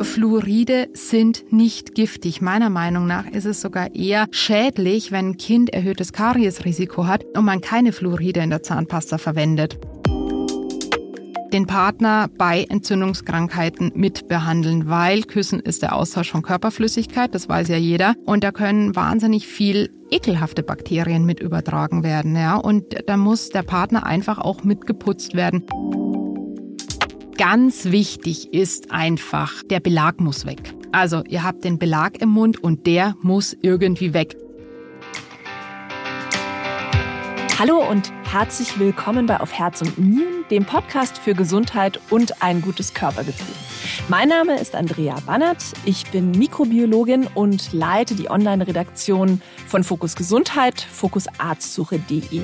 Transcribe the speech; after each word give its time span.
Fluoride 0.00 0.88
sind 0.92 1.52
nicht 1.52 1.94
giftig. 1.94 2.40
Meiner 2.40 2.70
Meinung 2.70 3.06
nach 3.06 3.26
ist 3.26 3.46
es 3.46 3.60
sogar 3.60 3.94
eher 3.94 4.26
schädlich, 4.30 5.12
wenn 5.12 5.30
ein 5.30 5.36
Kind 5.36 5.70
erhöhtes 5.70 6.12
Kariesrisiko 6.12 7.06
hat 7.06 7.24
und 7.36 7.44
man 7.44 7.60
keine 7.60 7.92
Fluoride 7.92 8.40
in 8.40 8.50
der 8.50 8.62
Zahnpasta 8.62 9.18
verwendet 9.18 9.78
den 11.54 11.66
Partner 11.66 12.28
bei 12.36 12.66
Entzündungskrankheiten 12.68 13.92
mitbehandeln, 13.94 14.88
weil 14.88 15.22
Küssen 15.22 15.60
ist 15.60 15.82
der 15.82 15.94
Austausch 15.94 16.32
von 16.32 16.42
Körperflüssigkeit, 16.42 17.32
das 17.32 17.48
weiß 17.48 17.68
ja 17.68 17.76
jeder. 17.76 18.16
Und 18.26 18.42
da 18.42 18.50
können 18.50 18.96
wahnsinnig 18.96 19.46
viel 19.46 19.88
ekelhafte 20.10 20.64
Bakterien 20.64 21.24
mit 21.24 21.38
übertragen 21.38 22.02
werden. 22.02 22.34
Ja? 22.34 22.56
Und 22.56 22.96
da 23.06 23.16
muss 23.16 23.50
der 23.50 23.62
Partner 23.62 24.04
einfach 24.04 24.38
auch 24.38 24.64
mitgeputzt 24.64 25.36
werden. 25.36 25.62
Ganz 27.36 27.86
wichtig 27.86 28.54
ist 28.54 28.92
einfach, 28.92 29.64
der 29.64 29.80
Belag 29.80 30.20
muss 30.20 30.46
weg. 30.46 30.72
Also 30.92 31.24
ihr 31.24 31.42
habt 31.42 31.64
den 31.64 31.80
Belag 31.80 32.20
im 32.22 32.28
Mund 32.28 32.62
und 32.62 32.86
der 32.86 33.16
muss 33.22 33.56
irgendwie 33.60 34.14
weg. 34.14 34.36
Hallo 37.58 37.78
und 37.90 38.12
herzlich 38.30 38.78
willkommen 38.78 39.26
bei 39.26 39.40
Auf 39.40 39.52
Herz 39.52 39.82
und 39.82 39.98
Nieren, 39.98 40.44
dem 40.50 40.64
Podcast 40.64 41.18
für 41.18 41.34
Gesundheit 41.34 42.00
und 42.10 42.40
ein 42.40 42.62
gutes 42.62 42.94
Körpergefühl. 42.94 43.54
Mein 44.08 44.28
Name 44.28 44.60
ist 44.60 44.76
Andrea 44.76 45.16
Bannert, 45.26 45.64
ich 45.84 46.08
bin 46.10 46.30
Mikrobiologin 46.32 47.26
und 47.34 47.72
leite 47.72 48.14
die 48.14 48.30
Online-Redaktion 48.30 49.42
von 49.66 49.82
Fokus 49.82 50.14
Gesundheit, 50.14 50.80
fokusarztsuche.de. 50.80 52.42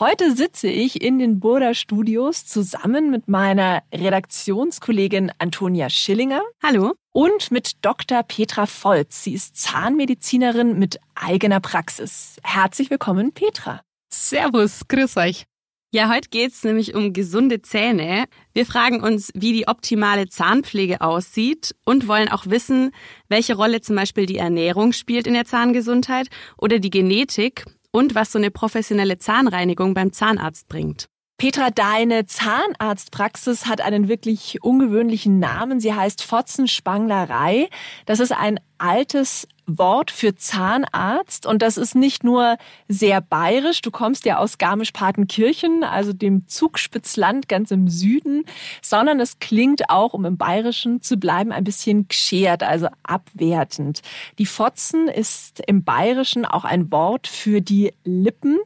Heute 0.00 0.34
sitze 0.34 0.68
ich 0.68 1.02
in 1.02 1.18
den 1.18 1.40
Burda 1.40 1.74
Studios 1.74 2.46
zusammen 2.46 3.10
mit 3.10 3.28
meiner 3.28 3.82
Redaktionskollegin 3.92 5.30
Antonia 5.36 5.90
Schillinger. 5.90 6.40
Hallo. 6.62 6.94
Und 7.12 7.50
mit 7.50 7.84
Dr. 7.84 8.22
Petra 8.22 8.64
Volz. 8.64 9.22
Sie 9.22 9.34
ist 9.34 9.58
Zahnmedizinerin 9.58 10.78
mit 10.78 10.98
eigener 11.14 11.60
Praxis. 11.60 12.36
Herzlich 12.42 12.88
willkommen, 12.88 13.32
Petra. 13.32 13.82
Servus, 14.10 14.88
grüß 14.88 15.18
euch. 15.18 15.44
Ja, 15.92 16.08
heute 16.08 16.30
geht's 16.30 16.64
nämlich 16.64 16.94
um 16.94 17.12
gesunde 17.12 17.60
Zähne. 17.60 18.24
Wir 18.54 18.64
fragen 18.64 19.02
uns, 19.02 19.30
wie 19.34 19.52
die 19.52 19.68
optimale 19.68 20.30
Zahnpflege 20.30 21.02
aussieht 21.02 21.74
und 21.84 22.08
wollen 22.08 22.30
auch 22.30 22.46
wissen, 22.46 22.92
welche 23.28 23.54
Rolle 23.54 23.82
zum 23.82 23.96
Beispiel 23.96 24.24
die 24.24 24.38
Ernährung 24.38 24.94
spielt 24.94 25.26
in 25.26 25.34
der 25.34 25.44
Zahngesundheit 25.44 26.28
oder 26.56 26.78
die 26.78 26.88
Genetik 26.88 27.66
und 27.92 28.14
was 28.14 28.32
so 28.32 28.38
eine 28.38 28.50
professionelle 28.50 29.18
Zahnreinigung 29.18 29.94
beim 29.94 30.12
Zahnarzt 30.12 30.68
bringt. 30.68 31.06
Petra, 31.40 31.70
deine 31.70 32.26
Zahnarztpraxis 32.26 33.64
hat 33.64 33.80
einen 33.80 34.08
wirklich 34.08 34.62
ungewöhnlichen 34.62 35.38
Namen. 35.38 35.80
Sie 35.80 35.94
heißt 35.94 36.22
Fotzenspanglerei. 36.22 37.70
Das 38.04 38.20
ist 38.20 38.32
ein 38.32 38.60
altes 38.76 39.48
Wort 39.78 40.10
für 40.10 40.34
Zahnarzt 40.34 41.46
und 41.46 41.62
das 41.62 41.76
ist 41.76 41.94
nicht 41.94 42.24
nur 42.24 42.56
sehr 42.88 43.20
bayerisch, 43.20 43.82
du 43.82 43.90
kommst 43.90 44.24
ja 44.24 44.38
aus 44.38 44.58
Garmisch-Partenkirchen, 44.58 45.84
also 45.84 46.12
dem 46.12 46.46
Zugspitzland 46.48 47.48
ganz 47.48 47.70
im 47.70 47.88
Süden, 47.88 48.44
sondern 48.82 49.20
es 49.20 49.38
klingt 49.38 49.90
auch, 49.90 50.14
um 50.14 50.24
im 50.24 50.36
Bayerischen 50.36 51.02
zu 51.02 51.16
bleiben, 51.16 51.52
ein 51.52 51.64
bisschen 51.64 52.08
geschert, 52.08 52.62
also 52.62 52.88
abwertend. 53.02 54.00
Die 54.38 54.46
Fotzen 54.46 55.08
ist 55.08 55.60
im 55.66 55.84
Bayerischen 55.84 56.44
auch 56.44 56.64
ein 56.64 56.90
Wort 56.92 57.26
für 57.26 57.60
die 57.60 57.92
Lippen. 58.04 58.58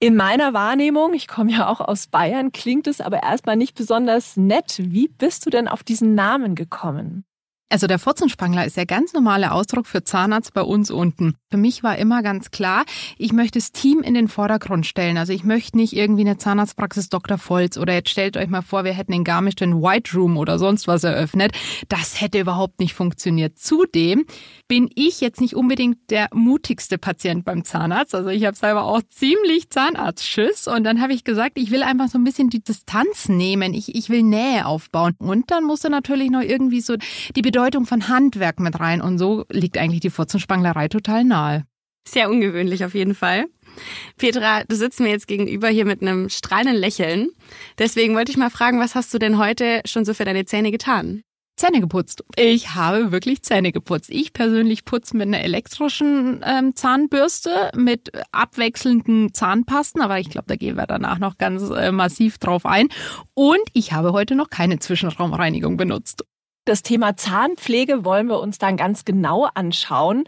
In 0.00 0.14
meiner 0.14 0.52
Wahrnehmung, 0.54 1.12
ich 1.14 1.26
komme 1.26 1.52
ja 1.52 1.68
auch 1.68 1.80
aus 1.80 2.06
Bayern, 2.06 2.52
klingt 2.52 2.86
es 2.86 3.00
aber 3.00 3.22
erstmal 3.22 3.56
nicht 3.56 3.74
besonders 3.74 4.36
nett. 4.36 4.76
Wie 4.78 5.08
bist 5.08 5.44
du 5.44 5.50
denn 5.50 5.66
auf 5.66 5.82
diesen 5.82 6.14
Namen 6.14 6.54
gekommen? 6.54 7.24
Also 7.70 7.86
der 7.86 7.98
Furzenspangler 7.98 8.64
ist 8.64 8.78
der 8.78 8.86
ganz 8.86 9.12
normale 9.12 9.52
Ausdruck 9.52 9.86
für 9.86 10.02
Zahnarzt 10.02 10.54
bei 10.54 10.62
uns 10.62 10.90
unten. 10.90 11.34
Für 11.50 11.58
mich 11.58 11.82
war 11.82 11.98
immer 11.98 12.22
ganz 12.22 12.50
klar, 12.50 12.84
ich 13.18 13.32
möchte 13.32 13.58
das 13.58 13.72
Team 13.72 14.00
in 14.00 14.14
den 14.14 14.28
Vordergrund 14.28 14.86
stellen. 14.86 15.18
Also 15.18 15.34
ich 15.34 15.44
möchte 15.44 15.76
nicht 15.76 15.94
irgendwie 15.94 16.22
eine 16.22 16.38
Zahnarztpraxis 16.38 17.10
Dr. 17.10 17.36
Volz 17.36 17.76
oder 17.76 17.92
jetzt 17.92 18.08
stellt 18.08 18.38
euch 18.38 18.48
mal 18.48 18.62
vor, 18.62 18.84
wir 18.84 18.94
hätten 18.94 19.12
in 19.12 19.22
Garmisch 19.22 19.56
den 19.56 19.82
White 19.82 20.16
Room 20.16 20.38
oder 20.38 20.58
sonst 20.58 20.88
was 20.88 21.04
eröffnet. 21.04 21.52
Das 21.90 22.22
hätte 22.22 22.40
überhaupt 22.40 22.80
nicht 22.80 22.94
funktioniert. 22.94 23.58
Zudem 23.58 24.24
bin 24.66 24.88
ich 24.94 25.20
jetzt 25.20 25.40
nicht 25.40 25.54
unbedingt 25.54 26.10
der 26.10 26.28
mutigste 26.32 26.96
Patient 26.96 27.44
beim 27.44 27.64
Zahnarzt. 27.64 28.14
Also 28.14 28.30
ich 28.30 28.46
habe 28.46 28.56
selber 28.56 28.84
auch 28.84 29.02
ziemlich 29.10 29.68
Zahnarztschiss 29.68 30.68
und 30.68 30.84
dann 30.84 31.02
habe 31.02 31.12
ich 31.12 31.22
gesagt, 31.22 31.58
ich 31.58 31.70
will 31.70 31.82
einfach 31.82 32.08
so 32.08 32.16
ein 32.16 32.24
bisschen 32.24 32.48
die 32.48 32.64
Distanz 32.64 33.28
nehmen. 33.28 33.74
Ich, 33.74 33.94
ich 33.94 34.08
will 34.08 34.22
Nähe 34.22 34.64
aufbauen. 34.64 35.14
Und 35.18 35.50
dann 35.50 35.64
musste 35.64 35.90
natürlich 35.90 36.30
noch 36.30 36.40
irgendwie 36.40 36.80
so 36.80 36.96
die 37.36 37.42
Bedeutung 37.42 37.57
Bedeutung 37.58 37.86
von 37.86 38.06
Handwerk 38.06 38.60
mit 38.60 38.78
rein 38.78 39.02
und 39.02 39.18
so 39.18 39.44
liegt 39.50 39.78
eigentlich 39.78 39.98
die 39.98 40.10
Furzenspanglerei 40.10 40.86
total 40.86 41.24
nahe. 41.24 41.64
Sehr 42.06 42.30
ungewöhnlich 42.30 42.84
auf 42.84 42.94
jeden 42.94 43.16
Fall. 43.16 43.46
Petra, 44.16 44.62
du 44.62 44.76
sitzt 44.76 45.00
mir 45.00 45.08
jetzt 45.08 45.26
gegenüber 45.26 45.66
hier 45.66 45.84
mit 45.84 46.00
einem 46.00 46.28
strahlenden 46.28 46.76
Lächeln. 46.76 47.30
Deswegen 47.76 48.14
wollte 48.14 48.30
ich 48.30 48.38
mal 48.38 48.50
fragen, 48.50 48.78
was 48.78 48.94
hast 48.94 49.12
du 49.12 49.18
denn 49.18 49.38
heute 49.38 49.80
schon 49.86 50.04
so 50.04 50.14
für 50.14 50.24
deine 50.24 50.44
Zähne 50.44 50.70
getan? 50.70 51.22
Zähne 51.56 51.80
geputzt. 51.80 52.22
Ich 52.36 52.76
habe 52.76 53.10
wirklich 53.10 53.42
Zähne 53.42 53.72
geputzt. 53.72 54.10
Ich 54.10 54.32
persönlich 54.32 54.84
putze 54.84 55.16
mit 55.16 55.26
einer 55.26 55.40
elektrischen 55.40 56.44
ähm, 56.46 56.76
Zahnbürste 56.76 57.72
mit 57.74 58.12
abwechselnden 58.30 59.34
Zahnpasten, 59.34 60.00
aber 60.00 60.20
ich 60.20 60.30
glaube, 60.30 60.46
da 60.46 60.54
gehen 60.54 60.76
wir 60.76 60.86
danach 60.86 61.18
noch 61.18 61.38
ganz 61.38 61.68
äh, 61.70 61.90
massiv 61.90 62.38
drauf 62.38 62.64
ein. 62.66 62.86
Und 63.34 63.64
ich 63.72 63.92
habe 63.94 64.12
heute 64.12 64.36
noch 64.36 64.48
keine 64.48 64.78
Zwischenraumreinigung 64.78 65.76
benutzt. 65.76 66.22
Das 66.68 66.82
Thema 66.82 67.16
Zahnpflege 67.16 68.04
wollen 68.04 68.26
wir 68.26 68.40
uns 68.40 68.58
dann 68.58 68.76
ganz 68.76 69.06
genau 69.06 69.48
anschauen. 69.54 70.24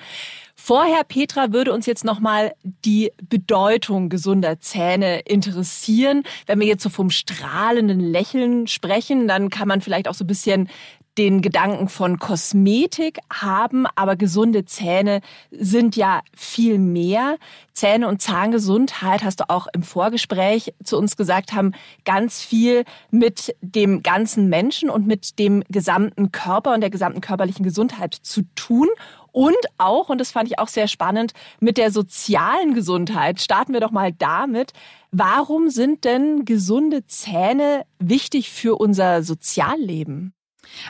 Vorher, 0.57 1.05
Petra, 1.05 1.53
würde 1.53 1.71
uns 1.71 1.85
jetzt 1.85 2.03
nochmal 2.03 2.55
die 2.63 3.13
Bedeutung 3.29 4.09
gesunder 4.09 4.59
Zähne 4.59 5.21
interessieren. 5.21 6.23
Wenn 6.47 6.59
wir 6.59 6.67
jetzt 6.67 6.83
so 6.83 6.89
vom 6.89 7.11
strahlenden 7.11 8.01
Lächeln 8.01 8.69
sprechen, 8.69 9.29
dann 9.29 9.51
kann 9.51 9.69
man 9.69 9.83
vielleicht 9.83 10.09
auch 10.09 10.15
so 10.15 10.25
ein 10.25 10.29
bisschen 10.29 10.71
den 11.19 11.43
Gedanken 11.43 11.89
von 11.89 12.19
Kosmetik 12.19 13.19
haben, 13.33 13.87
aber 13.95 14.17
gesunde 14.17 14.65
Zähne 14.65 15.21
sind 15.51 15.97
ja 15.97 16.23
viel 16.37 16.79
mehr. 16.79 17.37
Zähne 17.73 18.09
und 18.09 18.23
Zahngesundheit, 18.23 19.25
hast 19.25 19.41
du 19.41 19.49
auch 19.49 19.67
im 19.73 19.83
Vorgespräch 19.83 20.73
zu 20.85 20.97
uns 20.97 21.17
gesagt, 21.17 21.53
haben 21.53 21.73
ganz 22.05 22.43
viel 22.43 22.85
mit 23.11 23.55
dem 23.61 24.03
ganzen 24.03 24.49
Menschen 24.49 24.91
und 24.91 25.07
mit 25.07 25.39
dem 25.39 25.65
gesamten 25.69 26.31
Körper 26.33 26.75
und 26.75 26.81
der 26.81 26.91
gesamten 26.91 27.21
körperlichen 27.21 27.65
Gesundheit 27.65 28.15
zu 28.15 28.43
tun. 28.55 28.89
Und 29.33 29.57
auch, 29.79 30.09
und 30.09 30.19
das 30.19 30.33
fand 30.33 30.49
ich 30.49 30.59
auch 30.59 30.69
sehr 30.69 30.89
spannend, 30.89 31.33
mit 31.61 31.77
der 31.77 31.91
sozialen 31.91 32.75
Gesundheit. 32.75 33.41
Starten 33.41 33.73
wir 33.73 33.81
doch 33.81 33.93
mal 33.93 34.13
damit. 34.13 34.73
Warum 35.13 35.71
sind 35.71 36.05
denn 36.05 36.45
gesunde 36.45 37.07
Zähne 37.07 37.85
wichtig 37.99 38.51
für 38.51 38.77
unser 38.77 39.23
Sozialleben? 39.23 40.35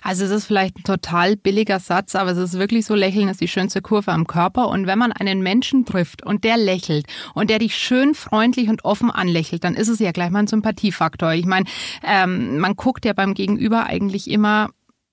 Also 0.03 0.25
es 0.25 0.31
ist 0.31 0.47
vielleicht 0.47 0.79
ein 0.79 0.85
total 0.85 1.37
billiger 1.37 1.81
Satz, 1.81 2.15
aber 2.15 2.31
es 2.31 2.39
ist 2.39 2.59
wirklich 2.59 2.87
so, 2.87 2.95
Lächeln 2.95 3.29
ist 3.29 3.41
die 3.41 3.49
schönste 3.49 3.83
Kurve 3.83 4.13
am 4.13 4.27
Körper. 4.27 4.69
Und 4.69 4.87
wenn 4.87 4.99
man 4.99 5.13
einen 5.13 5.43
Menschen 5.43 5.85
trifft 5.85 6.25
und 6.25 6.45
der 6.45 6.57
lächelt 6.57 7.07
und 7.35 7.51
der 7.51 7.59
dich 7.59 7.77
schön 7.77 8.15
freundlich 8.15 8.69
und 8.69 8.85
offen 8.85 9.11
anlächelt, 9.11 9.65
dann 9.65 9.75
ist 9.75 9.89
es 9.89 9.99
ja 9.99 10.13
gleich 10.13 10.31
mal 10.31 10.41
ein 10.41 10.47
Sympathiefaktor. 10.47 11.33
Ich 11.33 11.47
meine, 11.47 11.67
ähm, 12.03 12.59
man 12.59 12.77
guckt 12.77 13.05
ja 13.05 13.13
beim 13.13 13.35
Gegenüber 13.35 13.87
eigentlich 13.87 14.31
immer 14.31 14.71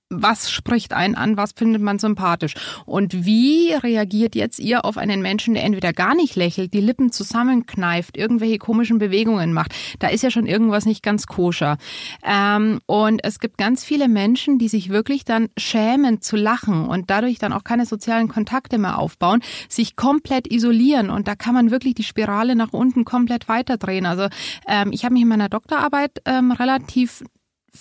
was 0.10 0.50
spricht 0.52 0.94
einen 0.94 1.16
an, 1.16 1.36
was 1.36 1.52
findet 1.52 1.82
man 1.82 2.00
sympathisch. 2.00 2.54
Und 2.86 3.26
wie 3.26 3.74
reagiert 3.74 4.36
jetzt 4.36 4.60
ihr 4.60 4.86
auf 4.86 4.98
einen 4.98 5.22
Menschen, 5.22 5.54
der 5.54 5.64
entweder 5.64 5.92
gar 5.92 6.16
nicht 6.16 6.36
lächelt, 6.36 6.74
die 6.74 6.82
Lippen 6.82 7.12
zusammenkneift, 7.12 8.16
irgendwelche 8.16 8.58
komischen 8.58 9.00
Bewegungen 9.00 9.52
macht? 9.54 9.74
Da 10.00 10.08
ist 10.08 10.24
ja 10.24 10.32
schon 10.32 10.46
irgendwas 10.46 10.86
nicht 10.86 11.04
ganz 11.04 11.28
koscher. 11.28 11.78
Ähm, 12.24 12.80
und 12.86 13.22
es 13.24 13.40
gibt 13.40 13.58
ganz 13.58 13.84
viele 13.84 14.08
Menschen, 14.08 14.60
die 14.60 14.70
sich 14.70 14.90
wirklich 14.90 15.26
dann 15.26 15.50
schämen 15.58 16.22
zu 16.22 16.38
lachen 16.38 16.88
und 16.88 17.10
dadurch 17.10 17.38
dann 17.38 17.52
auch 17.52 17.64
keine 17.64 17.86
sozialen 17.86 18.30
Kontakte 18.30 18.78
mehr 18.78 19.00
aufbauen, 19.00 19.42
sich 19.68 19.96
komplett 19.96 20.52
isolieren. 20.52 21.10
Und 21.10 21.28
da 21.28 21.36
kann 21.36 21.54
man 21.54 21.70
wirklich 21.70 21.96
die 21.96 22.04
Spirale 22.04 22.56
nach 22.56 22.72
unten 22.72 23.04
komplett 23.04 23.50
weiterdrehen. 23.50 24.06
Also 24.06 24.28
ähm, 24.68 24.92
ich 24.94 25.04
habe 25.04 25.14
mich 25.14 25.24
in 25.24 25.30
meiner 25.30 25.50
Doktorarbeit 25.50 26.22
ähm, 26.26 26.52
relativ 26.52 27.24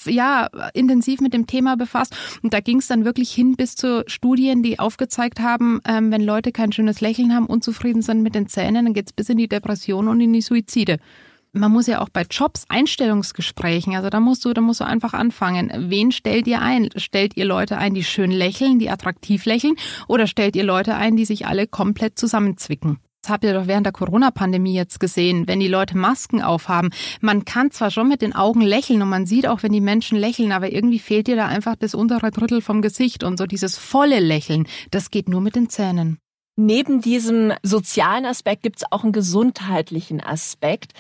ja, 0.05 0.49
intensiv 0.75 1.21
mit 1.21 1.33
dem 1.33 1.47
Thema 1.47 1.77
befasst. 1.77 2.15
Und 2.43 2.53
da 2.53 2.61
ging 2.61 2.79
es 2.79 2.87
dann 2.87 3.05
wirklich 3.05 3.33
hin 3.33 3.57
bis 3.57 3.75
zu 3.75 4.05
Studien, 4.07 4.63
die 4.63 4.79
aufgezeigt 4.79 5.41
haben, 5.41 5.81
ähm, 5.87 6.11
wenn 6.11 6.23
Leute 6.23 6.53
kein 6.53 6.73
schönes 6.73 7.01
Lächeln 7.01 7.35
haben, 7.35 7.47
unzufrieden 7.47 8.03
sind 8.03 8.23
mit 8.23 8.35
den 8.35 8.47
Zähnen, 8.47 8.85
dann 8.85 8.95
geht 8.95 9.07
es 9.07 9.13
bis 9.13 9.29
in 9.29 9.39
die 9.39 9.49
Depression 9.49 10.09
und 10.09 10.21
in 10.21 10.33
die 10.33 10.43
Suizide. 10.43 10.99
Man 11.53 11.73
muss 11.73 11.87
ja 11.87 12.03
auch 12.03 12.11
bei 12.11 12.27
Jobs 12.31 12.67
Einstellungsgesprächen, 12.69 13.97
also 13.97 14.11
da 14.11 14.21
musst 14.21 14.45
du, 14.45 14.53
da 14.53 14.61
musst 14.61 14.81
du 14.81 14.85
einfach 14.85 15.15
anfangen. 15.15 15.73
Wen 15.89 16.13
stellt 16.13 16.47
ihr 16.47 16.61
ein? 16.61 16.91
Stellt 16.97 17.37
ihr 17.37 17.47
Leute 17.47 17.79
ein, 17.79 17.95
die 17.95 18.05
schön 18.05 18.31
lächeln, 18.31 18.79
die 18.79 18.91
attraktiv 18.91 19.47
lächeln, 19.47 19.75
oder 20.07 20.27
stellt 20.27 20.55
ihr 20.55 20.65
Leute 20.65 20.97
ein, 20.97 21.17
die 21.17 21.25
sich 21.25 21.47
alle 21.47 21.67
komplett 21.67 22.19
zusammenzwicken? 22.19 22.99
Das 23.27 23.33
habt 23.33 23.43
ihr 23.43 23.55
doch 23.55 23.67
während 23.67 23.85
der 23.85 23.93
Corona-Pandemie 23.93 24.73
jetzt 24.73 25.01
gesehen, 25.01 25.49
wenn 25.49 25.59
die 25.59 25.67
Leute 25.67 25.99
Masken 25.99 26.43
aufhaben. 26.43 26.91
Man 27.21 27.45
kann 27.45 27.73
zwar 27.73 27.91
schon 27.91 28.09
mit 28.09 28.23
den 28.23 28.37
Augen 28.37 28.61
lächeln 28.61 29.03
und 29.03 29.09
man 29.09 29.27
sieht 29.27 29.49
auch, 29.49 29.65
wenn 29.65 29.73
die 29.73 29.81
Menschen 29.81 30.17
lächeln, 30.17 30.53
aber 30.53 30.71
irgendwie 30.71 31.01
fehlt 31.01 31.27
dir 31.27 31.35
da 31.35 31.49
einfach 31.49 31.75
das 31.75 31.97
untere 31.97 32.31
Drittel 32.31 32.63
vom 32.63 32.83
Gesicht 32.83 33.25
und 33.25 33.37
so 33.37 33.47
dieses 33.47 33.79
volle 33.79 34.21
Lächeln. 34.21 34.69
Das 34.93 35.11
geht 35.11 35.29
nur 35.29 35.41
mit 35.41 35.57
den 35.57 35.69
Zähnen. 35.69 36.19
Neben 36.55 37.01
diesem 37.01 37.53
sozialen 37.65 38.27
Aspekt 38.27 38.63
gibt 38.63 38.77
es 38.77 38.93
auch 38.93 39.03
einen 39.03 39.13
gesundheitlichen 39.13 40.21
Aspekt. 40.21 40.93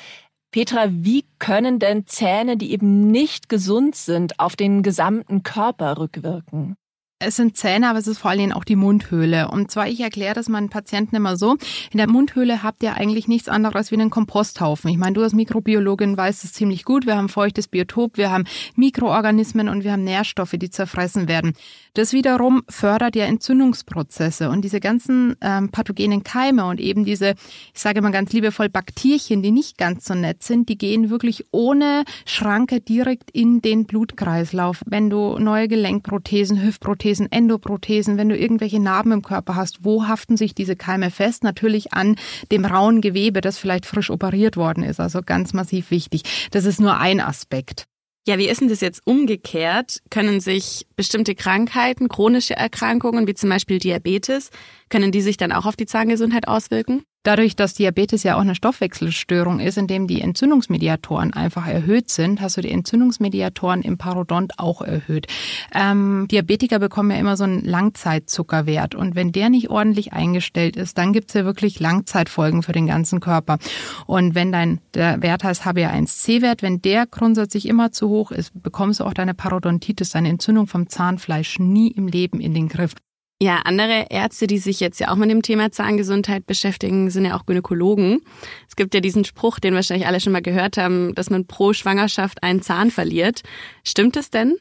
Petra, 0.50 0.86
wie 0.90 1.26
können 1.38 1.78
denn 1.78 2.06
Zähne, 2.06 2.56
die 2.56 2.72
eben 2.72 3.12
nicht 3.12 3.48
gesund 3.48 3.94
sind, 3.94 4.40
auf 4.40 4.56
den 4.56 4.82
gesamten 4.82 5.44
Körper 5.44 5.96
rückwirken? 5.96 6.74
Es 7.18 7.36
sind 7.36 7.56
Zähne, 7.56 7.88
aber 7.88 7.98
es 7.98 8.08
ist 8.08 8.18
vor 8.18 8.30
allen 8.30 8.40
Dingen 8.40 8.52
auch 8.52 8.64
die 8.64 8.76
Mundhöhle. 8.76 9.48
Und 9.50 9.70
zwar, 9.70 9.88
ich 9.88 10.00
erkläre 10.00 10.34
das 10.34 10.50
meinen 10.50 10.68
Patienten 10.68 11.16
immer 11.16 11.38
so, 11.38 11.56
in 11.90 11.96
der 11.96 12.10
Mundhöhle 12.10 12.62
habt 12.62 12.82
ihr 12.82 12.92
eigentlich 12.92 13.26
nichts 13.26 13.48
anderes 13.48 13.90
wie 13.90 13.94
einen 13.94 14.10
Komposthaufen. 14.10 14.90
Ich 14.90 14.98
meine, 14.98 15.14
du 15.14 15.22
als 15.22 15.32
Mikrobiologin 15.32 16.14
weißt 16.14 16.44
es 16.44 16.52
ziemlich 16.52 16.84
gut. 16.84 17.06
Wir 17.06 17.16
haben 17.16 17.30
feuchtes 17.30 17.68
Biotop, 17.68 18.18
wir 18.18 18.30
haben 18.30 18.44
Mikroorganismen 18.74 19.70
und 19.70 19.82
wir 19.82 19.92
haben 19.92 20.04
Nährstoffe, 20.04 20.56
die 20.58 20.68
zerfressen 20.68 21.26
werden. 21.26 21.54
Das 21.94 22.12
wiederum 22.12 22.64
fördert 22.68 23.16
ja 23.16 23.24
Entzündungsprozesse 23.24 24.50
und 24.50 24.62
diese 24.62 24.80
ganzen 24.80 25.36
ähm, 25.40 25.70
pathogenen 25.70 26.22
Keime 26.22 26.66
und 26.66 26.78
eben 26.80 27.06
diese, 27.06 27.30
ich 27.72 27.80
sage 27.80 28.02
mal 28.02 28.12
ganz 28.12 28.34
liebevoll, 28.34 28.68
Bakterien, 28.68 29.40
die 29.40 29.52
nicht 29.52 29.78
ganz 29.78 30.04
so 30.04 30.14
nett 30.14 30.42
sind, 30.42 30.68
die 30.68 30.76
gehen 30.76 31.08
wirklich 31.08 31.46
ohne 31.50 32.04
Schranke 32.26 32.82
direkt 32.82 33.30
in 33.30 33.62
den 33.62 33.86
Blutkreislauf. 33.86 34.82
Wenn 34.84 35.08
du 35.08 35.38
neue 35.38 35.66
Gelenkprothesen, 35.66 36.62
Hüftprothesen, 36.62 37.05
Prothesen, 37.06 37.30
Endoprothesen, 37.30 38.16
wenn 38.18 38.28
du 38.28 38.36
irgendwelche 38.36 38.80
Narben 38.80 39.12
im 39.12 39.22
Körper 39.22 39.54
hast, 39.54 39.84
wo 39.84 40.08
haften 40.08 40.36
sich 40.36 40.56
diese 40.56 40.74
Keime 40.74 41.12
fest? 41.12 41.44
Natürlich 41.44 41.92
an 41.92 42.16
dem 42.50 42.64
rauen 42.64 43.00
Gewebe, 43.00 43.40
das 43.40 43.58
vielleicht 43.58 43.86
frisch 43.86 44.10
operiert 44.10 44.56
worden 44.56 44.82
ist. 44.82 44.98
Also 44.98 45.20
ganz 45.24 45.52
massiv 45.52 45.92
wichtig. 45.92 46.22
Das 46.50 46.64
ist 46.64 46.80
nur 46.80 46.96
ein 46.96 47.20
Aspekt. 47.20 47.84
Ja, 48.26 48.38
wie 48.38 48.48
ist 48.48 48.60
denn 48.60 48.68
das 48.68 48.80
jetzt 48.80 49.02
umgekehrt? 49.06 50.02
Können 50.10 50.40
sich 50.40 50.88
bestimmte 50.96 51.36
Krankheiten, 51.36 52.08
chronische 52.08 52.56
Erkrankungen 52.56 53.28
wie 53.28 53.34
zum 53.34 53.50
Beispiel 53.50 53.78
Diabetes, 53.78 54.50
können 54.88 55.12
die 55.12 55.22
sich 55.22 55.36
dann 55.36 55.52
auch 55.52 55.64
auf 55.64 55.76
die 55.76 55.86
Zahngesundheit 55.86 56.48
auswirken? 56.48 57.04
Dadurch, 57.26 57.56
dass 57.56 57.74
Diabetes 57.74 58.22
ja 58.22 58.36
auch 58.36 58.40
eine 58.40 58.54
Stoffwechselstörung 58.54 59.58
ist, 59.58 59.78
in 59.78 59.88
dem 59.88 60.06
die 60.06 60.20
Entzündungsmediatoren 60.20 61.32
einfach 61.32 61.66
erhöht 61.66 62.08
sind, 62.08 62.40
hast 62.40 62.56
du 62.56 62.60
die 62.60 62.70
Entzündungsmediatoren 62.70 63.82
im 63.82 63.98
Parodont 63.98 64.60
auch 64.60 64.80
erhöht. 64.80 65.26
Ähm, 65.74 66.28
Diabetiker 66.30 66.78
bekommen 66.78 67.10
ja 67.10 67.16
immer 67.16 67.36
so 67.36 67.42
einen 67.42 67.64
Langzeitzuckerwert 67.64 68.94
und 68.94 69.16
wenn 69.16 69.32
der 69.32 69.50
nicht 69.50 69.70
ordentlich 69.70 70.12
eingestellt 70.12 70.76
ist, 70.76 70.98
dann 70.98 71.12
gibt's 71.12 71.34
ja 71.34 71.44
wirklich 71.44 71.80
Langzeitfolgen 71.80 72.62
für 72.62 72.70
den 72.70 72.86
ganzen 72.86 73.18
Körper. 73.18 73.58
Und 74.06 74.36
wenn 74.36 74.52
dein 74.52 74.78
der 74.94 75.20
Wert 75.20 75.42
heißt 75.42 75.62
HbA1c-Wert, 75.62 76.62
wenn 76.62 76.80
der 76.80 77.06
grundsätzlich 77.06 77.66
immer 77.66 77.90
zu 77.90 78.08
hoch 78.08 78.30
ist, 78.30 78.52
bekommst 78.62 79.00
du 79.00 79.04
auch 79.04 79.14
deine 79.14 79.34
Parodontitis, 79.34 80.10
deine 80.10 80.28
Entzündung 80.28 80.68
vom 80.68 80.88
Zahnfleisch 80.88 81.58
nie 81.58 81.90
im 81.90 82.06
Leben 82.06 82.40
in 82.40 82.54
den 82.54 82.68
Griff. 82.68 82.94
Ja, 83.38 83.58
andere 83.64 84.06
Ärzte, 84.08 84.46
die 84.46 84.56
sich 84.56 84.80
jetzt 84.80 84.98
ja 84.98 85.10
auch 85.10 85.16
mit 85.16 85.30
dem 85.30 85.42
Thema 85.42 85.70
Zahngesundheit 85.70 86.46
beschäftigen, 86.46 87.10
sind 87.10 87.26
ja 87.26 87.36
auch 87.36 87.44
Gynäkologen. 87.44 88.22
Es 88.66 88.76
gibt 88.76 88.94
ja 88.94 89.00
diesen 89.00 89.26
Spruch, 89.26 89.58
den 89.58 89.74
wahrscheinlich 89.74 90.06
alle 90.06 90.20
schon 90.20 90.32
mal 90.32 90.40
gehört 90.40 90.78
haben, 90.78 91.14
dass 91.14 91.28
man 91.28 91.46
pro 91.46 91.74
Schwangerschaft 91.74 92.42
einen 92.42 92.62
Zahn 92.62 92.90
verliert. 92.90 93.42
Stimmt 93.84 94.16
es 94.16 94.30
denn? 94.30 94.56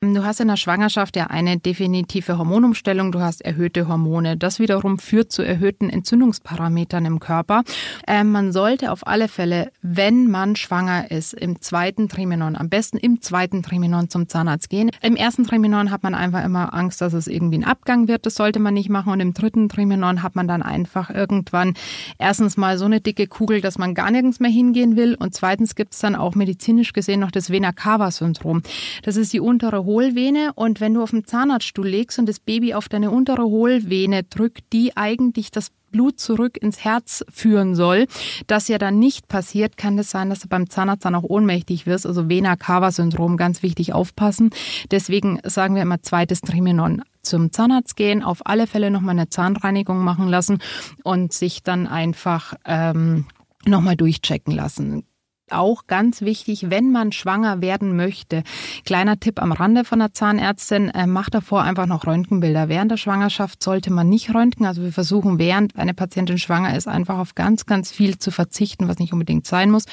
Du 0.00 0.24
hast 0.24 0.38
in 0.38 0.46
der 0.46 0.56
Schwangerschaft 0.56 1.16
ja 1.16 1.26
eine 1.26 1.58
definitive 1.58 2.38
Hormonumstellung, 2.38 3.10
du 3.10 3.18
hast 3.18 3.44
erhöhte 3.44 3.88
Hormone. 3.88 4.36
Das 4.36 4.60
wiederum 4.60 4.96
führt 5.00 5.32
zu 5.32 5.42
erhöhten 5.42 5.90
Entzündungsparametern 5.90 7.04
im 7.04 7.18
Körper. 7.18 7.64
Äh, 8.06 8.22
man 8.22 8.52
sollte 8.52 8.92
auf 8.92 9.08
alle 9.08 9.26
Fälle, 9.26 9.72
wenn 9.82 10.30
man 10.30 10.54
schwanger 10.54 11.10
ist, 11.10 11.34
im 11.34 11.60
zweiten 11.60 12.08
Trimenon, 12.08 12.54
am 12.54 12.68
besten 12.68 12.96
im 12.96 13.20
zweiten 13.22 13.64
Trimenon 13.64 14.08
zum 14.08 14.28
Zahnarzt 14.28 14.70
gehen. 14.70 14.92
Im 15.02 15.16
ersten 15.16 15.44
Trimenon 15.44 15.90
hat 15.90 16.04
man 16.04 16.14
einfach 16.14 16.44
immer 16.44 16.74
Angst, 16.74 17.00
dass 17.00 17.12
es 17.12 17.26
irgendwie 17.26 17.58
ein 17.58 17.64
Abgang 17.64 18.06
wird. 18.06 18.24
Das 18.24 18.36
sollte 18.36 18.60
man 18.60 18.74
nicht 18.74 18.90
machen. 18.90 19.12
Und 19.12 19.18
im 19.18 19.34
dritten 19.34 19.68
Trimenon 19.68 20.22
hat 20.22 20.36
man 20.36 20.46
dann 20.46 20.62
einfach 20.62 21.10
irgendwann 21.10 21.74
erstens 22.18 22.56
mal 22.56 22.78
so 22.78 22.84
eine 22.84 23.00
dicke 23.00 23.26
Kugel, 23.26 23.60
dass 23.62 23.78
man 23.78 23.94
gar 23.94 24.12
nirgends 24.12 24.38
mehr 24.38 24.48
hingehen 24.48 24.94
will. 24.94 25.16
Und 25.16 25.34
zweitens 25.34 25.74
gibt 25.74 25.94
es 25.94 25.98
dann 25.98 26.14
auch 26.14 26.36
medizinisch 26.36 26.92
gesehen 26.92 27.18
noch 27.18 27.32
das 27.32 27.50
Vena-Cava-Syndrom. 27.50 28.62
Das 29.02 29.16
ist 29.16 29.32
die 29.32 29.40
untere 29.40 29.87
Hohlvene 29.88 30.52
und 30.54 30.80
wenn 30.80 30.94
du 30.94 31.02
auf 31.02 31.10
dem 31.10 31.26
Zahnarztstuhl 31.26 31.88
legst 31.88 32.18
und 32.18 32.28
das 32.28 32.38
Baby 32.38 32.74
auf 32.74 32.88
deine 32.88 33.10
untere 33.10 33.44
Hohlvene 33.44 34.22
drückt, 34.22 34.72
die 34.72 34.96
eigentlich 34.96 35.50
das 35.50 35.70
Blut 35.90 36.20
zurück 36.20 36.58
ins 36.60 36.84
Herz 36.84 37.24
führen 37.32 37.74
soll, 37.74 38.06
das 38.46 38.68
ja 38.68 38.76
dann 38.76 38.98
nicht 38.98 39.28
passiert, 39.28 39.76
kann 39.78 39.98
es 39.98 40.10
sein, 40.10 40.28
dass 40.28 40.40
du 40.40 40.48
beim 40.48 40.68
Zahnarzt 40.68 41.04
dann 41.04 41.14
auch 41.14 41.22
ohnmächtig 41.22 41.86
wirst. 41.86 42.06
Also 42.06 42.28
Vena-Cava-Syndrom, 42.28 43.38
ganz 43.38 43.62
wichtig 43.62 43.94
aufpassen. 43.94 44.50
Deswegen 44.90 45.40
sagen 45.44 45.74
wir 45.74 45.82
immer 45.82 46.02
zweites 46.02 46.42
Trimenon 46.42 47.02
zum 47.22 47.52
Zahnarzt 47.52 47.96
gehen, 47.96 48.22
auf 48.22 48.46
alle 48.46 48.66
Fälle 48.66 48.90
nochmal 48.90 49.12
eine 49.12 49.30
Zahnreinigung 49.30 49.98
machen 49.98 50.28
lassen 50.28 50.58
und 51.04 51.32
sich 51.32 51.62
dann 51.62 51.86
einfach 51.86 52.54
ähm, 52.66 53.26
nochmal 53.66 53.96
durchchecken 53.96 54.54
lassen 54.54 55.04
auch 55.52 55.86
ganz 55.86 56.22
wichtig, 56.22 56.70
wenn 56.70 56.90
man 56.90 57.12
schwanger 57.12 57.60
werden 57.60 57.96
möchte. 57.96 58.42
Kleiner 58.84 59.18
Tipp 59.18 59.40
am 59.40 59.52
Rande 59.52 59.84
von 59.84 59.98
der 59.98 60.12
Zahnärztin, 60.12 60.88
äh, 60.90 61.06
macht 61.06 61.34
davor 61.34 61.62
einfach 61.62 61.86
noch 61.86 62.06
Röntgenbilder. 62.06 62.68
Während 62.68 62.90
der 62.90 62.96
Schwangerschaft 62.96 63.62
sollte 63.62 63.92
man 63.92 64.08
nicht 64.08 64.34
röntgen. 64.34 64.66
Also 64.66 64.82
wir 64.82 64.92
versuchen, 64.92 65.38
während 65.38 65.76
eine 65.76 65.94
Patientin 65.94 66.38
schwanger 66.38 66.76
ist, 66.76 66.88
einfach 66.88 67.18
auf 67.18 67.34
ganz, 67.34 67.66
ganz 67.66 67.90
viel 67.90 68.18
zu 68.18 68.30
verzichten, 68.30 68.88
was 68.88 68.98
nicht 68.98 69.12
unbedingt 69.12 69.46
sein 69.46 69.70
muss. 69.70 69.84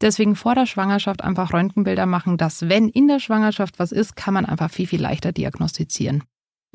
Deswegen 0.00 0.36
vor 0.36 0.54
der 0.54 0.66
Schwangerschaft 0.66 1.22
einfach 1.22 1.52
Röntgenbilder 1.52 2.06
machen, 2.06 2.36
dass 2.36 2.68
wenn 2.68 2.88
in 2.88 3.08
der 3.08 3.20
Schwangerschaft 3.20 3.78
was 3.78 3.92
ist, 3.92 4.16
kann 4.16 4.34
man 4.34 4.44
einfach 4.44 4.70
viel, 4.70 4.86
viel 4.86 5.00
leichter 5.00 5.32
diagnostizieren. 5.32 6.24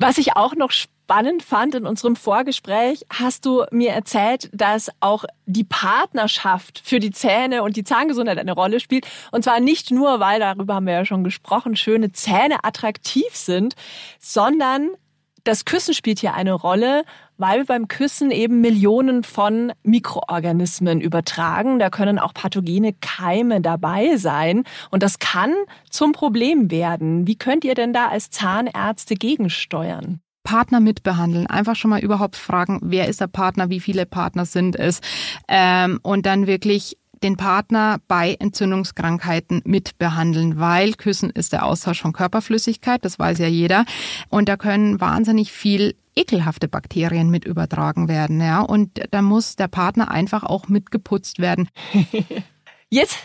Was 0.02 0.16
ich 0.16 0.34
auch 0.34 0.54
noch 0.56 0.70
spannend 0.70 1.42
fand 1.42 1.74
in 1.74 1.84
unserem 1.84 2.16
Vorgespräch, 2.16 3.04
hast 3.12 3.44
du 3.44 3.66
mir 3.70 3.90
erzählt, 3.90 4.48
dass 4.54 4.90
auch 5.00 5.26
die 5.44 5.62
Partnerschaft 5.62 6.80
für 6.82 7.00
die 7.00 7.10
Zähne 7.10 7.62
und 7.62 7.76
die 7.76 7.84
Zahngesundheit 7.84 8.38
eine 8.38 8.52
Rolle 8.52 8.80
spielt. 8.80 9.06
Und 9.30 9.44
zwar 9.44 9.60
nicht 9.60 9.90
nur, 9.90 10.18
weil, 10.18 10.40
darüber 10.40 10.76
haben 10.76 10.86
wir 10.86 10.94
ja 10.94 11.04
schon 11.04 11.22
gesprochen, 11.22 11.76
schöne 11.76 12.12
Zähne 12.12 12.64
attraktiv 12.64 13.28
sind, 13.34 13.74
sondern 14.18 14.88
das 15.44 15.66
Küssen 15.66 15.92
spielt 15.92 16.20
hier 16.20 16.32
eine 16.32 16.54
Rolle, 16.54 17.04
weil 17.40 17.60
wir 17.60 17.64
beim 17.66 17.88
Küssen 17.88 18.30
eben 18.30 18.60
Millionen 18.60 19.22
von 19.24 19.72
Mikroorganismen 19.82 21.00
übertragen. 21.00 21.78
Da 21.78 21.88
können 21.88 22.18
auch 22.18 22.34
pathogene 22.34 22.92
Keime 23.00 23.62
dabei 23.62 24.16
sein. 24.16 24.64
Und 24.90 25.02
das 25.02 25.18
kann 25.18 25.54
zum 25.88 26.12
Problem 26.12 26.70
werden. 26.70 27.26
Wie 27.26 27.36
könnt 27.36 27.64
ihr 27.64 27.74
denn 27.74 27.92
da 27.92 28.08
als 28.08 28.30
Zahnärzte 28.30 29.14
gegensteuern? 29.14 30.20
Partner 30.44 30.80
mitbehandeln. 30.80 31.46
Einfach 31.46 31.76
schon 31.76 31.90
mal 31.90 32.00
überhaupt 32.00 32.36
fragen, 32.36 32.78
wer 32.82 33.08
ist 33.08 33.20
der 33.20 33.26
Partner, 33.26 33.70
wie 33.70 33.80
viele 33.80 34.04
Partner 34.04 34.44
sind 34.44 34.76
es. 34.76 35.00
Ähm, 35.48 36.00
und 36.02 36.26
dann 36.26 36.46
wirklich 36.46 36.98
den 37.22 37.36
Partner 37.36 37.98
bei 38.08 38.36
Entzündungskrankheiten 38.38 39.62
mitbehandeln, 39.64 40.58
weil 40.58 40.92
Küssen 40.94 41.30
ist 41.30 41.52
der 41.52 41.64
Austausch 41.64 42.00
von 42.00 42.12
Körperflüssigkeit, 42.12 43.04
das 43.04 43.18
weiß 43.18 43.38
ja 43.38 43.46
jeder. 43.46 43.84
Und 44.28 44.48
da 44.48 44.56
können 44.56 45.00
wahnsinnig 45.00 45.52
viel 45.52 45.94
ekelhafte 46.16 46.68
Bakterien 46.68 47.30
mit 47.30 47.44
übertragen 47.44 48.08
werden, 48.08 48.40
ja. 48.40 48.60
Und 48.60 49.00
da 49.10 49.22
muss 49.22 49.56
der 49.56 49.68
Partner 49.68 50.10
einfach 50.10 50.42
auch 50.44 50.68
mitgeputzt 50.68 51.38
werden. 51.38 51.68
Jetzt 52.92 53.16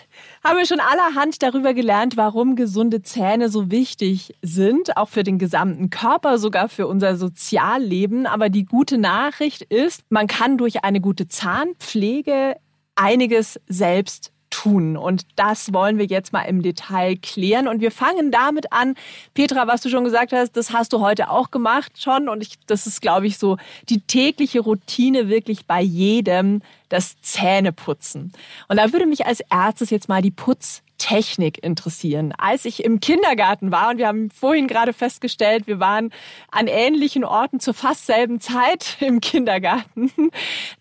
haben 0.44 0.60
wir 0.60 0.68
schon 0.68 0.80
allerhand 0.80 1.42
darüber 1.42 1.74
gelernt, 1.74 2.18
warum 2.18 2.56
gesunde 2.56 3.02
Zähne 3.02 3.50
so 3.50 3.72
wichtig 3.72 4.36
sind, 4.44 4.96
auch 4.96 5.10
für 5.10 5.24
den 5.24 5.40
gesamten 5.40 5.90
Körper, 5.90 6.38
sogar 6.38 6.70
für 6.70 6.86
unser 6.86 7.16
Sozialleben. 7.16 8.28
Aber 8.28 8.50
die 8.50 8.66
gute 8.66 9.00
Nachricht 9.00 9.64
ist, 9.64 10.04
man 10.10 10.28
kann 10.28 10.60
durch 10.60 10.84
eine 10.84 11.02
gute 11.02 11.28
Zahnpflege 11.28 12.58
einiges 12.96 13.60
selbst 13.68 14.32
tun. 14.56 14.96
Und 14.96 15.26
das 15.36 15.74
wollen 15.74 15.98
wir 15.98 16.06
jetzt 16.06 16.32
mal 16.32 16.44
im 16.44 16.62
Detail 16.62 17.18
klären. 17.18 17.68
Und 17.68 17.82
wir 17.82 17.92
fangen 17.92 18.32
damit 18.32 18.72
an. 18.72 18.96
Petra, 19.34 19.68
was 19.68 19.82
du 19.82 19.90
schon 19.90 20.04
gesagt 20.04 20.32
hast, 20.32 20.54
das 20.54 20.72
hast 20.72 20.94
du 20.94 21.02
heute 21.02 21.30
auch 21.30 21.52
gemacht 21.52 22.02
schon. 22.02 22.30
Und 22.30 22.42
ich, 22.42 22.56
das 22.66 22.88
ist, 22.88 23.02
glaube 23.02 23.28
ich, 23.28 23.38
so 23.38 23.58
die 23.90 24.02
tägliche 24.02 24.62
Routine 24.62 25.28
wirklich 25.30 25.66
bei 25.66 25.82
jedem, 25.82 26.62
das 26.90 27.20
Zähneputzen. 27.22 28.32
Und 28.68 28.78
da 28.78 28.94
würde 28.94 29.06
mich 29.06 29.26
als 29.26 29.42
erstes 29.52 29.90
jetzt 29.90 30.08
mal 30.08 30.22
die 30.22 30.32
Putztechnik 30.32 31.62
interessieren. 31.64 32.34
Als 32.38 32.64
ich 32.64 32.84
im 32.84 33.00
Kindergarten 33.02 33.72
war, 33.72 33.90
und 33.90 33.98
wir 33.98 34.08
haben 34.08 34.30
vorhin 34.32 34.68
gerade 34.68 34.94
festgestellt, 34.94 35.68
wir 35.68 35.80
waren 35.80 36.12
an 36.52 36.68
ähnlichen 36.68 37.26
Orten 37.26 37.60
zur 37.60 37.74
fast 37.74 38.06
selben 38.06 38.40
Zeit 38.40 38.98
im 39.02 39.20
Kindergarten, 39.20 40.12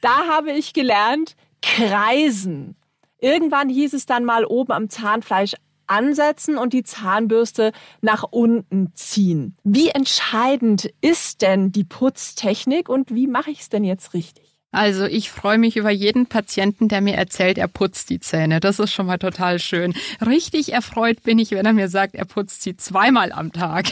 da 0.00 0.28
habe 0.28 0.52
ich 0.52 0.75
gelernt, 0.75 1.35
kreisen. 1.64 2.76
Irgendwann 3.18 3.71
hieß 3.71 3.94
es 3.94 4.04
dann 4.04 4.25
mal 4.25 4.44
oben 4.44 4.73
am 4.73 4.90
Zahnfleisch 4.90 5.54
ansetzen 5.87 6.59
und 6.59 6.73
die 6.73 6.83
Zahnbürste 6.83 7.73
nach 8.00 8.25
unten 8.30 8.92
ziehen. 8.94 9.56
Wie 9.64 9.88
entscheidend 9.88 10.92
ist 11.00 11.42
denn 11.42 11.73
die 11.73 11.85
Putztechnik 11.85 12.88
und 12.88 13.14
wie 13.14 13.26
mache 13.26 13.50
ich 13.50 13.61
es 13.61 13.68
denn 13.71 13.85
jetzt 13.85 14.14
richtig? 14.14 14.44
Also 14.75 15.04
ich 15.04 15.31
freue 15.31 15.59
mich 15.59 15.76
über 15.76 15.90
jeden 15.90 16.26
Patienten, 16.26 16.88
der 16.88 17.00
mir 17.00 17.14
erzählt, 17.14 17.59
er 17.59 17.69
putzt 17.69 18.11
die 18.11 18.21
Zähne. 18.21 18.61
Das 18.61 18.78
ist 18.78 18.93
schon 18.93 19.07
mal 19.07 19.19
total 19.19 19.59
schön. 19.59 19.95
Richtig 20.25 20.73
erfreut 20.73 21.23
bin 21.23 21.38
ich, 21.38 21.52
wenn 21.52 21.64
er 21.64 21.73
mir 21.73 21.88
sagt, 21.88 22.14
er 22.14 22.25
putzt 22.25 22.62
sie 22.62 22.76
zweimal 22.76 23.33
am 23.33 23.52
Tag. 23.52 23.87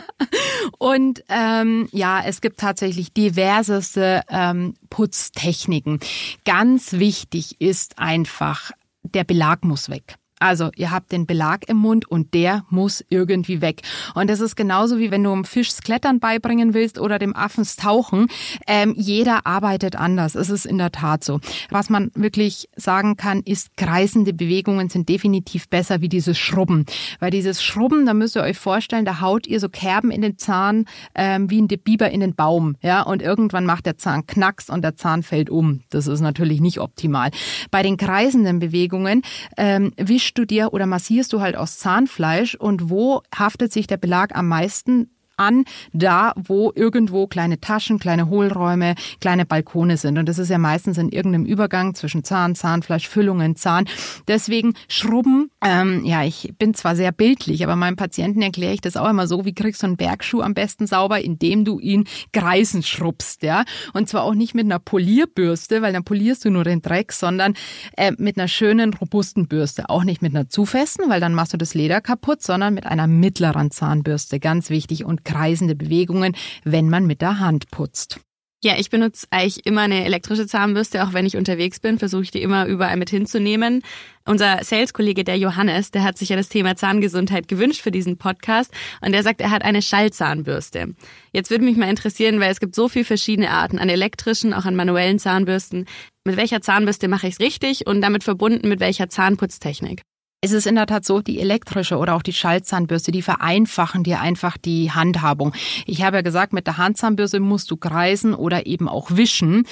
Und 0.78 1.22
ähm, 1.28 1.88
ja, 1.92 2.22
es 2.24 2.40
gibt 2.40 2.60
tatsächlich 2.60 3.12
diverseste 3.12 4.22
ähm, 4.28 4.74
Putztechniken. 4.90 6.00
Ganz 6.44 6.94
wichtig 6.94 7.60
ist 7.60 7.98
einfach, 7.98 8.72
der 9.02 9.24
Belag 9.24 9.64
muss 9.64 9.88
weg. 9.88 10.16
Also 10.40 10.70
ihr 10.76 10.90
habt 10.90 11.12
den 11.12 11.26
Belag 11.26 11.68
im 11.68 11.76
Mund 11.76 12.10
und 12.10 12.34
der 12.34 12.64
muss 12.70 13.04
irgendwie 13.08 13.60
weg. 13.60 13.82
Und 14.14 14.28
das 14.30 14.40
ist 14.40 14.56
genauso 14.56 14.98
wie 14.98 15.10
wenn 15.10 15.22
du 15.22 15.32
einem 15.32 15.44
Fisch 15.44 15.68
Klettern 15.84 16.18
beibringen 16.20 16.74
willst 16.74 16.98
oder 16.98 17.18
dem 17.18 17.36
Affen 17.36 17.58
Tauchen. 17.76 18.28
Ähm, 18.66 18.94
jeder 18.96 19.46
arbeitet 19.46 19.96
anders. 19.96 20.34
Es 20.34 20.50
ist 20.50 20.66
in 20.66 20.78
der 20.78 20.92
Tat 20.92 21.24
so. 21.24 21.40
Was 21.70 21.90
man 21.90 22.10
wirklich 22.14 22.68
sagen 22.76 23.16
kann, 23.16 23.42
ist, 23.42 23.76
kreisende 23.76 24.32
Bewegungen 24.32 24.88
sind 24.88 25.08
definitiv 25.08 25.68
besser 25.68 26.00
wie 26.00 26.08
dieses 26.08 26.38
Schrubben. 26.38 26.86
Weil 27.20 27.30
dieses 27.30 27.62
Schrubben, 27.62 28.06
da 28.06 28.14
müsst 28.14 28.36
ihr 28.36 28.42
euch 28.42 28.58
vorstellen, 28.58 29.04
da 29.04 29.20
haut 29.20 29.46
ihr 29.46 29.60
so 29.60 29.68
Kerben 29.68 30.10
in 30.10 30.22
den 30.22 30.38
Zahn 30.38 30.84
ähm, 31.14 31.50
wie 31.50 31.60
ein 31.60 31.68
Biber 31.68 32.10
in 32.10 32.20
den 32.20 32.34
Baum. 32.34 32.76
Ja, 32.82 33.02
und 33.02 33.22
irgendwann 33.22 33.66
macht 33.66 33.86
der 33.86 33.96
Zahn 33.96 34.26
Knacks 34.26 34.70
und 34.70 34.82
der 34.82 34.96
Zahn 34.96 35.22
fällt 35.22 35.50
um. 35.50 35.80
Das 35.90 36.06
ist 36.06 36.20
natürlich 36.20 36.60
nicht 36.60 36.80
optimal. 36.80 37.30
Bei 37.70 37.82
den 37.82 37.96
kreisenden 37.96 38.58
Bewegungen 38.58 39.22
ähm, 39.56 39.92
wisch 39.96 40.27
mischst 40.28 40.36
du 40.38 40.44
dir 40.44 40.74
oder 40.74 40.84
massierst 40.84 41.32
du 41.32 41.40
halt 41.40 41.56
aus 41.56 41.78
Zahnfleisch 41.78 42.54
und 42.54 42.90
wo 42.90 43.22
haftet 43.34 43.72
sich 43.72 43.86
der 43.86 43.96
Belag 43.96 44.36
am 44.36 44.46
meisten 44.46 45.10
an, 45.38 45.64
da 45.92 46.32
wo 46.36 46.72
irgendwo 46.74 47.26
kleine 47.26 47.60
Taschen, 47.60 47.98
kleine 47.98 48.28
Hohlräume, 48.28 48.94
kleine 49.20 49.46
Balkone 49.46 49.96
sind. 49.96 50.18
Und 50.18 50.28
das 50.28 50.38
ist 50.38 50.50
ja 50.50 50.58
meistens 50.58 50.98
in 50.98 51.08
irgendeinem 51.08 51.46
Übergang 51.46 51.94
zwischen 51.94 52.24
Zahn, 52.24 52.54
Zahnfleisch, 52.54 53.08
Füllungen, 53.08 53.56
Zahn. 53.56 53.86
Deswegen 54.26 54.74
Schrubben, 54.88 55.50
ähm, 55.64 56.04
ja, 56.04 56.24
ich 56.24 56.54
bin 56.58 56.74
zwar 56.74 56.96
sehr 56.96 57.12
bildlich, 57.12 57.64
aber 57.64 57.76
meinen 57.76 57.96
Patienten 57.96 58.42
erkläre 58.42 58.74
ich 58.74 58.80
das 58.80 58.96
auch 58.96 59.08
immer 59.08 59.26
so, 59.26 59.44
wie 59.44 59.54
kriegst 59.54 59.82
du 59.82 59.86
einen 59.86 59.96
Bergschuh 59.96 60.42
am 60.42 60.54
besten 60.54 60.86
sauber, 60.86 61.20
indem 61.20 61.64
du 61.64 61.78
ihn 61.78 62.04
kreisen 62.32 62.82
schrubbst, 62.82 63.42
ja. 63.42 63.64
Und 63.92 64.08
zwar 64.08 64.24
auch 64.24 64.34
nicht 64.34 64.54
mit 64.54 64.64
einer 64.64 64.78
Polierbürste, 64.78 65.82
weil 65.82 65.92
dann 65.92 66.04
polierst 66.04 66.44
du 66.44 66.50
nur 66.50 66.64
den 66.64 66.82
Dreck, 66.82 67.12
sondern 67.12 67.54
äh, 67.96 68.12
mit 68.18 68.38
einer 68.38 68.48
schönen, 68.48 68.94
robusten 68.94 69.48
Bürste. 69.48 69.88
Auch 69.88 70.04
nicht 70.04 70.22
mit 70.22 70.34
einer 70.34 70.48
zu 70.48 70.64
festen, 70.64 71.08
weil 71.08 71.20
dann 71.20 71.34
machst 71.34 71.52
du 71.52 71.56
das 71.56 71.74
Leder 71.74 72.00
kaputt, 72.00 72.42
sondern 72.42 72.74
mit 72.74 72.86
einer 72.86 73.06
mittleren 73.06 73.70
Zahnbürste. 73.70 74.40
Ganz 74.40 74.70
wichtig. 74.70 75.04
Und 75.04 75.24
kreisende 75.28 75.74
Bewegungen, 75.76 76.34
wenn 76.64 76.88
man 76.88 77.06
mit 77.06 77.20
der 77.20 77.38
Hand 77.38 77.70
putzt. 77.70 78.20
Ja, 78.60 78.74
ich 78.76 78.90
benutze 78.90 79.28
eigentlich 79.30 79.66
immer 79.66 79.82
eine 79.82 80.04
elektrische 80.04 80.48
Zahnbürste, 80.48 81.04
auch 81.04 81.12
wenn 81.12 81.26
ich 81.26 81.36
unterwegs 81.36 81.78
bin, 81.78 82.00
versuche 82.00 82.24
ich 82.24 82.30
die 82.32 82.42
immer 82.42 82.66
überall 82.66 82.96
mit 82.96 83.08
hinzunehmen. 83.08 83.82
Unser 84.24 84.64
Sales-Kollege, 84.64 85.22
der 85.22 85.38
Johannes, 85.38 85.92
der 85.92 86.02
hat 86.02 86.18
sich 86.18 86.30
ja 86.30 86.36
das 86.36 86.48
Thema 86.48 86.74
Zahngesundheit 86.74 87.46
gewünscht 87.46 87.82
für 87.82 87.92
diesen 87.92 88.18
Podcast 88.18 88.72
und 89.00 89.12
der 89.12 89.22
sagt, 89.22 89.40
er 89.40 89.52
hat 89.52 89.62
eine 89.62 89.80
Schallzahnbürste. 89.80 90.96
Jetzt 91.32 91.50
würde 91.50 91.64
mich 91.64 91.76
mal 91.76 91.88
interessieren, 91.88 92.40
weil 92.40 92.50
es 92.50 92.58
gibt 92.58 92.74
so 92.74 92.88
viele 92.88 93.04
verschiedene 93.04 93.50
Arten 93.50 93.78
an 93.78 93.90
elektrischen, 93.90 94.52
auch 94.52 94.64
an 94.64 94.74
manuellen 94.74 95.20
Zahnbürsten. 95.20 95.86
Mit 96.24 96.36
welcher 96.36 96.60
Zahnbürste 96.60 97.06
mache 97.06 97.28
ich 97.28 97.34
es 97.34 97.40
richtig 97.40 97.86
und 97.86 98.00
damit 98.00 98.24
verbunden 98.24 98.68
mit 98.68 98.80
welcher 98.80 99.08
Zahnputztechnik? 99.08 100.02
Es 100.40 100.52
ist 100.52 100.68
in 100.68 100.76
der 100.76 100.86
Tat 100.86 101.04
so, 101.04 101.20
die 101.20 101.40
elektrische 101.40 101.96
oder 101.96 102.14
auch 102.14 102.22
die 102.22 102.32
Schallzahnbürste, 102.32 103.10
die 103.10 103.22
vereinfachen 103.22 104.04
dir 104.04 104.20
einfach 104.20 104.56
die 104.56 104.92
Handhabung. 104.92 105.52
Ich 105.84 106.02
habe 106.02 106.18
ja 106.18 106.22
gesagt, 106.22 106.52
mit 106.52 106.68
der 106.68 106.76
Handzahnbürste 106.76 107.40
musst 107.40 107.72
du 107.72 107.76
kreisen 107.76 108.34
oder 108.34 108.66
eben 108.66 108.88
auch 108.88 109.10
wischen. 109.10 109.66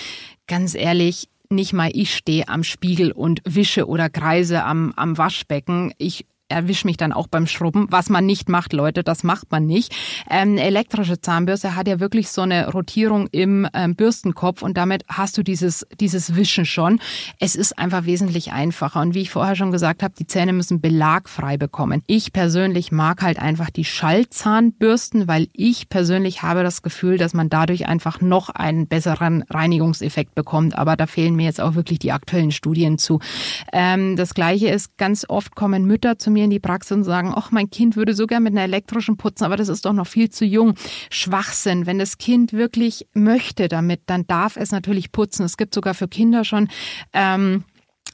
Ganz 0.48 0.74
ehrlich, 0.74 1.28
nicht 1.50 1.72
mal 1.72 1.90
ich 1.92 2.16
stehe 2.16 2.48
am 2.48 2.64
Spiegel 2.64 3.12
und 3.12 3.42
wische 3.44 3.86
oder 3.86 4.10
kreise 4.10 4.64
am, 4.64 4.92
am 4.96 5.16
Waschbecken. 5.16 5.94
Ich 5.98 6.26
erwische 6.48 6.86
mich 6.86 6.96
dann 6.96 7.12
auch 7.12 7.26
beim 7.26 7.46
Schrubben, 7.46 7.86
was 7.90 8.08
man 8.08 8.26
nicht 8.26 8.48
macht, 8.48 8.72
Leute, 8.72 9.02
das 9.02 9.24
macht 9.24 9.50
man 9.50 9.66
nicht. 9.66 9.94
Ähm, 10.30 10.58
elektrische 10.58 11.20
Zahnbürste 11.20 11.74
hat 11.76 11.88
ja 11.88 12.00
wirklich 12.00 12.28
so 12.28 12.42
eine 12.42 12.70
Rotierung 12.70 13.28
im 13.32 13.68
ähm, 13.74 13.96
Bürstenkopf 13.96 14.62
und 14.62 14.76
damit 14.76 15.04
hast 15.08 15.36
du 15.38 15.42
dieses, 15.42 15.86
dieses 16.00 16.36
Wischen 16.36 16.64
schon. 16.64 17.00
Es 17.40 17.56
ist 17.56 17.78
einfach 17.78 18.06
wesentlich 18.06 18.52
einfacher 18.52 19.00
und 19.00 19.14
wie 19.14 19.22
ich 19.22 19.30
vorher 19.30 19.56
schon 19.56 19.72
gesagt 19.72 20.02
habe, 20.02 20.14
die 20.16 20.26
Zähne 20.26 20.52
müssen 20.52 20.80
belagfrei 20.80 21.56
bekommen. 21.56 22.02
Ich 22.06 22.32
persönlich 22.32 22.92
mag 22.92 23.22
halt 23.22 23.38
einfach 23.38 23.70
die 23.70 23.84
Schallzahnbürsten, 23.84 25.26
weil 25.26 25.48
ich 25.52 25.88
persönlich 25.88 26.42
habe 26.42 26.62
das 26.62 26.82
Gefühl, 26.82 27.18
dass 27.18 27.34
man 27.34 27.48
dadurch 27.48 27.86
einfach 27.86 28.20
noch 28.20 28.50
einen 28.50 28.86
besseren 28.86 29.42
Reinigungseffekt 29.50 30.34
bekommt, 30.34 30.78
aber 30.78 30.96
da 30.96 31.06
fehlen 31.06 31.34
mir 31.34 31.44
jetzt 31.44 31.60
auch 31.60 31.74
wirklich 31.74 31.98
die 31.98 32.12
aktuellen 32.12 32.52
Studien 32.52 32.98
zu. 32.98 33.20
Ähm, 33.72 34.16
das 34.16 34.34
gleiche 34.34 34.68
ist, 34.68 34.96
ganz 34.96 35.26
oft 35.28 35.56
kommen 35.56 35.86
Mütter 35.86 36.18
zu 36.18 36.30
mir 36.36 36.44
in 36.44 36.50
die 36.50 36.60
Praxis 36.60 36.92
und 36.92 37.04
sagen, 37.04 37.32
ach, 37.34 37.50
mein 37.50 37.70
Kind 37.70 37.96
würde 37.96 38.14
sogar 38.14 38.40
mit 38.40 38.52
einer 38.52 38.62
elektrischen 38.62 39.16
putzen, 39.16 39.44
aber 39.44 39.56
das 39.56 39.68
ist 39.68 39.86
doch 39.86 39.94
noch 39.94 40.06
viel 40.06 40.30
zu 40.30 40.44
jung. 40.44 40.74
Schwachsinn. 41.10 41.86
Wenn 41.86 41.98
das 41.98 42.18
Kind 42.18 42.52
wirklich 42.52 43.06
möchte 43.14 43.68
damit, 43.68 44.02
dann 44.06 44.26
darf 44.26 44.56
es 44.56 44.70
natürlich 44.70 45.12
putzen. 45.12 45.44
Es 45.44 45.56
gibt 45.56 45.74
sogar 45.74 45.94
für 45.94 46.08
Kinder 46.08 46.44
schon 46.44 46.68
ähm, 47.12 47.64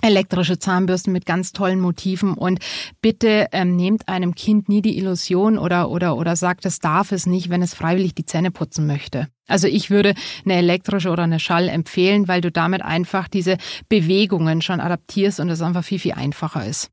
elektrische 0.01 0.59
Zahnbürsten 0.59 1.13
mit 1.13 1.27
ganz 1.27 1.53
tollen 1.53 1.81
Motiven 1.81 2.35
und 2.35 2.59
bitte 3.01 3.49
ähm, 3.53 3.77
nehmt 3.77 4.09
einem 4.09 4.35
Kind 4.35 4.69
nie 4.69 4.83
die 4.83 4.99
Illusion 4.99 5.59
oder 5.59 5.91
oder 5.91 6.17
oder 6.17 6.37
sagt, 6.37 6.67
es 6.67 6.79
darf 6.79 7.13
es 7.13 7.27
nicht, 7.27 7.51
wenn 7.51 7.63
es 7.63 7.75
freiwillig 7.75 8.15
die 8.15 8.25
Zähne 8.25 8.51
putzen 8.51 8.87
möchte. 8.87 9.29
Also 9.47 9.69
ich 9.69 9.91
würde 9.91 10.15
eine 10.45 10.55
elektrische 10.55 11.11
oder 11.11 11.25
eine 11.25 11.41
Schall 11.41 11.69
empfehlen, 11.69 12.27
weil 12.27 12.41
du 12.41 12.51
damit 12.51 12.83
einfach 12.83 13.29
diese 13.29 13.59
Bewegungen 13.89 14.63
schon 14.63 14.81
adaptierst 14.81 15.41
und 15.41 15.51
es 15.51 15.61
einfach 15.61 15.85
viel 15.85 15.99
viel 15.99 16.13
einfacher 16.13 16.67
ist. 16.67 16.91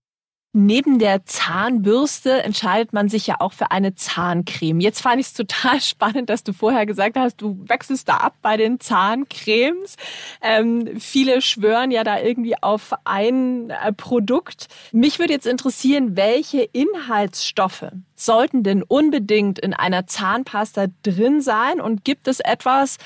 Neben 0.51 0.98
der 0.98 1.27
Zahnbürste 1.27 2.41
entscheidet 2.41 2.91
man 2.91 3.08
sich 3.08 3.27
ja 3.27 3.36
auch 3.38 3.53
für 3.53 3.70
eine 3.70 3.94
Zahncreme. 3.94 4.79
Jetzt 4.79 5.00
fand 5.01 5.20
ich 5.20 5.27
es 5.27 5.34
total 5.34 5.79
spannend, 5.82 6.32
dass 6.32 6.44
du 6.44 6.53
vorher 6.53 6.88
gesagt 6.88 7.18
hast, 7.18 7.39
du 7.39 7.63
wechselst 7.68 8.10
da 8.10 8.18
ab 8.18 8.34
bei 8.41 8.58
den 8.58 8.79
Zahncremes. 8.79 9.96
Ähm, 10.41 11.00
viele 11.00 11.41
schwören 11.41 11.91
ja 11.91 12.03
da 12.03 12.20
irgendwie 12.20 12.56
auf 12.63 12.94
ein 13.03 13.70
äh, 13.70 13.94
Produkt. 13.94 14.70
Mich 14.91 15.20
würde 15.20 15.34
jetzt 15.34 15.46
interessieren, 15.46 16.15
welche 16.15 16.63
Inhaltsstoffe 16.63 17.91
sollten 18.15 18.63
denn 18.63 18.82
unbedingt 18.82 19.60
in 19.60 19.75
einer 19.75 20.08
Zahnpasta 20.08 20.88
drin 21.03 21.41
sein? 21.41 21.79
Und 21.79 22.03
gibt 22.03 22.27
es 22.27 22.39
etwas, 22.39 22.98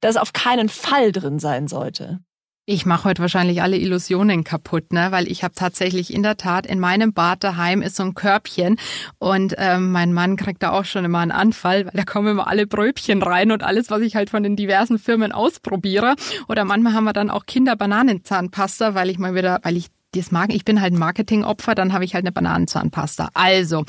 das 0.00 0.16
auf 0.16 0.32
keinen 0.32 0.68
Fall 0.68 1.10
drin 1.10 1.40
sein 1.40 1.66
sollte? 1.66 2.20
Ich 2.68 2.84
mache 2.84 3.04
heute 3.04 3.22
wahrscheinlich 3.22 3.62
alle 3.62 3.76
Illusionen 3.76 4.42
kaputt, 4.42 4.92
ne? 4.92 5.12
weil 5.12 5.30
ich 5.30 5.44
habe 5.44 5.54
tatsächlich 5.54 6.12
in 6.12 6.24
der 6.24 6.36
Tat 6.36 6.66
in 6.66 6.80
meinem 6.80 7.12
Bad 7.12 7.44
daheim 7.44 7.80
ist 7.80 7.94
so 7.94 8.02
ein 8.02 8.14
Körbchen 8.14 8.76
und 9.18 9.54
ähm, 9.56 9.92
mein 9.92 10.12
Mann 10.12 10.34
kriegt 10.34 10.64
da 10.64 10.72
auch 10.72 10.84
schon 10.84 11.04
immer 11.04 11.20
einen 11.20 11.30
Anfall, 11.30 11.86
weil 11.86 11.92
da 11.94 12.02
kommen 12.02 12.26
immer 12.26 12.48
alle 12.48 12.66
Bröbchen 12.66 13.22
rein 13.22 13.52
und 13.52 13.62
alles, 13.62 13.88
was 13.88 14.00
ich 14.00 14.16
halt 14.16 14.30
von 14.30 14.42
den 14.42 14.56
diversen 14.56 14.98
Firmen 14.98 15.30
ausprobiere. 15.30 16.16
Oder 16.48 16.64
manchmal 16.64 16.94
haben 16.94 17.04
wir 17.04 17.12
dann 17.12 17.30
auch 17.30 17.46
Kinder-Bananenzahnpasta, 17.46 18.96
weil 18.96 19.10
ich 19.10 19.18
mal 19.18 19.36
wieder, 19.36 19.60
weil 19.62 19.76
ich 19.76 19.86
das 20.12 20.32
mag, 20.32 20.52
ich 20.52 20.64
bin 20.64 20.80
halt 20.80 20.92
ein 20.92 20.98
Marketingopfer, 20.98 21.76
dann 21.76 21.92
habe 21.92 22.04
ich 22.04 22.14
halt 22.14 22.24
eine 22.24 22.32
Bananenzahnpasta. 22.32 23.30
Also 23.34 23.84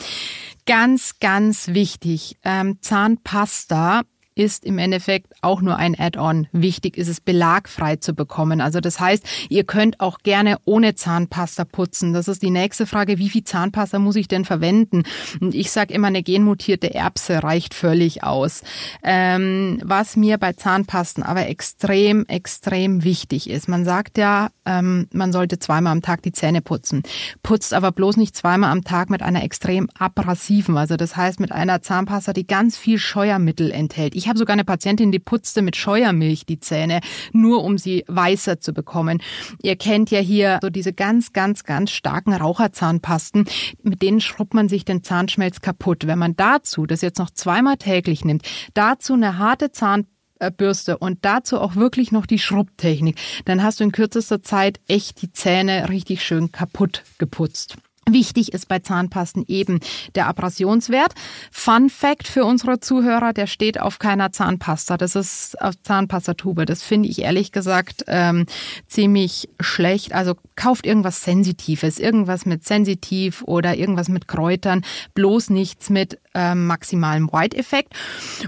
ganz, 0.67 1.17
ganz 1.19 1.69
wichtig, 1.69 2.37
ähm, 2.43 2.77
Zahnpasta 2.81 4.03
ist 4.37 4.65
im 4.65 4.77
Endeffekt 4.77 5.33
auch 5.41 5.61
nur 5.61 5.77
ein 5.77 5.99
Add-on. 5.99 6.47
Wichtig 6.51 6.97
ist 6.97 7.07
es, 7.07 7.19
belagfrei 7.19 7.95
zu 7.95 8.13
bekommen. 8.13 8.61
Also 8.61 8.79
das 8.79 8.99
heißt, 8.99 9.25
ihr 9.49 9.63
könnt 9.63 9.99
auch 9.99 10.19
gerne 10.19 10.57
ohne 10.65 10.95
Zahnpasta 10.95 11.65
putzen. 11.65 12.13
Das 12.13 12.27
ist 12.27 12.41
die 12.43 12.51
nächste 12.51 12.85
Frage. 12.85 13.17
Wie 13.17 13.29
viel 13.29 13.43
Zahnpasta 13.43 13.99
muss 13.99 14.15
ich 14.15 14.27
denn 14.27 14.45
verwenden? 14.45 15.03
Und 15.41 15.55
ich 15.55 15.71
sage 15.71 15.93
immer, 15.93 16.07
eine 16.07 16.23
genmutierte 16.23 16.93
Erbse 16.93 17.43
reicht 17.43 17.73
völlig 17.73 18.23
aus. 18.23 18.61
Ähm, 19.03 19.79
was 19.83 20.15
mir 20.15 20.37
bei 20.37 20.53
Zahnpasten 20.53 21.23
aber 21.23 21.47
extrem, 21.47 22.25
extrem 22.27 23.03
wichtig 23.03 23.49
ist. 23.49 23.67
Man 23.67 23.85
sagt 23.85 24.17
ja, 24.17 24.49
ähm, 24.65 25.07
man 25.11 25.31
sollte 25.31 25.59
zweimal 25.59 25.93
am 25.93 26.01
Tag 26.01 26.21
die 26.21 26.31
Zähne 26.31 26.61
putzen. 26.61 27.03
Putzt 27.41 27.73
aber 27.73 27.91
bloß 27.91 28.17
nicht 28.17 28.35
zweimal 28.35 28.71
am 28.71 28.83
Tag 28.83 29.09
mit 29.09 29.23
einer 29.23 29.43
extrem 29.43 29.89
abrasiven, 29.97 30.77
also 30.77 30.97
das 30.97 31.15
heißt 31.15 31.39
mit 31.39 31.51
einer 31.51 31.81
Zahnpasta, 31.81 32.33
die 32.33 32.45
ganz 32.45 32.77
viel 32.77 32.99
Scheuermittel 32.99 33.71
enthält. 33.71 34.15
Ich 34.15 34.26
habe 34.27 34.37
sogar 34.37 34.53
eine 34.53 34.65
Patientin, 34.65 35.11
die 35.11 35.19
putzte 35.19 35.61
mit 35.61 35.75
Scheuermilch 35.75 36.45
die 36.45 36.59
Zähne, 36.59 37.01
nur 37.33 37.63
um 37.63 37.77
sie 37.77 38.03
weißer 38.07 38.59
zu 38.59 38.73
bekommen. 38.73 39.21
Ihr 39.61 39.75
kennt 39.75 40.11
ja 40.11 40.19
hier 40.19 40.59
so 40.61 40.69
diese 40.69 40.93
ganz, 40.93 41.33
ganz, 41.33 41.63
ganz 41.63 41.91
starken 41.91 42.33
Raucherzahnpasten, 42.33 43.45
mit 43.83 44.01
denen 44.01 44.21
schrubbt 44.21 44.53
man 44.53 44.69
sich 44.69 44.85
den 44.85 45.03
Zahnschmelz 45.03 45.61
kaputt. 45.61 46.07
Wenn 46.07 46.19
man 46.19 46.35
dazu 46.35 46.85
das 46.85 47.01
jetzt 47.01 47.19
noch 47.19 47.29
zweimal 47.29 47.77
täglich 47.77 48.25
nimmt, 48.25 48.43
dazu 48.73 49.13
eine 49.13 49.37
harte 49.37 49.71
Zahnpasta 49.71 50.17
Bürste 50.55 50.99
und 50.99 51.25
dazu 51.25 51.59
auch 51.59 51.75
wirklich 51.75 52.11
noch 52.11 52.25
die 52.25 52.39
Schrubbtechnik, 52.39 53.17
dann 53.45 53.63
hast 53.63 53.79
du 53.79 53.83
in 53.83 53.91
kürzester 53.91 54.43
Zeit 54.43 54.79
echt 54.87 55.21
die 55.21 55.31
Zähne 55.31 55.89
richtig 55.89 56.23
schön 56.23 56.51
kaputt 56.51 57.03
geputzt. 57.17 57.77
Wichtig 58.09 58.53
ist 58.53 58.67
bei 58.67 58.79
Zahnpasten 58.79 59.43
eben 59.47 59.79
der 60.15 60.27
Abrasionswert. 60.27 61.13
Fun 61.51 61.89
Fact 61.89 62.27
für 62.27 62.45
unsere 62.45 62.79
Zuhörer, 62.79 63.33
der 63.33 63.47
steht 63.47 63.79
auf 63.81 63.99
keiner 63.99 64.31
Zahnpasta. 64.31 64.97
Das 64.97 65.15
ist 65.15 65.61
auf 65.61 65.75
Zahnpastatube. 65.83 66.65
Das 66.65 66.83
finde 66.83 67.09
ich 67.09 67.21
ehrlich 67.21 67.51
gesagt 67.51 68.05
ähm, 68.07 68.45
ziemlich 68.87 69.49
schlecht. 69.59 70.13
Also 70.13 70.35
kauft 70.55 70.85
irgendwas 70.85 71.21
Sensitives, 71.21 71.99
irgendwas 71.99 72.45
mit 72.45 72.65
Sensitiv 72.65 73.43
oder 73.43 73.75
irgendwas 73.75 74.07
mit 74.07 74.27
Kräutern, 74.27 74.83
bloß 75.13 75.49
nichts 75.49 75.89
mit 75.89 76.19
ähm, 76.33 76.67
maximalem 76.67 77.31
White-Effekt. 77.31 77.93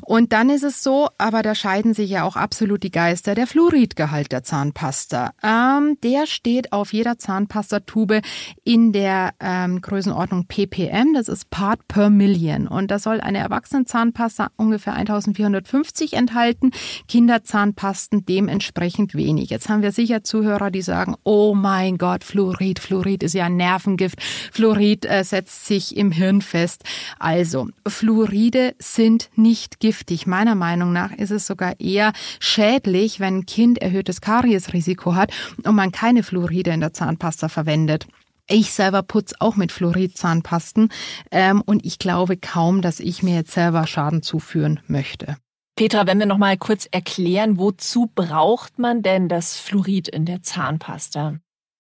Und 0.02 0.32
dann 0.32 0.50
ist 0.50 0.64
es 0.64 0.84
so, 0.84 1.10
aber 1.18 1.42
da 1.42 1.56
scheiden 1.56 1.94
sich 1.94 2.10
ja 2.12 2.24
auch 2.24 2.36
absolut 2.36 2.84
die 2.84 2.92
Geister, 2.92 3.36
der 3.36 3.48
Fluoridgehalt 3.48 4.32
der 4.32 4.44
Zahnpasta. 4.44 5.32
Ähm, 5.44 5.98
der 6.04 6.28
steht 6.28 6.72
auf 6.72 6.94
jeder 6.94 7.18
Zahnpastatube 7.18 8.22
in 8.64 8.94
der 8.94 9.34
ähm, 9.50 9.82
Größenordnung 9.82 10.46
ppm, 10.46 11.14
das 11.14 11.28
ist 11.28 11.50
Part 11.50 11.88
per 11.88 12.10
Million. 12.10 12.68
Und 12.68 12.92
da 12.92 13.00
soll 13.00 13.20
eine 13.20 13.40
Erwachsenenzahnpasta 13.40 14.52
ungefähr 14.58 14.94
1450 14.94 16.14
enthalten, 16.14 16.72
Kinderzahnpasten 17.08 18.26
dementsprechend 18.26 19.16
wenig. 19.16 19.50
Jetzt 19.50 19.68
haben 19.68 19.82
wir 19.82 19.92
sicher 19.92 20.24
Zuhörer, 20.24 20.70
die 20.70 20.84
sagen, 20.84 21.16
oh 21.24 21.56
mein 21.56 21.98
Gott, 21.98 22.24
Fluorid, 22.24 22.80
Fluorid 22.80 23.24
ist 23.24 23.34
ja 23.34 23.46
ein 23.46 23.58
Nervengift, 23.58 24.22
Fluorid 24.52 25.06
äh, 25.06 25.24
setzt 25.24 25.66
sich 25.66 25.98
im 25.98 26.12
Hirn 26.12 26.42
fest. 26.42 26.84
Also, 27.18 27.70
Fluoride 27.88 28.76
sind 28.78 29.30
nicht 29.36 29.80
giftig. 29.80 30.28
Meiner 30.28 30.56
Meinung 30.56 30.94
nach 30.94 31.12
ist 31.12 31.32
es 31.32 31.48
sogar 31.48 31.80
eher 31.80 32.14
schädlich, 32.40 33.20
wenn 33.20 33.40
ein 33.40 33.46
Kind 33.46 33.82
erhöhtes 33.82 34.22
Kariesrisiko 34.22 35.16
hat 35.16 35.32
und 35.64 35.76
man 35.76 35.92
keine 35.92 36.22
Fluoride 36.22 36.72
in 36.72 36.82
der 36.82 36.94
Zahnpasta 36.94 37.50
verwendet. 37.50 38.08
Ich 38.50 38.72
selber 38.72 39.04
putze 39.04 39.36
auch 39.40 39.56
mit 39.56 39.72
Fluorid-Zahnpasten 39.72 40.90
ähm, 41.32 41.62
und 41.62 41.86
ich 41.86 42.00
glaube 42.00 42.36
kaum, 42.36 42.82
dass 42.82 43.00
ich 43.00 43.22
mir 43.22 43.36
jetzt 43.36 43.52
selber 43.52 43.86
Schaden 43.86 44.24
zuführen 44.24 44.80
möchte. 44.88 45.38
Petra, 45.76 46.08
wenn 46.08 46.20
wir 46.20 46.26
noch 46.26 46.40
mal 46.40 46.58
kurz 46.58 46.88
erklären, 46.92 47.60
wozu 47.60 48.12
braucht 48.14 48.80
man 48.80 49.04
denn 49.04 49.30
das 49.30 49.60
Fluorid 49.60 50.08
in 50.08 50.26
der 50.26 50.42
Zahnpasta? 50.42 51.38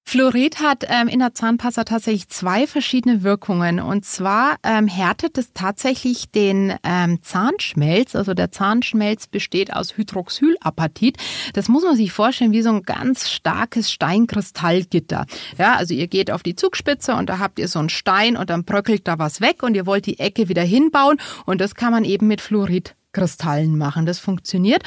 Fluorid 0.09 0.59
hat 0.59 0.85
ähm, 0.87 1.07
in 1.07 1.19
der 1.19 1.35
Zahnpasta 1.35 1.83
tatsächlich 1.83 2.29
zwei 2.29 2.65
verschiedene 2.65 3.21
Wirkungen. 3.21 3.79
Und 3.79 4.05
zwar 4.05 4.55
ähm, 4.63 4.87
härtet 4.87 5.37
es 5.37 5.53
tatsächlich 5.53 6.31
den 6.31 6.73
ähm, 6.81 7.21
Zahnschmelz. 7.21 8.15
Also 8.15 8.33
der 8.33 8.51
Zahnschmelz 8.51 9.27
besteht 9.27 9.71
aus 9.71 9.97
Hydroxylapatit. 9.97 11.17
Das 11.53 11.67
muss 11.69 11.83
man 11.83 11.95
sich 11.95 12.11
vorstellen 12.11 12.53
wie 12.53 12.63
so 12.63 12.71
ein 12.71 12.81
ganz 12.81 13.29
starkes 13.29 13.91
Steinkristallgitter. 13.91 15.27
Ja, 15.59 15.75
also 15.75 15.93
ihr 15.93 16.07
geht 16.07 16.31
auf 16.31 16.41
die 16.41 16.55
Zugspitze 16.55 17.13
und 17.13 17.29
da 17.29 17.37
habt 17.37 17.59
ihr 17.59 17.67
so 17.67 17.77
einen 17.77 17.89
Stein 17.89 18.35
und 18.35 18.49
dann 18.49 18.63
bröckelt 18.63 19.07
da 19.07 19.19
was 19.19 19.41
weg 19.41 19.61
und 19.61 19.75
ihr 19.75 19.85
wollt 19.85 20.07
die 20.07 20.17
Ecke 20.17 20.49
wieder 20.49 20.63
hinbauen. 20.63 21.17
Und 21.45 21.61
das 21.61 21.75
kann 21.75 21.91
man 21.91 22.03
eben 22.03 22.25
mit 22.25 22.41
Fluorid 22.41 22.95
Kristallen 23.11 23.77
machen. 23.77 24.05
Das 24.05 24.19
funktioniert. 24.19 24.83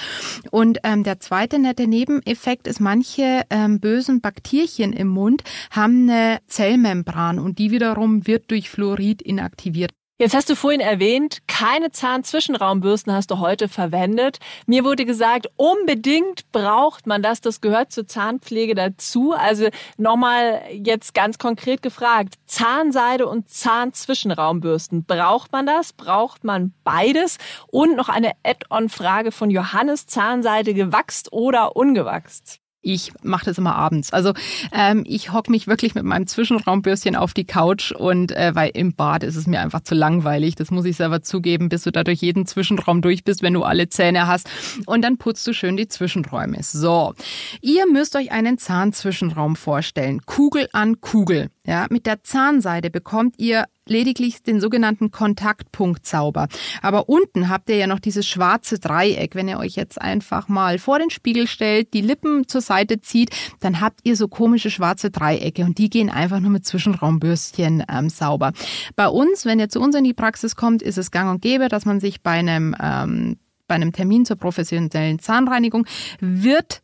Und 0.50 0.79
ähm, 0.85 1.02
der 1.02 1.21
zweite 1.21 1.59
nette 1.59 1.87
Nebeneffekt 1.87 2.67
ist, 2.67 2.81
manche 2.81 3.43
ähm, 3.50 3.81
bösen 3.81 4.21
Bakterien 4.21 4.93
im 4.93 5.09
Mund 5.09 5.43
haben 5.71 6.09
eine 6.09 6.38
Zellmembran 6.47 7.38
und 7.38 7.59
die 7.59 7.71
wiederum 7.71 8.26
wird 8.26 8.50
durch 8.50 8.71
Fluorid 8.71 9.23
inaktiviert. 9.23 9.93
Jetzt 10.19 10.35
hast 10.35 10.49
du 10.49 10.54
vorhin 10.54 10.81
erwähnt, 10.81 11.38
keine 11.49 11.90
Zahnzwischenraumbürsten 11.90 13.12
hast 13.12 13.33
du 13.33 13.40
heute 13.40 13.69
verwendet. 13.69 14.38
Mir 14.66 14.85
wurde 14.85 15.04
gesagt, 15.04 15.49
unbedingt 15.57 16.52
braucht 16.52 17.09
man 17.09 17.23
das. 17.23 17.40
Das 17.40 17.61
gehört 17.61 17.90
zur 17.90 18.07
Zahnpflege 18.07 18.76
dazu. 18.76 19.33
Also 19.33 19.69
nochmal 19.97 20.62
jetzt 20.71 21.14
ganz 21.14 21.38
konkret 21.38 21.83
gefragt. 21.83 22.35
Zahnseide 22.47 23.26
und 23.26 23.49
Zahnzwischenraumbürsten. 23.49 25.04
Braucht 25.04 25.50
man 25.50 25.66
das? 25.66 25.92
Braucht 25.92 26.45
man 26.45 26.73
beides? 26.85 27.38
Und 27.66 27.97
noch 27.97 28.09
eine 28.09 28.31
Add-on-Frage 28.45 29.33
von 29.33 29.50
Johannes. 29.50 30.07
Zahnseide 30.07 30.73
gewachst 30.73 31.33
oder 31.33 31.75
ungewachst? 31.75 32.62
Ich 32.83 33.12
mache 33.23 33.45
das 33.45 33.59
immer 33.59 33.77
abends. 33.77 34.12
Also 34.12 34.33
ähm, 34.73 35.05
ich 35.07 35.33
hock 35.33 35.49
mich 35.49 35.69
wirklich 35.69 35.95
mit 35.95 36.05
meinem 36.05 36.27
Zwischenraumbürstchen 36.27 37.15
auf 37.15 37.33
die 37.33 37.45
Couch 37.45 37.93
und 37.93 38.33
äh, 38.33 38.55
weil 38.55 38.73
im 38.75 38.95
Bad 38.95 39.23
ist 39.23 39.37
es 39.37 39.47
mir 39.47 39.61
einfach 39.61 39.83
zu 39.83 39.95
langweilig. 39.95 40.57
Das 40.57 40.71
muss 40.71 40.85
ich 40.85 40.97
selber 40.97 41.23
zugeben, 41.23 41.69
bis 41.69 41.85
du 41.85 41.93
da 41.93 42.03
durch 42.03 42.21
jeden 42.21 42.45
Zwischenraum 42.45 43.01
durch 43.01 43.23
bist, 43.23 43.43
wenn 43.43 43.55
du 43.55 43.62
alle 43.62 43.89
Zähne 43.89 44.27
hast. 44.27 44.51
Und 44.87 45.03
dann 45.03 45.17
putzt 45.17 45.47
du 45.47 45.55
schön 45.55 45.77
die 45.77 45.87
Zwischenräume. 45.87 46.62
So, 46.62 47.14
ihr 47.61 47.87
müsst 47.87 48.16
euch 48.16 48.33
einen 48.33 48.59
Zahnzwischenraum 48.59 49.55
vorstellen. 49.55 50.23
Kugel 50.27 50.68
an 50.73 51.01
Kugel. 51.01 51.51
Ja, 51.64 51.87
mit 51.90 52.07
der 52.07 52.25
Zahnseide 52.25 52.90
bekommt 52.90 53.37
ihr 53.38 53.66
lediglich 53.87 54.42
den 54.42 54.61
sogenannten 54.61 55.11
Kontaktpunkt 55.11 56.07
sauber. 56.07 56.49
Aber 56.83 57.09
unten 57.09 57.49
habt 57.49 57.68
ihr 57.68 57.77
ja 57.77 57.87
noch 57.87 58.01
dieses 58.01 58.27
schwarze 58.27 58.79
Dreieck. 58.79 59.35
Wenn 59.35 59.49
ihr 59.49 59.59
euch 59.59 59.77
jetzt 59.77 60.01
einfach 60.01 60.49
mal 60.49 60.79
vor 60.79 60.99
den 60.99 61.11
Spiegel 61.11 61.47
stellt, 61.47 61.95
die 61.95 62.01
Lippen 62.01 62.49
zur 62.49 62.62
Seite 62.73 63.03
zieht, 63.03 63.31
dann 63.61 63.81
habt 63.81 64.01
ihr 64.05 64.17
so 64.17 64.29
komische 64.29 64.71
schwarze 64.71 65.11
Dreiecke 65.11 65.65
und 65.65 65.77
die 65.77 65.91
gehen 65.91 66.09
einfach 66.09 66.41
nur 66.41 66.51
mit 66.51 66.65
Zwischenraumbürstchen 66.65 67.85
ähm, 67.87 68.09
sauber. 68.09 68.53
Bei 68.97 69.09
uns, 69.09 69.45
wenn 69.45 69.61
ihr 69.61 69.69
zu 69.69 69.79
uns 69.81 69.95
in 69.95 70.05
die 70.05 70.15
Praxis 70.15 70.57
kommt, 70.57 70.81
ist 70.81 70.97
es 70.97 71.11
gang 71.11 71.31
und 71.31 71.43
gäbe, 71.43 71.69
dass 71.69 71.85
man 71.85 72.01
sich 72.01 72.23
bei 72.23 72.33
einem 72.33 72.75
ähm, 72.81 73.37
bei 73.69 73.77
einem 73.77 73.93
Termin 73.93 74.27
zur 74.27 74.37
professionellen 74.37 75.19
Zahnreinigung 75.19 75.87
wird 76.21 76.83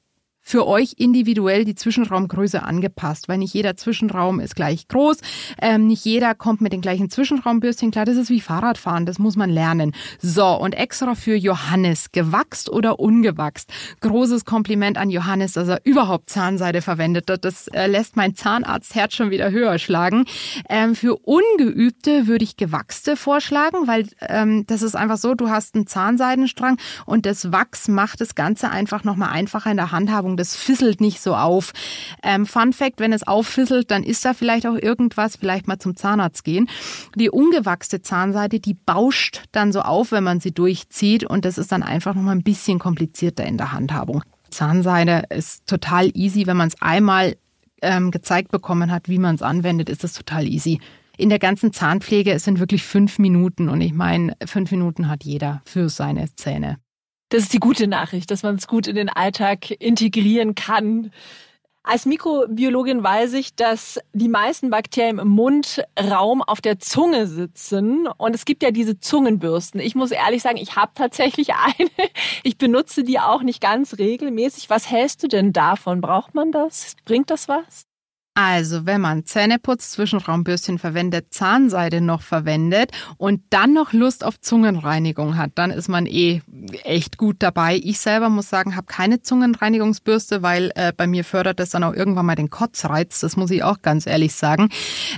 für 0.48 0.66
euch 0.66 0.94
individuell 0.96 1.66
die 1.66 1.74
Zwischenraumgröße 1.74 2.62
angepasst, 2.62 3.28
weil 3.28 3.36
nicht 3.36 3.52
jeder 3.52 3.76
Zwischenraum 3.76 4.40
ist 4.40 4.56
gleich 4.56 4.88
groß, 4.88 5.18
ähm, 5.60 5.86
nicht 5.86 6.06
jeder 6.06 6.34
kommt 6.34 6.62
mit 6.62 6.72
den 6.72 6.80
gleichen 6.80 7.10
Zwischenraumbürstchen 7.10 7.90
klar. 7.90 8.06
Das 8.06 8.16
ist 8.16 8.30
wie 8.30 8.40
Fahrradfahren, 8.40 9.04
das 9.04 9.18
muss 9.18 9.36
man 9.36 9.50
lernen. 9.50 9.92
So, 10.22 10.46
und 10.46 10.72
extra 10.72 11.14
für 11.14 11.34
Johannes, 11.34 12.12
gewachst 12.12 12.70
oder 12.70 12.98
ungewachst. 12.98 13.70
Großes 14.00 14.46
Kompliment 14.46 14.96
an 14.96 15.10
Johannes, 15.10 15.52
dass 15.52 15.68
er 15.68 15.84
überhaupt 15.84 16.30
Zahnseide 16.30 16.80
verwendet 16.80 17.30
hat. 17.30 17.44
Das 17.44 17.68
äh, 17.68 17.86
lässt 17.86 18.16
mein 18.16 18.34
Zahnarztherz 18.34 19.14
schon 19.14 19.30
wieder 19.30 19.50
höher 19.50 19.78
schlagen. 19.78 20.24
Ähm, 20.70 20.94
für 20.94 21.16
Ungeübte 21.16 22.26
würde 22.26 22.44
ich 22.44 22.56
gewachste 22.56 23.16
vorschlagen, 23.16 23.86
weil 23.86 24.06
ähm, 24.26 24.64
das 24.66 24.80
ist 24.80 24.96
einfach 24.96 25.18
so, 25.18 25.34
du 25.34 25.50
hast 25.50 25.74
einen 25.74 25.86
Zahnseidenstrang 25.86 26.78
und 27.04 27.26
das 27.26 27.52
Wachs 27.52 27.86
macht 27.86 28.22
das 28.22 28.34
Ganze 28.34 28.70
einfach 28.70 29.04
nochmal 29.04 29.28
einfacher 29.28 29.70
in 29.70 29.76
der 29.76 29.92
Handhabung 29.92 30.37
das 30.38 30.56
fisselt 30.56 31.00
nicht 31.00 31.20
so 31.20 31.34
auf. 31.34 31.72
Ähm, 32.22 32.46
Fun 32.46 32.72
Fact, 32.72 33.00
wenn 33.00 33.12
es 33.12 33.26
auffisselt, 33.26 33.90
dann 33.90 34.02
ist 34.02 34.24
da 34.24 34.34
vielleicht 34.34 34.66
auch 34.66 34.76
irgendwas, 34.76 35.36
vielleicht 35.36 35.68
mal 35.68 35.78
zum 35.78 35.96
Zahnarzt 35.96 36.44
gehen. 36.44 36.68
Die 37.14 37.30
ungewachste 37.30 38.02
Zahnseite, 38.02 38.60
die 38.60 38.74
bauscht 38.74 39.42
dann 39.52 39.72
so 39.72 39.80
auf, 39.80 40.12
wenn 40.12 40.24
man 40.24 40.40
sie 40.40 40.52
durchzieht 40.52 41.24
und 41.24 41.44
das 41.44 41.58
ist 41.58 41.72
dann 41.72 41.82
einfach 41.82 42.14
nochmal 42.14 42.36
ein 42.36 42.42
bisschen 42.42 42.78
komplizierter 42.78 43.44
in 43.44 43.58
der 43.58 43.72
Handhabung. 43.72 44.22
Zahnseide 44.50 45.24
ist 45.30 45.66
total 45.66 46.10
easy, 46.14 46.46
wenn 46.46 46.56
man 46.56 46.68
es 46.68 46.80
einmal 46.80 47.36
ähm, 47.82 48.10
gezeigt 48.10 48.50
bekommen 48.50 48.90
hat, 48.90 49.08
wie 49.08 49.18
man 49.18 49.34
es 49.34 49.42
anwendet, 49.42 49.88
ist 49.88 50.04
es 50.04 50.12
total 50.14 50.46
easy. 50.46 50.80
In 51.16 51.28
der 51.28 51.38
ganzen 51.38 51.72
Zahnpflege 51.72 52.32
es 52.32 52.44
sind 52.44 52.60
wirklich 52.60 52.84
fünf 52.84 53.18
Minuten 53.18 53.68
und 53.68 53.80
ich 53.80 53.92
meine, 53.92 54.36
fünf 54.46 54.70
Minuten 54.70 55.08
hat 55.08 55.24
jeder 55.24 55.62
für 55.64 55.88
seine 55.88 56.32
Zähne. 56.36 56.78
Das 57.30 57.42
ist 57.42 57.52
die 57.52 57.58
gute 57.58 57.86
Nachricht, 57.86 58.30
dass 58.30 58.42
man 58.42 58.56
es 58.56 58.66
gut 58.66 58.86
in 58.86 58.96
den 58.96 59.10
Alltag 59.10 59.70
integrieren 59.70 60.54
kann. 60.54 61.10
Als 61.82 62.04
Mikrobiologin 62.04 63.02
weiß 63.02 63.32
ich, 63.34 63.54
dass 63.54 63.98
die 64.12 64.28
meisten 64.28 64.68
Bakterien 64.68 65.18
im 65.18 65.28
Mundraum 65.28 66.42
auf 66.42 66.60
der 66.60 66.78
Zunge 66.78 67.26
sitzen. 67.26 68.06
Und 68.06 68.34
es 68.34 68.44
gibt 68.44 68.62
ja 68.62 68.70
diese 68.70 68.98
Zungenbürsten. 68.98 69.80
Ich 69.80 69.94
muss 69.94 70.10
ehrlich 70.10 70.42
sagen, 70.42 70.58
ich 70.58 70.76
habe 70.76 70.92
tatsächlich 70.94 71.54
eine. 71.54 71.88
Ich 72.42 72.58
benutze 72.58 73.04
die 73.04 73.20
auch 73.20 73.42
nicht 73.42 73.62
ganz 73.62 73.98
regelmäßig. 73.98 74.68
Was 74.70 74.90
hältst 74.90 75.22
du 75.22 75.28
denn 75.28 75.52
davon? 75.52 76.00
Braucht 76.00 76.34
man 76.34 76.52
das? 76.52 76.94
Bringt 77.04 77.30
das 77.30 77.48
was? 77.48 77.87
Also, 78.40 78.86
wenn 78.86 79.00
man 79.00 79.24
Zähneputz, 79.24 79.90
Zwischenraumbürstchen 79.90 80.78
verwendet, 80.78 81.34
Zahnseide 81.34 82.00
noch 82.00 82.22
verwendet 82.22 82.92
und 83.16 83.42
dann 83.50 83.72
noch 83.72 83.92
Lust 83.92 84.22
auf 84.22 84.40
Zungenreinigung 84.40 85.36
hat, 85.36 85.50
dann 85.56 85.72
ist 85.72 85.88
man 85.88 86.06
eh 86.06 86.42
echt 86.84 87.18
gut 87.18 87.38
dabei. 87.40 87.80
Ich 87.82 87.98
selber 87.98 88.28
muss 88.28 88.48
sagen, 88.48 88.76
habe 88.76 88.86
keine 88.86 89.22
Zungenreinigungsbürste, 89.22 90.40
weil 90.40 90.70
äh, 90.76 90.92
bei 90.96 91.08
mir 91.08 91.24
fördert 91.24 91.58
das 91.58 91.70
dann 91.70 91.82
auch 91.82 91.94
irgendwann 91.94 92.26
mal 92.26 92.36
den 92.36 92.48
Kotzreiz. 92.48 93.18
Das 93.18 93.36
muss 93.36 93.50
ich 93.50 93.64
auch 93.64 93.82
ganz 93.82 94.06
ehrlich 94.06 94.36
sagen. 94.36 94.68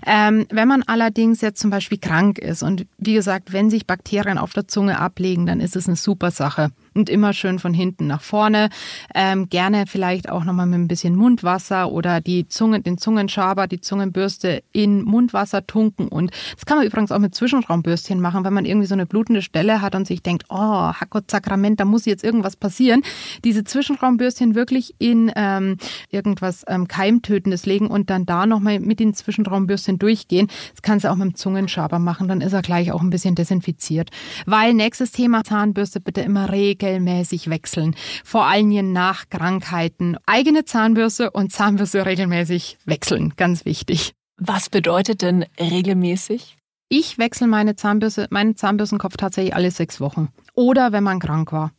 Ähm, 0.07 0.47
wenn 0.49 0.69
man 0.69 0.83
allerdings 0.85 1.43
jetzt 1.43 1.61
zum 1.61 1.69
Beispiel 1.69 1.99
krank 1.99 2.39
ist 2.39 2.63
und 2.63 2.87
wie 2.97 3.13
gesagt, 3.13 3.53
wenn 3.53 3.69
sich 3.69 3.87
Bakterien 3.87 4.39
auf 4.39 4.55
der 4.55 4.67
Zunge 4.67 4.99
ablegen, 4.99 5.45
dann 5.45 5.61
ist 5.61 5.77
es 5.77 5.89
eine 5.89 5.97
super 5.97 6.31
Sache 6.31 6.71
und 6.94 7.09
immer 7.09 7.33
schön 7.33 7.59
von 7.59 7.74
hinten 7.74 8.07
nach 8.07 8.22
vorne. 8.22 8.68
Ähm, 9.14 9.48
gerne 9.48 9.85
vielleicht 9.87 10.29
auch 10.29 10.44
nochmal 10.44 10.66
mit 10.66 10.79
ein 10.79 10.88
bisschen 10.88 11.14
Mundwasser 11.16 11.90
oder 11.90 12.20
die 12.20 12.48
Zunge, 12.48 12.81
den 12.81 12.98
Zungenschaber, 12.98 13.66
die 13.66 13.81
Zungenbürste 13.81 14.62
in 14.72 15.03
Mundwasser 15.03 15.66
tunken. 15.66 16.09
Und 16.09 16.31
das 16.55 16.66
kann 16.66 16.79
man 16.79 16.87
übrigens 16.87 17.12
auch 17.12 17.18
mit 17.18 17.35
Zwischenraumbürstchen 17.35 18.20
machen, 18.20 18.44
wenn 18.44 18.53
man 18.53 18.64
irgendwie 18.64 18.87
so 18.87 18.94
eine 18.94 19.07
blutende 19.07 19.42
Stelle 19.42 19.81
hat 19.81 19.94
und 19.94 20.07
sich 20.07 20.22
denkt, 20.22 20.44
oh, 20.48 20.57
Hackgott, 20.92 21.31
Sakrament, 21.31 21.81
da 21.81 21.85
muss 21.85 22.05
jetzt 22.05 22.24
irgendwas 22.24 22.57
passieren. 22.57 23.03
Diese 23.44 23.64
Zwischenraumbürstchen 23.64 24.55
wirklich 24.55 24.94
in 24.98 25.33
ähm, 25.37 25.76
irgendwas 26.11 26.64
ähm, 26.68 26.88
Keimtötendes 26.88 27.66
legen 27.66 27.88
und 27.88 28.11
dann 28.11 28.26
da 28.26 28.46
nochmal 28.46 28.81
mit 28.81 29.00
den 29.00 29.14
Zwischenraumbürstchen 29.14 29.98
durchgehen. 29.98 30.48
Das 30.72 30.83
kannst 30.83 31.05
du 31.05 31.11
auch 31.11 31.16
mit 31.16 31.24
dem 31.24 31.35
Zungenschaber 31.35 31.98
machen, 31.98 32.29
dann 32.29 32.40
ist 32.40 32.53
er 32.53 32.62
gleich 32.62 32.92
auch 32.92 33.00
ein 33.00 33.11
bisschen 33.11 33.35
desinfiziert. 33.35 34.11
Weil 34.46 34.74
nächstes 34.74 35.12
Thema 35.12 35.44
Zahnbürste 35.44 36.00
bitte 36.00 36.20
immer 36.20 36.50
regelmäßig 36.83 37.51
wechseln. 37.51 37.95
Vor 38.25 38.47
allem 38.47 38.93
nach 38.93 39.29
Krankheiten. 39.29 40.16
Eigene 40.27 40.64
Zahnbürste 40.64 41.31
und 41.31 41.53
Zahnbürste 41.53 42.07
regelmäßig 42.07 42.79
wechseln. 42.85 43.33
Ganz 43.37 43.64
wichtig. 43.64 44.12
Was 44.37 44.71
bedeutet 44.71 45.23
denn 45.23 45.45
regelmäßig? 45.59 46.57
Ich 46.88 47.19
wechsle 47.19 47.47
meine 47.47 47.77
Zahnbürste, 47.77 48.27
meinen 48.31 48.57
Zahnbürstenkopf 48.57 49.16
tatsächlich 49.16 49.55
alle 49.55 49.71
sechs 49.71 50.01
Wochen. 50.01 50.29
Oder 50.55 50.93
wenn 50.93 51.05
man 51.05 51.21
krank 51.21 51.53
war. 51.53 51.73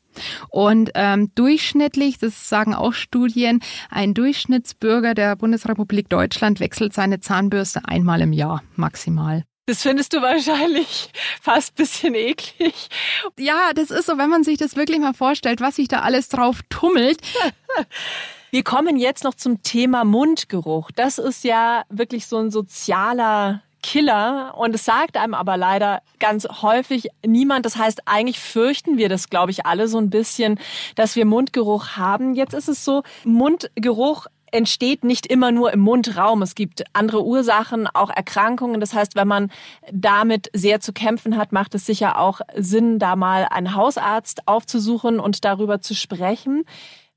Und 0.50 0.92
ähm, 0.96 1.32
durchschnittlich, 1.36 2.18
das 2.18 2.50
sagen 2.50 2.74
auch 2.74 2.94
Studien, 2.94 3.60
ein 3.90 4.14
Durchschnittsbürger 4.14 5.14
der 5.14 5.36
Bundesrepublik 5.36 6.10
Deutschland 6.10 6.60
wechselt 6.60 6.94
seine 6.94 7.20
Zahnbürste 7.20 7.82
einmal 7.86 8.22
im 8.22 8.34
Jahr 8.34 8.64
maximal. 8.76 9.44
Das 9.68 9.84
findest 9.84 10.14
du 10.14 10.22
wahrscheinlich 10.22 11.10
fast 11.42 11.76
bisschen 11.76 12.16
eklig. 12.16 12.90
Ja, 13.38 13.72
das 13.74 13.92
ist 13.92 14.08
so, 14.08 14.18
wenn 14.18 14.30
man 14.30 14.44
sich 14.44 14.58
das 14.58 14.76
wirklich 14.76 15.00
mal 15.00 15.14
vorstellt, 15.14 15.62
was 15.62 15.76
sich 15.76 15.88
da 15.88 16.00
alles 16.00 16.30
drauf 16.30 16.62
tummelt. 16.70 17.22
Wir 18.52 18.64
kommen 18.64 18.98
jetzt 18.98 19.24
noch 19.24 19.36
zum 19.36 19.64
Thema 19.64 20.04
Mundgeruch. 20.04 20.92
Das 20.92 21.20
ist 21.20 21.46
ja 21.46 21.84
wirklich 21.90 22.28
so 22.28 22.38
ein 22.38 22.52
sozialer 22.52 23.62
Killer 23.82 24.54
und 24.58 24.76
es 24.76 24.86
sagt 24.86 25.18
einem 25.18 25.34
aber 25.34 25.58
leider 25.58 26.02
ganz 26.20 26.48
häufig 26.62 27.08
niemand. 27.26 27.66
Das 27.66 27.78
heißt, 27.78 28.08
eigentlich 28.08 28.40
fürchten 28.40 28.98
wir 28.98 29.10
das, 29.10 29.30
glaube 29.30 29.52
ich, 29.52 29.66
alle 29.66 29.88
so 29.88 29.98
ein 29.98 30.10
bisschen, 30.10 30.60
dass 30.96 31.16
wir 31.16 31.26
Mundgeruch 31.26 31.98
haben. 31.98 32.36
Jetzt 32.36 32.54
ist 32.54 32.68
es 32.68 32.84
so, 32.84 33.04
Mundgeruch 33.24 34.28
entsteht 34.52 35.04
nicht 35.04 35.28
immer 35.28 35.52
nur 35.52 35.74
im 35.74 35.80
Mundraum. 35.80 36.42
Es 36.42 36.56
gibt 36.56 36.84
andere 36.94 37.24
Ursachen, 37.26 37.88
auch 37.88 38.10
Erkrankungen. 38.10 38.80
Das 38.80 38.94
heißt, 38.94 39.16
wenn 39.16 39.28
man 39.28 39.52
damit 39.92 40.50
sehr 40.54 40.80
zu 40.80 40.94
kämpfen 40.94 41.38
hat, 41.38 41.52
macht 41.52 41.76
es 41.76 41.86
sicher 41.86 42.20
auch 42.20 42.42
Sinn, 42.56 43.00
da 43.00 43.16
mal 43.16 43.48
einen 43.50 43.76
Hausarzt 43.76 44.48
aufzusuchen 44.48 45.20
und 45.20 45.44
darüber 45.46 45.82
zu 45.82 45.96
sprechen. 45.96 46.64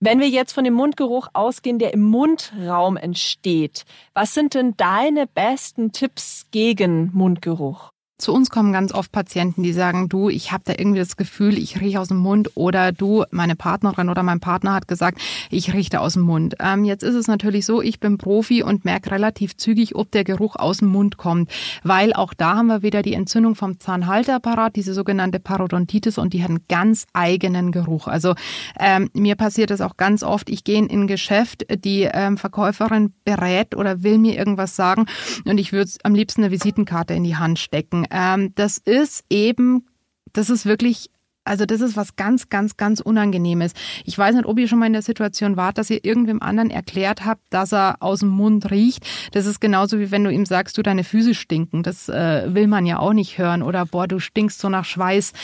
Wenn 0.00 0.20
wir 0.20 0.28
jetzt 0.28 0.52
von 0.52 0.64
dem 0.64 0.74
Mundgeruch 0.74 1.28
ausgehen, 1.32 1.78
der 1.78 1.94
im 1.94 2.02
Mundraum 2.02 2.96
entsteht, 2.96 3.84
was 4.12 4.34
sind 4.34 4.54
denn 4.54 4.76
deine 4.76 5.26
besten 5.26 5.92
Tipps 5.92 6.46
gegen 6.50 7.10
Mundgeruch? 7.14 7.93
Zu 8.16 8.32
uns 8.32 8.48
kommen 8.48 8.72
ganz 8.72 8.94
oft 8.94 9.10
Patienten, 9.10 9.64
die 9.64 9.72
sagen, 9.72 10.08
du, 10.08 10.28
ich 10.28 10.52
habe 10.52 10.62
da 10.64 10.74
irgendwie 10.78 11.00
das 11.00 11.16
Gefühl, 11.16 11.58
ich 11.58 11.80
rieche 11.80 11.98
aus 11.98 12.08
dem 12.08 12.18
Mund 12.18 12.52
oder 12.54 12.92
du, 12.92 13.24
meine 13.32 13.56
Partnerin 13.56 14.08
oder 14.08 14.22
mein 14.22 14.38
Partner 14.38 14.72
hat 14.72 14.86
gesagt, 14.86 15.20
ich 15.50 15.74
rieche 15.74 16.00
aus 16.00 16.12
dem 16.12 16.22
Mund. 16.22 16.54
Ähm, 16.60 16.84
jetzt 16.84 17.02
ist 17.02 17.16
es 17.16 17.26
natürlich 17.26 17.66
so, 17.66 17.82
ich 17.82 17.98
bin 17.98 18.16
Profi 18.16 18.62
und 18.62 18.84
merke 18.84 19.10
relativ 19.10 19.56
zügig, 19.56 19.96
ob 19.96 20.12
der 20.12 20.22
Geruch 20.22 20.54
aus 20.54 20.78
dem 20.78 20.90
Mund 20.90 21.16
kommt, 21.16 21.50
weil 21.82 22.12
auch 22.12 22.34
da 22.34 22.54
haben 22.54 22.68
wir 22.68 22.82
wieder 22.82 23.02
die 23.02 23.14
Entzündung 23.14 23.56
vom 23.56 23.80
Zahnhalteapparat, 23.80 24.76
diese 24.76 24.94
sogenannte 24.94 25.40
Parodontitis 25.40 26.16
und 26.16 26.34
die 26.34 26.44
hat 26.44 26.50
einen 26.50 26.66
ganz 26.68 27.06
eigenen 27.14 27.72
Geruch. 27.72 28.06
Also 28.06 28.36
ähm, 28.78 29.10
mir 29.12 29.34
passiert 29.34 29.70
das 29.70 29.80
auch 29.80 29.96
ganz 29.96 30.22
oft, 30.22 30.50
ich 30.50 30.62
gehe 30.62 30.78
in 30.78 30.88
ein 30.88 31.08
Geschäft, 31.08 31.66
die 31.84 32.02
ähm, 32.02 32.38
Verkäuferin 32.38 33.12
berät 33.24 33.74
oder 33.74 34.04
will 34.04 34.18
mir 34.18 34.38
irgendwas 34.38 34.76
sagen 34.76 35.06
und 35.44 35.58
ich 35.58 35.72
würde 35.72 35.90
am 36.04 36.14
liebsten 36.14 36.44
eine 36.44 36.52
Visitenkarte 36.52 37.12
in 37.14 37.24
die 37.24 37.34
Hand 37.34 37.58
stecken 37.58 38.03
ähm, 38.10 38.52
das 38.54 38.78
ist 38.78 39.24
eben, 39.28 39.86
das 40.32 40.50
ist 40.50 40.66
wirklich 40.66 41.10
also 41.44 41.66
das 41.66 41.82
ist 41.82 41.96
was 41.96 42.16
ganz, 42.16 42.48
ganz, 42.48 42.76
ganz 42.76 43.00
Unangenehmes. 43.00 43.74
Ich 44.04 44.16
weiß 44.16 44.34
nicht, 44.34 44.46
ob 44.46 44.58
ihr 44.58 44.66
schon 44.66 44.78
mal 44.78 44.86
in 44.86 44.94
der 44.94 45.02
Situation 45.02 45.56
wart, 45.56 45.76
dass 45.76 45.90
ihr 45.90 46.02
irgendwem 46.02 46.40
anderen 46.40 46.70
erklärt 46.70 47.26
habt, 47.26 47.42
dass 47.50 47.72
er 47.72 47.96
aus 48.00 48.20
dem 48.20 48.30
Mund 48.30 48.70
riecht. 48.70 49.06
Das 49.32 49.44
ist 49.44 49.60
genauso 49.60 49.98
wie 49.98 50.10
wenn 50.10 50.24
du 50.24 50.30
ihm 50.30 50.46
sagst, 50.46 50.78
du 50.78 50.82
deine 50.82 51.04
Füße 51.04 51.34
stinken. 51.34 51.82
Das 51.82 52.08
äh, 52.08 52.54
will 52.54 52.66
man 52.66 52.86
ja 52.86 52.98
auch 52.98 53.12
nicht 53.12 53.36
hören. 53.36 53.62
Oder 53.62 53.84
boah, 53.84 54.08
du 54.08 54.20
stinkst 54.20 54.58
so 54.58 54.70
nach 54.70 54.86
Schweiß. 54.86 55.34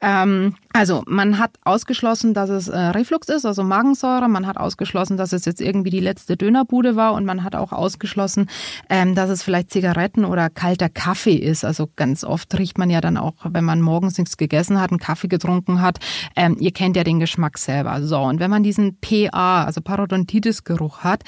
Ähm, 0.00 0.54
also 0.72 1.02
man 1.06 1.38
hat 1.38 1.56
ausgeschlossen, 1.64 2.34
dass 2.34 2.48
es 2.48 2.68
äh, 2.68 2.78
Reflux 2.78 3.28
ist, 3.28 3.44
also 3.44 3.62
Magensäure. 3.62 4.28
Man 4.28 4.46
hat 4.46 4.56
ausgeschlossen, 4.56 5.16
dass 5.16 5.32
es 5.32 5.44
jetzt 5.44 5.60
irgendwie 5.60 5.90
die 5.90 6.00
letzte 6.00 6.36
Dönerbude 6.36 6.96
war. 6.96 7.12
Und 7.14 7.24
man 7.24 7.44
hat 7.44 7.54
auch 7.54 7.72
ausgeschlossen, 7.72 8.48
ähm, 8.88 9.14
dass 9.14 9.28
es 9.28 9.42
vielleicht 9.42 9.70
Zigaretten 9.70 10.24
oder 10.24 10.48
kalter 10.48 10.88
Kaffee 10.88 11.36
ist. 11.36 11.64
Also 11.64 11.88
ganz 11.94 12.24
oft 12.24 12.58
riecht 12.58 12.78
man 12.78 12.90
ja 12.90 13.00
dann 13.00 13.16
auch, 13.16 13.34
wenn 13.44 13.64
man 13.64 13.82
morgens 13.82 14.16
nichts 14.16 14.36
gegessen 14.36 14.80
hat, 14.80 14.90
einen 14.90 14.98
Kaffee 15.00 15.28
getrunken 15.28 15.82
hat. 15.82 15.98
Ähm, 16.36 16.56
ihr 16.58 16.72
kennt 16.72 16.96
ja 16.96 17.04
den 17.04 17.20
Geschmack 17.20 17.58
selber. 17.58 18.02
So, 18.02 18.20
und 18.20 18.40
wenn 18.40 18.50
man 18.50 18.62
diesen 18.62 18.98
PA, 19.00 19.64
also 19.64 19.80
Parodontitis-Geruch 19.80 21.00
hat, 21.00 21.22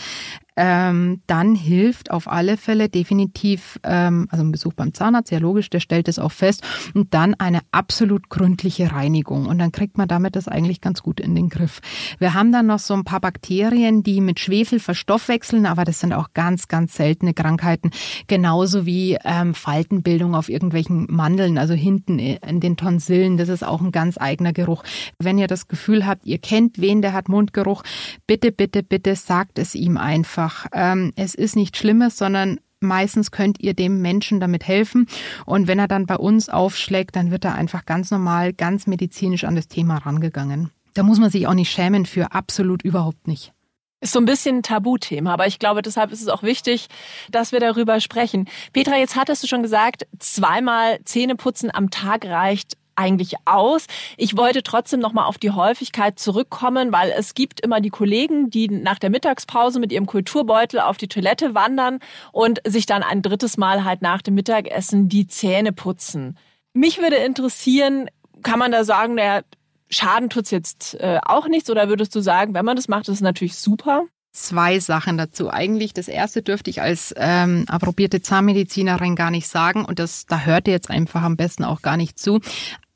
ähm, 0.56 1.20
dann 1.26 1.54
hilft 1.54 2.10
auf 2.10 2.28
alle 2.28 2.56
Fälle 2.56 2.88
definitiv, 2.88 3.80
ähm, 3.82 4.28
also 4.30 4.44
ein 4.44 4.52
Besuch 4.52 4.72
beim 4.74 4.94
Zahnarzt, 4.94 5.30
ja 5.30 5.38
logisch, 5.38 5.70
der 5.70 5.80
stellt 5.80 6.08
es 6.08 6.18
auch 6.18 6.32
fest, 6.32 6.62
und 6.94 7.12
dann 7.14 7.34
eine 7.34 7.60
absolut 7.72 8.28
gründliche 8.28 8.92
Reinigung. 8.92 9.46
Und 9.46 9.58
dann 9.58 9.72
kriegt 9.72 9.98
man 9.98 10.08
damit 10.08 10.36
das 10.36 10.48
eigentlich 10.48 10.80
ganz 10.80 11.02
gut 11.02 11.20
in 11.20 11.34
den 11.34 11.48
Griff. 11.48 11.80
Wir 12.18 12.34
haben 12.34 12.52
dann 12.52 12.66
noch 12.66 12.78
so 12.78 12.94
ein 12.94 13.04
paar 13.04 13.20
Bakterien, 13.20 14.02
die 14.02 14.20
mit 14.20 14.38
Schwefel 14.38 14.78
verstoffwechseln, 14.78 15.66
aber 15.66 15.84
das 15.84 16.00
sind 16.00 16.12
auch 16.12 16.28
ganz, 16.34 16.68
ganz 16.68 16.94
seltene 16.94 17.34
Krankheiten, 17.34 17.90
genauso 18.26 18.86
wie 18.86 19.18
ähm, 19.24 19.54
Faltenbildung 19.54 20.34
auf 20.34 20.48
irgendwelchen 20.48 21.06
Mandeln, 21.10 21.58
also 21.58 21.74
hinten 21.74 22.18
in 22.18 22.60
den 22.60 22.76
Tonsillen, 22.76 23.36
das 23.36 23.48
ist 23.48 23.64
auch 23.64 23.80
ein 23.80 23.92
ganz 23.92 24.18
eigener 24.18 24.52
Geruch. 24.52 24.84
Wenn 25.18 25.38
ihr 25.38 25.48
das 25.48 25.68
Gefühl 25.68 26.06
habt, 26.06 26.26
ihr 26.26 26.38
kennt 26.38 26.80
wen, 26.80 27.02
der 27.02 27.12
hat 27.12 27.28
Mundgeruch, 27.28 27.82
bitte, 28.26 28.52
bitte, 28.52 28.82
bitte 28.82 29.16
sagt 29.16 29.58
es 29.58 29.74
ihm 29.74 29.96
einfach 29.96 30.43
einfach. 30.44 30.66
Ähm, 30.72 31.12
es 31.16 31.34
ist 31.34 31.56
nichts 31.56 31.78
Schlimmes, 31.78 32.16
sondern 32.16 32.60
meistens 32.80 33.30
könnt 33.30 33.60
ihr 33.60 33.74
dem 33.74 34.02
Menschen 34.02 34.40
damit 34.40 34.66
helfen. 34.66 35.06
Und 35.46 35.66
wenn 35.66 35.78
er 35.78 35.88
dann 35.88 36.06
bei 36.06 36.16
uns 36.16 36.48
aufschlägt, 36.48 37.16
dann 37.16 37.30
wird 37.30 37.44
er 37.44 37.54
einfach 37.54 37.86
ganz 37.86 38.10
normal, 38.10 38.52
ganz 38.52 38.86
medizinisch 38.86 39.44
an 39.44 39.56
das 39.56 39.68
Thema 39.68 39.98
rangegangen. 39.98 40.70
Da 40.92 41.02
muss 41.02 41.18
man 41.18 41.30
sich 41.30 41.46
auch 41.46 41.54
nicht 41.54 41.70
schämen 41.70 42.06
für, 42.06 42.32
absolut 42.32 42.82
überhaupt 42.82 43.26
nicht. 43.26 43.52
Ist 44.00 44.12
so 44.12 44.18
ein 44.18 44.26
bisschen 44.26 44.58
ein 44.58 44.62
Tabuthema, 44.62 45.32
aber 45.32 45.46
ich 45.46 45.58
glaube, 45.58 45.80
deshalb 45.80 46.12
ist 46.12 46.20
es 46.20 46.28
auch 46.28 46.42
wichtig, 46.42 46.88
dass 47.30 47.52
wir 47.52 47.60
darüber 47.60 48.00
sprechen. 48.00 48.48
Petra, 48.74 48.98
jetzt 48.98 49.16
hattest 49.16 49.42
du 49.42 49.46
schon 49.46 49.62
gesagt, 49.62 50.06
zweimal 50.18 50.98
Zähne 51.04 51.36
putzen 51.36 51.70
am 51.74 51.88
Tag 51.88 52.26
reicht 52.26 52.74
eigentlich 52.96 53.34
aus. 53.44 53.86
Ich 54.16 54.36
wollte 54.36 54.62
trotzdem 54.62 55.00
noch 55.00 55.12
mal 55.12 55.26
auf 55.26 55.38
die 55.38 55.50
Häufigkeit 55.50 56.18
zurückkommen, 56.18 56.92
weil 56.92 57.12
es 57.16 57.34
gibt 57.34 57.60
immer 57.60 57.80
die 57.80 57.90
Kollegen, 57.90 58.50
die 58.50 58.68
nach 58.68 58.98
der 58.98 59.10
Mittagspause 59.10 59.80
mit 59.80 59.92
ihrem 59.92 60.06
Kulturbeutel 60.06 60.80
auf 60.80 60.96
die 60.96 61.08
Toilette 61.08 61.54
wandern 61.54 61.98
und 62.32 62.60
sich 62.66 62.86
dann 62.86 63.02
ein 63.02 63.22
drittes 63.22 63.56
Mal 63.56 63.84
halt 63.84 64.02
nach 64.02 64.22
dem 64.22 64.34
Mittagessen 64.34 65.08
die 65.08 65.26
Zähne 65.26 65.72
putzen. 65.72 66.38
Mich 66.72 66.98
würde 66.98 67.16
interessieren, 67.16 68.08
kann 68.42 68.58
man 68.58 68.72
da 68.72 68.84
sagen, 68.84 69.16
der 69.16 69.44
Schaden 69.90 70.30
tut's 70.30 70.50
jetzt 70.50 70.94
äh, 71.00 71.20
auch 71.24 71.46
nichts 71.46 71.70
oder 71.70 71.88
würdest 71.88 72.14
du 72.14 72.20
sagen, 72.20 72.54
wenn 72.54 72.64
man 72.64 72.76
das 72.76 72.88
macht, 72.88 73.08
ist 73.08 73.16
es 73.16 73.20
natürlich 73.20 73.56
super? 73.56 74.06
zwei 74.34 74.80
Sachen 74.80 75.16
dazu. 75.16 75.48
Eigentlich 75.48 75.94
das 75.94 76.08
erste 76.08 76.42
dürfte 76.42 76.68
ich 76.68 76.82
als 76.82 77.14
ähm, 77.16 77.64
approbierte 77.68 78.20
Zahnmedizinerin 78.20 79.16
gar 79.16 79.30
nicht 79.30 79.48
sagen 79.48 79.84
und 79.84 79.98
das 79.98 80.26
da 80.26 80.40
hört 80.40 80.66
ihr 80.66 80.74
jetzt 80.74 80.90
einfach 80.90 81.22
am 81.22 81.36
besten 81.36 81.64
auch 81.64 81.80
gar 81.80 81.96
nicht 81.96 82.18
zu. 82.18 82.40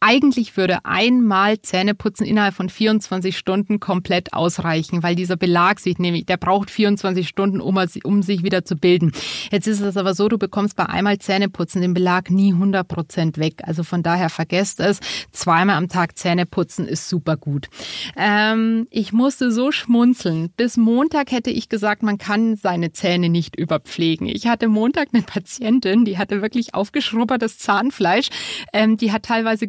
Eigentlich 0.00 0.56
würde 0.56 0.84
einmal 0.84 1.60
Zähneputzen 1.60 2.24
innerhalb 2.24 2.54
von 2.54 2.68
24 2.68 3.36
Stunden 3.36 3.80
komplett 3.80 4.32
ausreichen, 4.32 5.02
weil 5.02 5.16
dieser 5.16 5.36
Belag 5.36 5.80
sich 5.80 5.98
nämlich, 5.98 6.24
der 6.24 6.36
braucht 6.36 6.70
24 6.70 7.26
Stunden, 7.26 7.60
um, 7.60 7.78
um 8.04 8.22
sich 8.22 8.44
wieder 8.44 8.64
zu 8.64 8.76
bilden. 8.76 9.10
Jetzt 9.50 9.66
ist 9.66 9.80
es 9.80 9.96
aber 9.96 10.14
so, 10.14 10.28
du 10.28 10.38
bekommst 10.38 10.76
bei 10.76 10.86
einmal 10.86 11.18
Zähneputzen 11.18 11.82
den 11.82 11.94
Belag 11.94 12.30
nie 12.30 12.52
100 12.52 12.86
Prozent 12.86 13.38
weg. 13.38 13.62
Also 13.64 13.82
von 13.82 14.04
daher 14.04 14.30
vergesst 14.30 14.78
es. 14.78 15.00
Zweimal 15.32 15.76
am 15.76 15.88
Tag 15.88 16.16
Zähneputzen 16.16 16.86
ist 16.86 17.08
super 17.08 17.36
gut. 17.36 17.68
Ähm, 18.16 18.86
ich 18.90 19.12
musste 19.12 19.50
so 19.50 19.72
schmunzeln. 19.72 20.50
Bis 20.56 20.76
Montag 20.76 21.32
hätte 21.32 21.50
ich 21.50 21.68
gesagt, 21.68 22.04
man 22.04 22.18
kann 22.18 22.54
seine 22.54 22.92
Zähne 22.92 23.28
nicht 23.30 23.56
überpflegen. 23.56 24.28
Ich 24.28 24.46
hatte 24.46 24.68
Montag 24.68 25.08
eine 25.12 25.24
Patientin, 25.24 26.04
die 26.04 26.18
hatte 26.18 26.40
wirklich 26.40 26.74
aufgeschrubbertes 26.74 27.58
Zahnfleisch. 27.58 28.28
Ähm, 28.72 28.96
die 28.96 29.10
hat 29.10 29.24
teilweise 29.24 29.66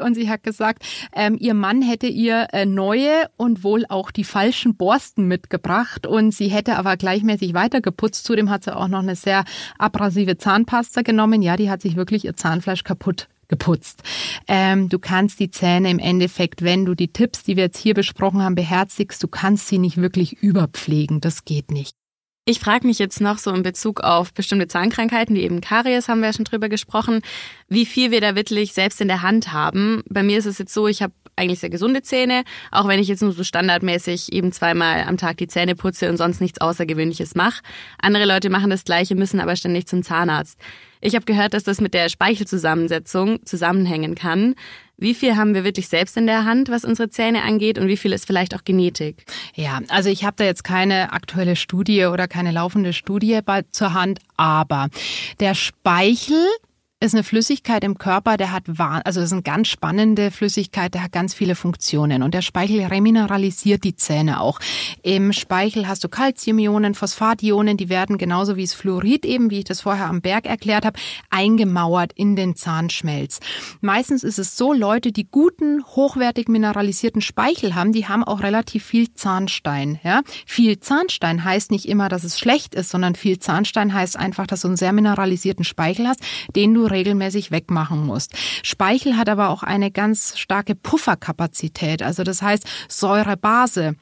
und 0.00 0.14
sie 0.14 0.28
hat 0.28 0.42
gesagt, 0.42 0.84
ähm, 1.12 1.36
ihr 1.38 1.54
Mann 1.54 1.82
hätte 1.82 2.06
ihr 2.06 2.48
äh, 2.52 2.66
neue 2.66 3.28
und 3.36 3.64
wohl 3.64 3.84
auch 3.88 4.10
die 4.10 4.24
falschen 4.24 4.76
Borsten 4.76 5.28
mitgebracht 5.28 6.06
und 6.06 6.32
sie 6.32 6.48
hätte 6.48 6.76
aber 6.76 6.96
gleichmäßig 6.96 7.54
weitergeputzt. 7.54 8.24
Zudem 8.24 8.50
hat 8.50 8.64
sie 8.64 8.76
auch 8.76 8.88
noch 8.88 9.00
eine 9.00 9.16
sehr 9.16 9.44
abrasive 9.78 10.38
Zahnpasta 10.38 11.02
genommen. 11.02 11.42
Ja, 11.42 11.56
die 11.56 11.70
hat 11.70 11.82
sich 11.82 11.96
wirklich 11.96 12.24
ihr 12.24 12.36
Zahnfleisch 12.36 12.84
kaputt 12.84 13.28
geputzt. 13.48 14.02
Ähm, 14.48 14.88
du 14.88 14.98
kannst 14.98 15.38
die 15.40 15.50
Zähne 15.50 15.90
im 15.90 15.98
Endeffekt, 15.98 16.62
wenn 16.62 16.84
du 16.84 16.94
die 16.94 17.12
Tipps, 17.12 17.42
die 17.42 17.56
wir 17.56 17.64
jetzt 17.64 17.78
hier 17.78 17.94
besprochen 17.94 18.42
haben, 18.42 18.54
beherzigst, 18.54 19.22
du 19.22 19.28
kannst 19.28 19.68
sie 19.68 19.78
nicht 19.78 19.98
wirklich 19.98 20.42
überpflegen. 20.42 21.20
Das 21.20 21.44
geht 21.44 21.70
nicht. 21.70 21.94
Ich 22.46 22.60
frage 22.60 22.86
mich 22.86 22.98
jetzt 22.98 23.22
noch 23.22 23.38
so 23.38 23.50
in 23.52 23.62
Bezug 23.62 24.00
auf 24.02 24.34
bestimmte 24.34 24.68
Zahnkrankheiten, 24.68 25.34
wie 25.34 25.44
eben 25.44 25.62
Karies, 25.62 26.08
haben 26.08 26.20
wir 26.20 26.26
ja 26.26 26.32
schon 26.34 26.44
drüber 26.44 26.68
gesprochen, 26.68 27.22
wie 27.68 27.86
viel 27.86 28.10
wir 28.10 28.20
da 28.20 28.36
wirklich 28.36 28.74
selbst 28.74 29.00
in 29.00 29.08
der 29.08 29.22
Hand 29.22 29.54
haben. 29.54 30.02
Bei 30.10 30.22
mir 30.22 30.36
ist 30.36 30.44
es 30.44 30.58
jetzt 30.58 30.74
so, 30.74 30.86
ich 30.86 31.00
habe 31.00 31.14
eigentlich 31.36 31.60
sehr 31.60 31.70
gesunde 31.70 32.02
Zähne, 32.02 32.44
auch 32.70 32.86
wenn 32.86 33.00
ich 33.00 33.08
jetzt 33.08 33.22
nur 33.22 33.32
so 33.32 33.44
standardmäßig 33.44 34.30
eben 34.34 34.52
zweimal 34.52 35.04
am 35.04 35.16
Tag 35.16 35.38
die 35.38 35.48
Zähne 35.48 35.74
putze 35.74 36.10
und 36.10 36.18
sonst 36.18 36.42
nichts 36.42 36.60
Außergewöhnliches 36.60 37.34
mache. 37.34 37.62
Andere 37.98 38.26
Leute 38.26 38.50
machen 38.50 38.68
das 38.68 38.84
Gleiche, 38.84 39.14
müssen 39.14 39.40
aber 39.40 39.56
ständig 39.56 39.86
zum 39.86 40.02
Zahnarzt. 40.02 40.58
Ich 41.00 41.14
habe 41.14 41.24
gehört, 41.24 41.54
dass 41.54 41.64
das 41.64 41.80
mit 41.80 41.94
der 41.94 42.10
Speichelzusammensetzung 42.10 43.44
zusammenhängen 43.46 44.14
kann. 44.14 44.54
Wie 44.96 45.14
viel 45.14 45.36
haben 45.36 45.54
wir 45.54 45.64
wirklich 45.64 45.88
selbst 45.88 46.16
in 46.16 46.26
der 46.26 46.44
Hand, 46.44 46.68
was 46.68 46.84
unsere 46.84 47.10
Zähne 47.10 47.42
angeht 47.42 47.78
und 47.78 47.88
wie 47.88 47.96
viel 47.96 48.12
ist 48.12 48.26
vielleicht 48.26 48.54
auch 48.54 48.64
Genetik? 48.64 49.24
Ja, 49.54 49.80
also 49.88 50.08
ich 50.08 50.24
habe 50.24 50.36
da 50.36 50.44
jetzt 50.44 50.62
keine 50.62 51.12
aktuelle 51.12 51.56
Studie 51.56 52.06
oder 52.06 52.28
keine 52.28 52.52
laufende 52.52 52.92
Studie 52.92 53.40
zur 53.72 53.92
Hand, 53.92 54.20
aber 54.36 54.88
der 55.40 55.54
Speichel 55.54 56.46
ist 57.04 57.14
eine 57.14 57.22
Flüssigkeit 57.22 57.84
im 57.84 57.98
Körper, 57.98 58.38
der 58.38 58.50
hat, 58.50 58.64
also 58.66 59.20
das 59.20 59.28
ist 59.28 59.32
eine 59.32 59.42
ganz 59.42 59.68
spannende 59.68 60.30
Flüssigkeit, 60.30 60.94
der 60.94 61.02
hat 61.02 61.12
ganz 61.12 61.34
viele 61.34 61.54
Funktionen 61.54 62.22
und 62.22 62.32
der 62.32 62.40
Speichel 62.40 62.82
remineralisiert 62.82 63.84
die 63.84 63.94
Zähne 63.94 64.40
auch. 64.40 64.58
Im 65.02 65.32
Speichel 65.34 65.86
hast 65.86 66.02
du 66.02 66.08
Calciumionen, 66.08 66.94
Phosphationen, 66.94 67.76
die 67.76 67.90
werden 67.90 68.16
genauso 68.16 68.56
wie 68.56 68.62
es 68.62 68.72
Fluorid 68.72 69.26
eben, 69.26 69.50
wie 69.50 69.58
ich 69.58 69.64
das 69.64 69.82
vorher 69.82 70.06
am 70.06 70.22
Berg 70.22 70.46
erklärt 70.46 70.86
habe, 70.86 70.98
eingemauert 71.28 72.12
in 72.14 72.36
den 72.36 72.56
Zahnschmelz. 72.56 73.40
Meistens 73.82 74.24
ist 74.24 74.38
es 74.38 74.56
so, 74.56 74.72
Leute, 74.72 75.12
die 75.12 75.28
guten, 75.30 75.84
hochwertig 75.84 76.48
mineralisierten 76.48 77.20
Speichel 77.20 77.74
haben, 77.74 77.92
die 77.92 78.08
haben 78.08 78.24
auch 78.24 78.42
relativ 78.42 78.82
viel 78.82 79.12
Zahnstein. 79.12 80.00
Ja? 80.02 80.22
Viel 80.46 80.80
Zahnstein 80.80 81.44
heißt 81.44 81.70
nicht 81.70 81.86
immer, 81.86 82.08
dass 82.08 82.24
es 82.24 82.38
schlecht 82.38 82.74
ist, 82.74 82.88
sondern 82.88 83.14
viel 83.14 83.38
Zahnstein 83.38 83.92
heißt 83.92 84.16
einfach, 84.16 84.46
dass 84.46 84.62
du 84.62 84.68
einen 84.68 84.76
sehr 84.78 84.92
mineralisierten 84.94 85.64
Speichel 85.64 86.08
hast, 86.08 86.20
den 86.56 86.72
du 86.72 86.93
regelmäßig 86.94 87.50
wegmachen 87.50 88.06
musst. 88.06 88.32
Speichel 88.62 89.16
hat 89.16 89.28
aber 89.28 89.50
auch 89.50 89.62
eine 89.62 89.90
ganz 89.90 90.38
starke 90.38 90.74
Pufferkapazität. 90.74 92.02
Also 92.02 92.22
das 92.22 92.40
heißt 92.40 92.64
Säurebase. 92.88 93.96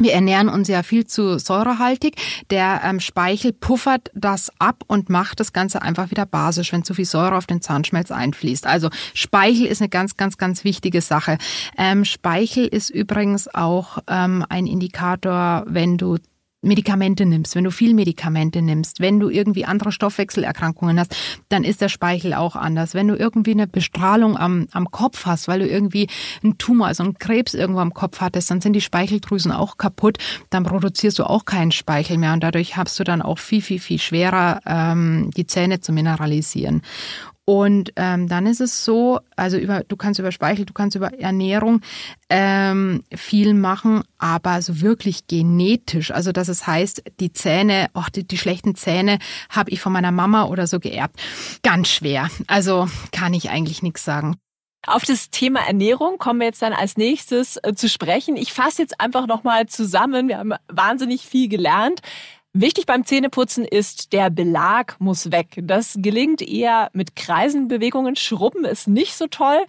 Wir 0.00 0.14
ernähren 0.14 0.48
uns 0.48 0.66
ja 0.68 0.82
viel 0.82 1.06
zu 1.06 1.38
säurehaltig. 1.38 2.14
Der 2.48 2.80
ähm, 2.84 3.00
Speichel 3.00 3.52
puffert 3.52 4.10
das 4.14 4.50
ab 4.58 4.82
und 4.86 5.10
macht 5.10 5.40
das 5.40 5.52
Ganze 5.52 5.82
einfach 5.82 6.10
wieder 6.10 6.24
basisch, 6.24 6.72
wenn 6.72 6.84
zu 6.84 6.94
viel 6.94 7.04
Säure 7.04 7.36
auf 7.36 7.46
den 7.46 7.60
Zahnschmelz 7.60 8.10
einfließt. 8.10 8.66
Also 8.66 8.88
Speichel 9.12 9.66
ist 9.66 9.82
eine 9.82 9.90
ganz, 9.90 10.16
ganz, 10.16 10.38
ganz 10.38 10.64
wichtige 10.64 11.02
Sache. 11.02 11.36
Ähm, 11.76 12.06
Speichel 12.06 12.66
ist 12.66 12.88
übrigens 12.88 13.46
auch 13.54 13.98
ähm, 14.06 14.44
ein 14.48 14.66
Indikator, 14.66 15.64
wenn 15.66 15.98
du 15.98 16.16
Medikamente 16.62 17.24
nimmst, 17.24 17.54
wenn 17.54 17.64
du 17.64 17.70
viel 17.70 17.94
Medikamente 17.94 18.60
nimmst, 18.60 19.00
wenn 19.00 19.18
du 19.18 19.30
irgendwie 19.30 19.64
andere 19.64 19.92
Stoffwechselerkrankungen 19.92 21.00
hast, 21.00 21.16
dann 21.48 21.64
ist 21.64 21.80
der 21.80 21.88
Speichel 21.88 22.34
auch 22.34 22.54
anders. 22.54 22.94
Wenn 22.94 23.08
du 23.08 23.16
irgendwie 23.16 23.52
eine 23.52 23.66
Bestrahlung 23.66 24.36
am, 24.36 24.66
am 24.72 24.90
Kopf 24.90 25.24
hast, 25.24 25.48
weil 25.48 25.60
du 25.60 25.66
irgendwie 25.66 26.08
einen 26.42 26.58
Tumor, 26.58 26.88
also 26.88 27.02
einen 27.02 27.18
Krebs 27.18 27.54
irgendwo 27.54 27.80
am 27.80 27.94
Kopf 27.94 28.20
hattest, 28.20 28.50
dann 28.50 28.60
sind 28.60 28.74
die 28.74 28.82
Speicheldrüsen 28.82 29.52
auch 29.52 29.78
kaputt, 29.78 30.18
dann 30.50 30.64
produzierst 30.64 31.18
du 31.18 31.24
auch 31.24 31.46
keinen 31.46 31.72
Speichel 31.72 32.18
mehr 32.18 32.34
und 32.34 32.42
dadurch 32.42 32.76
hast 32.76 33.00
du 33.00 33.04
dann 33.04 33.22
auch 33.22 33.38
viel, 33.38 33.62
viel, 33.62 33.80
viel 33.80 33.98
schwerer, 33.98 34.60
ähm, 34.66 35.30
die 35.34 35.46
Zähne 35.46 35.80
zu 35.80 35.92
mineralisieren. 35.92 36.82
Und 37.50 37.94
ähm, 37.96 38.28
dann 38.28 38.46
ist 38.46 38.60
es 38.60 38.84
so, 38.84 39.18
also 39.34 39.56
über, 39.56 39.82
du 39.82 39.96
kannst 39.96 40.20
über 40.20 40.30
Speichel, 40.30 40.66
du 40.66 40.72
kannst 40.72 40.94
über 40.94 41.12
Ernährung 41.14 41.80
ähm, 42.28 43.02
viel 43.12 43.54
machen, 43.54 44.04
aber 44.18 44.62
so 44.62 44.80
wirklich 44.80 45.26
genetisch, 45.26 46.12
also 46.12 46.30
dass 46.30 46.46
es 46.46 46.68
heißt, 46.68 47.02
die 47.18 47.32
Zähne, 47.32 47.88
oh, 47.94 48.04
die, 48.14 48.24
die 48.24 48.38
schlechten 48.38 48.76
Zähne 48.76 49.18
habe 49.48 49.70
ich 49.70 49.80
von 49.80 49.92
meiner 49.92 50.12
Mama 50.12 50.44
oder 50.44 50.68
so 50.68 50.78
geerbt, 50.78 51.20
ganz 51.64 51.88
schwer. 51.88 52.30
Also 52.46 52.88
kann 53.10 53.34
ich 53.34 53.50
eigentlich 53.50 53.82
nichts 53.82 54.04
sagen. 54.04 54.36
Auf 54.86 55.04
das 55.04 55.30
Thema 55.30 55.66
Ernährung 55.66 56.18
kommen 56.18 56.38
wir 56.38 56.46
jetzt 56.46 56.62
dann 56.62 56.72
als 56.72 56.96
nächstes 56.96 57.58
äh, 57.64 57.74
zu 57.74 57.88
sprechen. 57.88 58.36
Ich 58.36 58.52
fasse 58.52 58.80
jetzt 58.80 59.00
einfach 59.00 59.26
nochmal 59.26 59.66
zusammen. 59.66 60.28
Wir 60.28 60.38
haben 60.38 60.54
wahnsinnig 60.68 61.26
viel 61.26 61.48
gelernt. 61.48 62.00
Wichtig 62.52 62.86
beim 62.86 63.04
Zähneputzen 63.04 63.64
ist, 63.64 64.12
der 64.12 64.28
Belag 64.28 64.96
muss 64.98 65.30
weg. 65.30 65.60
Das 65.62 65.94
gelingt 65.98 66.42
eher 66.42 66.90
mit 66.92 67.14
Kreisenbewegungen. 67.14 68.16
Schrubben 68.16 68.64
ist 68.64 68.88
nicht 68.88 69.14
so 69.14 69.28
toll. 69.28 69.64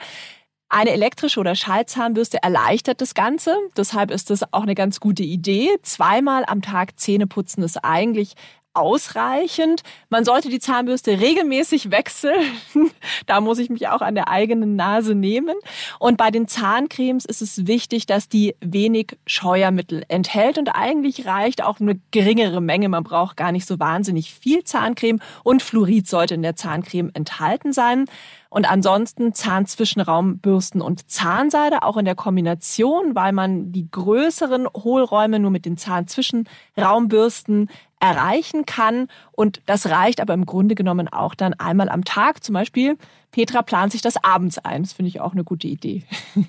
Eine 0.68 0.90
elektrische 0.90 1.40
oder 1.40 1.54
Schallzahnbürste 1.54 2.42
erleichtert 2.42 3.02
das 3.02 3.14
Ganze. 3.14 3.56
Deshalb 3.78 4.10
ist 4.10 4.32
das 4.32 4.52
auch 4.52 4.64
eine 4.64 4.74
ganz 4.74 5.00
gute 5.00 5.22
Idee. 5.22 5.70
Zweimal 5.84 6.44
am 6.48 6.64
Tag 6.64 7.00
Zähne 7.00 7.28
putzen 7.28 7.62
ist 7.62 7.78
eigentlich 7.84 8.34
ausreichend. 8.74 9.84
Man 10.10 10.24
sollte 10.24 10.50
die 10.50 10.60
Zahnbürste 10.60 11.20
regelmäßig 11.20 11.92
wechseln. 11.92 12.42
da 13.26 13.42
muss 13.42 13.60
ich 13.60 13.70
mich 13.70 13.88
auch 13.90 14.02
an 14.02 14.16
der 14.16 14.30
eigenen 14.30 14.76
Nase 14.76 15.16
nehmen. 15.16 15.56
Und 16.00 16.18
bei 16.18 16.32
den 16.32 16.48
Zahncremes 16.48 17.26
ist 17.26 17.42
es 17.42 17.68
wichtig, 17.68 18.06
dass 18.06 18.30
die 18.30 18.56
wenig 18.62 19.18
Scheuermittel 19.26 20.04
enthält. 20.08 20.58
Und 20.58 20.70
eigentlich 20.70 21.26
reicht 21.26 21.64
auch 21.64 21.80
eine 21.80 22.00
geringere 22.12 22.62
Menge. 22.62 22.90
Man 22.90 23.04
braucht 23.04 23.38
gar 23.38 23.52
nicht 23.52 23.66
so 23.66 23.80
wahnsinnig 23.80 24.34
viel 24.34 24.64
Zahncreme. 24.64 25.20
Und 25.44 25.62
Fluorid 25.62 26.08
sollte 26.08 26.36
in 26.36 26.42
der 26.42 26.56
Zahncreme 26.56 27.12
enthalten 27.14 27.74
sein. 27.74 28.06
Und 28.50 28.70
ansonsten 28.70 29.34
Zahnzwischenraumbürsten 29.34 30.82
und 30.82 31.10
Zahnseide, 31.10 31.84
auch 31.84 31.96
in 31.96 32.04
der 32.04 32.16
Kombination, 32.16 33.16
weil 33.16 33.32
man 33.32 33.72
die 33.72 33.90
größeren 33.90 34.68
Hohlräume 34.68 35.40
nur 35.40 35.52
mit 35.52 35.66
den 35.66 35.78
Zahnzwischenraumbürsten 35.78 37.70
erreichen 38.02 38.66
kann. 38.66 39.08
Und 39.32 39.62
das 39.66 39.86
reicht 39.88 40.20
aber 40.20 40.34
im 40.34 40.46
Grunde 40.46 40.76
genommen 40.76 41.08
auch 41.08 41.36
dann 41.36 41.54
einmal 41.54 41.90
am 41.90 42.04
Tag. 42.04 42.44
Zum 42.44 42.54
Beispiel, 42.54 42.98
Petra 43.32 43.62
plant 43.62 43.94
sich 43.94 44.02
das 44.02 44.22
abends 44.24 44.58
ein. 44.58 44.84
Das 44.84 44.94
finde 44.94 45.10
ich 45.10 45.22
auch 45.22 45.32
eine 45.32 45.44
gute 45.44 45.68
Idee. 45.68 46.04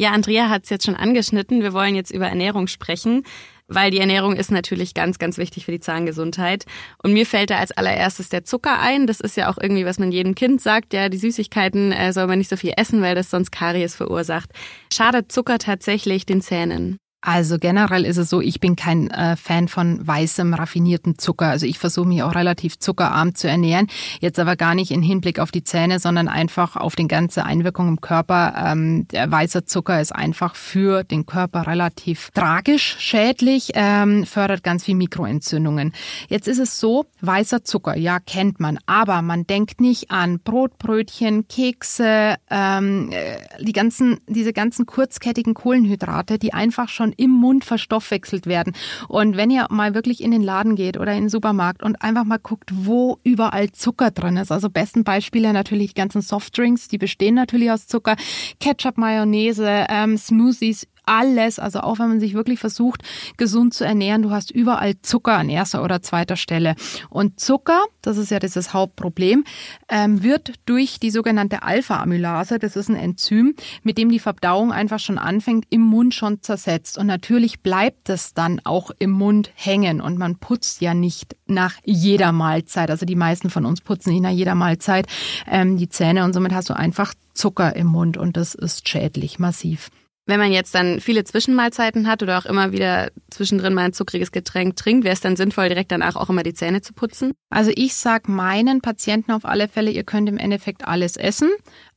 Ja, 0.00 0.12
Andrea 0.12 0.48
hat 0.48 0.62
es 0.62 0.70
jetzt 0.70 0.86
schon 0.86 0.94
angeschnitten. 0.94 1.60
Wir 1.60 1.72
wollen 1.72 1.96
jetzt 1.96 2.12
über 2.12 2.28
Ernährung 2.28 2.68
sprechen, 2.68 3.24
weil 3.66 3.90
die 3.90 3.98
Ernährung 3.98 4.36
ist 4.36 4.52
natürlich 4.52 4.94
ganz, 4.94 5.18
ganz 5.18 5.38
wichtig 5.38 5.64
für 5.64 5.72
die 5.72 5.80
Zahngesundheit. 5.80 6.66
Und 7.02 7.14
mir 7.14 7.26
fällt 7.26 7.50
da 7.50 7.58
als 7.58 7.72
allererstes 7.72 8.28
der 8.28 8.44
Zucker 8.44 8.78
ein. 8.78 9.08
Das 9.08 9.18
ist 9.18 9.36
ja 9.36 9.50
auch 9.50 9.58
irgendwie, 9.60 9.84
was 9.84 9.98
man 9.98 10.12
jedem 10.12 10.36
Kind 10.36 10.60
sagt. 10.60 10.94
Ja, 10.94 11.08
die 11.08 11.18
Süßigkeiten 11.18 11.90
äh, 11.90 12.12
soll 12.12 12.28
man 12.28 12.38
nicht 12.38 12.48
so 12.48 12.54
viel 12.54 12.74
essen, 12.76 13.02
weil 13.02 13.16
das 13.16 13.28
sonst 13.28 13.50
Karies 13.50 13.96
verursacht. 13.96 14.50
Schadet 14.92 15.32
Zucker 15.32 15.58
tatsächlich 15.58 16.24
den 16.24 16.42
Zähnen? 16.42 16.98
Also 17.20 17.58
generell 17.58 18.04
ist 18.04 18.16
es 18.16 18.30
so, 18.30 18.40
ich 18.40 18.60
bin 18.60 18.76
kein 18.76 19.10
äh, 19.10 19.34
Fan 19.34 19.66
von 19.66 20.06
weißem, 20.06 20.54
raffinierten 20.54 21.18
Zucker. 21.18 21.46
Also 21.46 21.66
ich 21.66 21.80
versuche 21.80 22.06
mich 22.06 22.22
auch 22.22 22.36
relativ 22.36 22.78
zuckerarm 22.78 23.34
zu 23.34 23.48
ernähren. 23.48 23.88
Jetzt 24.20 24.38
aber 24.38 24.54
gar 24.54 24.76
nicht 24.76 24.92
in 24.92 25.02
Hinblick 25.02 25.40
auf 25.40 25.50
die 25.50 25.64
Zähne, 25.64 25.98
sondern 25.98 26.28
einfach 26.28 26.76
auf 26.76 26.94
die 26.94 27.08
ganze 27.08 27.44
Einwirkung 27.44 27.88
im 27.88 28.00
Körper. 28.00 28.54
Ähm, 28.56 29.08
der 29.08 29.28
weiße 29.30 29.64
Zucker 29.64 30.00
ist 30.00 30.14
einfach 30.14 30.54
für 30.54 31.02
den 31.02 31.26
Körper 31.26 31.66
relativ 31.66 32.30
tragisch, 32.34 32.96
schädlich, 33.00 33.72
ähm, 33.74 34.24
fördert 34.24 34.62
ganz 34.62 34.84
viel 34.84 34.94
Mikroentzündungen. 34.94 35.94
Jetzt 36.28 36.46
ist 36.46 36.58
es 36.58 36.78
so, 36.78 37.06
weißer 37.20 37.64
Zucker, 37.64 37.96
ja, 37.96 38.20
kennt 38.20 38.60
man, 38.60 38.78
aber 38.86 39.22
man 39.22 39.44
denkt 39.44 39.80
nicht 39.80 40.12
an 40.12 40.38
Brotbrötchen, 40.38 41.48
Kekse, 41.48 42.36
ähm, 42.48 43.10
äh, 43.10 43.38
die 43.60 43.72
ganzen, 43.72 44.20
diese 44.28 44.52
ganzen 44.52 44.86
kurzkettigen 44.86 45.54
Kohlenhydrate, 45.54 46.38
die 46.38 46.54
einfach 46.54 46.88
schon 46.88 47.07
schon 47.08 47.12
im 47.16 47.30
Mund 47.30 47.64
verstoffwechselt 47.64 48.46
werden. 48.46 48.74
Und 49.08 49.36
wenn 49.36 49.50
ihr 49.50 49.66
mal 49.70 49.94
wirklich 49.94 50.22
in 50.22 50.30
den 50.30 50.42
Laden 50.42 50.76
geht 50.76 50.98
oder 50.98 51.12
in 51.12 51.24
den 51.24 51.28
Supermarkt 51.28 51.82
und 51.82 52.02
einfach 52.02 52.24
mal 52.24 52.38
guckt, 52.38 52.70
wo 52.72 53.18
überall 53.24 53.70
Zucker 53.72 54.10
drin 54.10 54.36
ist. 54.36 54.52
Also 54.52 54.68
besten 54.70 55.04
Beispiele 55.04 55.52
natürlich 55.52 55.88
die 55.88 56.00
ganzen 56.00 56.22
Softdrinks, 56.22 56.88
die 56.88 56.98
bestehen 56.98 57.34
natürlich 57.34 57.70
aus 57.70 57.86
Zucker, 57.86 58.16
Ketchup, 58.60 58.98
Mayonnaise, 58.98 59.86
ähm, 59.88 60.16
Smoothies, 60.16 60.86
alles, 61.08 61.58
also 61.58 61.80
auch 61.80 61.98
wenn 61.98 62.08
man 62.08 62.20
sich 62.20 62.34
wirklich 62.34 62.58
versucht, 62.58 63.02
gesund 63.36 63.74
zu 63.74 63.84
ernähren, 63.84 64.22
du 64.22 64.30
hast 64.30 64.50
überall 64.50 65.00
Zucker 65.02 65.34
an 65.34 65.48
erster 65.48 65.82
oder 65.82 66.02
zweiter 66.02 66.36
Stelle. 66.36 66.74
Und 67.10 67.40
Zucker, 67.40 67.84
das 68.02 68.18
ist 68.18 68.30
ja 68.30 68.38
dieses 68.38 68.72
Hauptproblem, 68.74 69.44
ähm, 69.88 70.22
wird 70.22 70.54
durch 70.66 71.00
die 71.00 71.10
sogenannte 71.10 71.62
Alpha-Amylase, 71.62 72.58
das 72.58 72.76
ist 72.76 72.88
ein 72.88 72.96
Enzym, 72.96 73.54
mit 73.82 73.98
dem 73.98 74.10
die 74.10 74.18
Verdauung 74.18 74.72
einfach 74.72 74.98
schon 74.98 75.18
anfängt, 75.18 75.64
im 75.70 75.80
Mund 75.80 76.14
schon 76.14 76.42
zersetzt. 76.42 76.98
Und 76.98 77.06
natürlich 77.06 77.60
bleibt 77.60 78.08
es 78.08 78.34
dann 78.34 78.60
auch 78.64 78.90
im 78.98 79.10
Mund 79.10 79.50
hängen 79.54 80.00
und 80.00 80.18
man 80.18 80.36
putzt 80.36 80.80
ja 80.80 80.94
nicht 80.94 81.36
nach 81.46 81.74
jeder 81.84 82.32
Mahlzeit. 82.32 82.90
Also 82.90 83.06
die 83.06 83.16
meisten 83.16 83.50
von 83.50 83.64
uns 83.64 83.80
putzen 83.80 84.12
nicht 84.12 84.22
nach 84.22 84.30
jeder 84.30 84.54
Mahlzeit 84.54 85.06
ähm, 85.46 85.76
die 85.76 85.88
Zähne 85.88 86.24
und 86.24 86.32
somit 86.32 86.52
hast 86.52 86.70
du 86.70 86.76
einfach 86.76 87.14
Zucker 87.32 87.76
im 87.76 87.86
Mund 87.86 88.16
und 88.16 88.36
das 88.36 88.54
ist 88.54 88.88
schädlich, 88.88 89.38
massiv. 89.38 89.90
Wenn 90.28 90.40
man 90.40 90.52
jetzt 90.52 90.74
dann 90.74 91.00
viele 91.00 91.24
Zwischenmahlzeiten 91.24 92.06
hat 92.06 92.22
oder 92.22 92.36
auch 92.36 92.44
immer 92.44 92.70
wieder 92.70 93.08
zwischendrin 93.30 93.72
mal 93.72 93.86
ein 93.86 93.92
zuckriges 93.94 94.30
Getränk 94.30 94.76
trinkt, 94.76 95.04
wäre 95.04 95.14
es 95.14 95.22
dann 95.22 95.36
sinnvoll, 95.36 95.70
direkt 95.70 95.90
danach 95.90 96.16
auch 96.16 96.28
immer 96.28 96.42
die 96.42 96.52
Zähne 96.52 96.82
zu 96.82 96.92
putzen? 96.92 97.32
Also 97.48 97.70
ich 97.74 97.94
sag 97.94 98.28
meinen 98.28 98.82
Patienten 98.82 99.32
auf 99.32 99.46
alle 99.46 99.68
Fälle, 99.68 99.90
ihr 99.90 100.04
könnt 100.04 100.28
im 100.28 100.36
Endeffekt 100.36 100.86
alles 100.86 101.16
essen, 101.16 101.48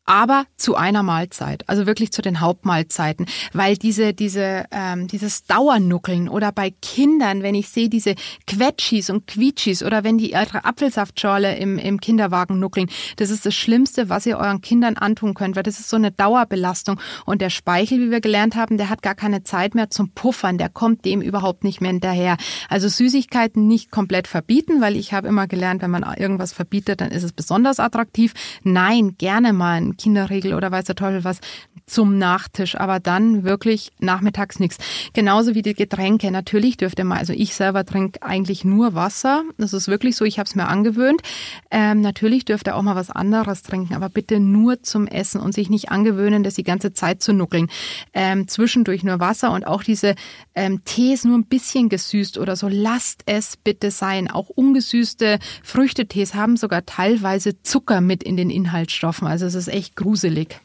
aber 0.06 0.46
zu 0.58 0.76
einer 0.76 1.04
Mahlzeit, 1.04 1.64
also 1.68 1.86
wirklich 1.86 2.12
zu 2.12 2.22
den 2.22 2.40
Hauptmahlzeiten, 2.40 3.28
weil 3.54 3.78
diese 3.78 4.14
diese 4.14 4.66
ähm, 4.72 5.08
dieses 5.08 5.44
Dauernuckeln 5.44 6.28
oder 6.28 6.52
bei 6.52 6.74
Kindern, 6.82 7.44
wenn 7.44 7.56
ich 7.56 7.70
sehe 7.70 7.90
diese 7.90 8.16
Quetschis 8.48 9.10
und 9.10 9.28
Quietschis 9.28 9.84
oder 9.84 10.04
wenn 10.04 10.18
die 10.18 10.32
ihre 10.32 10.66
Apfelsaftschorle 10.66 11.56
im 11.58 11.78
im 11.78 12.00
Kinderwagen 12.00 12.60
nuckeln, 12.60 12.90
das 13.18 13.30
ist 13.30 13.46
das 13.46 13.56
Schlimmste, 13.56 14.10
was 14.10 14.26
ihr 14.26 14.38
euren 14.38 14.62
Kindern 14.62 14.98
antun 14.98 15.34
könnt, 15.34 15.56
weil 15.56 15.64
das 15.64 15.80
ist 15.80 15.90
so 15.90 15.98
eine 15.98 16.12
Dauerbelastung 16.12 17.00
und 17.26 17.42
der 17.42 17.50
Speichel, 17.50 18.00
wie 18.00 18.12
wir 18.12 18.22
gelernt 18.22 18.56
haben, 18.56 18.78
der 18.78 18.90
hat 18.90 19.02
gar 19.02 19.16
keine 19.16 19.44
Zeit 19.44 19.76
mehr 19.76 19.90
zum 19.90 20.10
Puffern, 20.12 20.58
der 20.58 20.70
kommt 20.70 21.06
dem 21.06 21.22
überhaupt 21.22 21.64
nicht 21.64 21.80
mehr 21.80 21.92
hinterher. 21.92 22.38
Also 22.70 22.88
Süßigkeiten 22.88 23.68
nicht 23.68 23.92
komplett 23.92 24.28
verbieten, 24.28 24.82
weil 24.82 24.96
ich 24.96 25.14
habe 25.14 25.28
immer 25.28 25.48
gelernt, 25.48 25.82
wenn 25.82 25.92
man 25.92 26.04
irgendwas 26.18 26.54
verbietet, 26.54 27.02
dann 27.02 27.12
ist 27.12 27.24
es 27.24 27.34
besonders 27.34 27.80
attraktiv. 27.80 28.34
Nein, 28.64 29.16
gerne 29.18 29.54
mal 29.54 29.90
Kinderregel 29.97 30.54
oder 30.54 30.71
weiß 30.71 30.86
der 30.86 30.95
Teufel 30.95 31.23
was 31.23 31.39
zum 31.86 32.17
Nachtisch, 32.17 32.75
aber 32.75 32.99
dann 32.99 33.43
wirklich 33.43 33.91
nachmittags 33.99 34.60
nichts. 34.60 34.77
Genauso 35.13 35.56
wie 35.56 35.62
die 35.62 35.73
Getränke. 35.73 36.32
Natürlich 36.32 36.77
dürft 36.77 36.99
ihr 36.99 37.06
mal, 37.06 37.17
also 37.17 37.34
ich 37.34 37.54
selber 37.54 37.86
trinke 37.86 38.21
eigentlich 38.23 38.63
nur 38.63 38.93
Wasser. 38.93 39.43
Das 39.58 39.73
ist 39.73 39.88
wirklich 39.88 40.15
so, 40.15 40.23
ich 40.23 40.39
habe 40.39 40.47
es 40.47 40.56
mir 40.56 40.67
angewöhnt. 40.67 41.21
Ähm, 41.69 42.01
natürlich 42.01 42.45
dürft 42.45 42.67
ihr 42.67 42.75
auch 42.75 42.82
mal 42.82 42.95
was 42.95 43.10
anderes 43.10 43.63
trinken, 43.63 43.93
aber 43.93 44.10
bitte 44.10 44.39
nur 44.39 44.84
zum 44.84 45.08
Essen 45.08 45.41
und 45.41 45.54
sich 45.54 45.69
nicht 45.69 45.89
angewöhnen, 45.91 46.43
das 46.43 46.54
die 46.54 46.63
ganze 46.63 46.93
Zeit 46.93 47.21
zu 47.21 47.34
nuckeln. 47.34 47.67
Ähm, 48.13 48.47
zwischendurch 48.47 49.04
nur 49.04 49.19
Wasser 49.19 49.51
und 49.51 49.67
auch 49.67 49.84
diese 49.84 50.15
ähm, 50.56 50.84
Tees 50.86 51.25
nur 51.25 51.38
ein 51.38 51.45
bisschen 51.45 51.89
gesüßt 51.89 52.38
oder 52.38 52.56
so. 52.56 52.67
Lasst 52.69 53.23
es 53.25 53.58
bitte 53.58 53.91
sein. 53.91 54.30
Auch 54.30 54.49
ungesüßte 54.49 55.39
Früchtetees 55.63 56.36
haben 56.36 56.58
sogar 56.58 56.86
teilweise 56.86 57.62
Zucker 57.63 58.01
mit 58.01 58.23
in 58.23 58.38
den 58.38 58.49
Inhaltsstoffen. 58.49 59.27
Also 59.27 59.45
es 59.45 59.56
ist 59.56 59.67
echt 59.67 59.81
gruselig. 59.96 60.62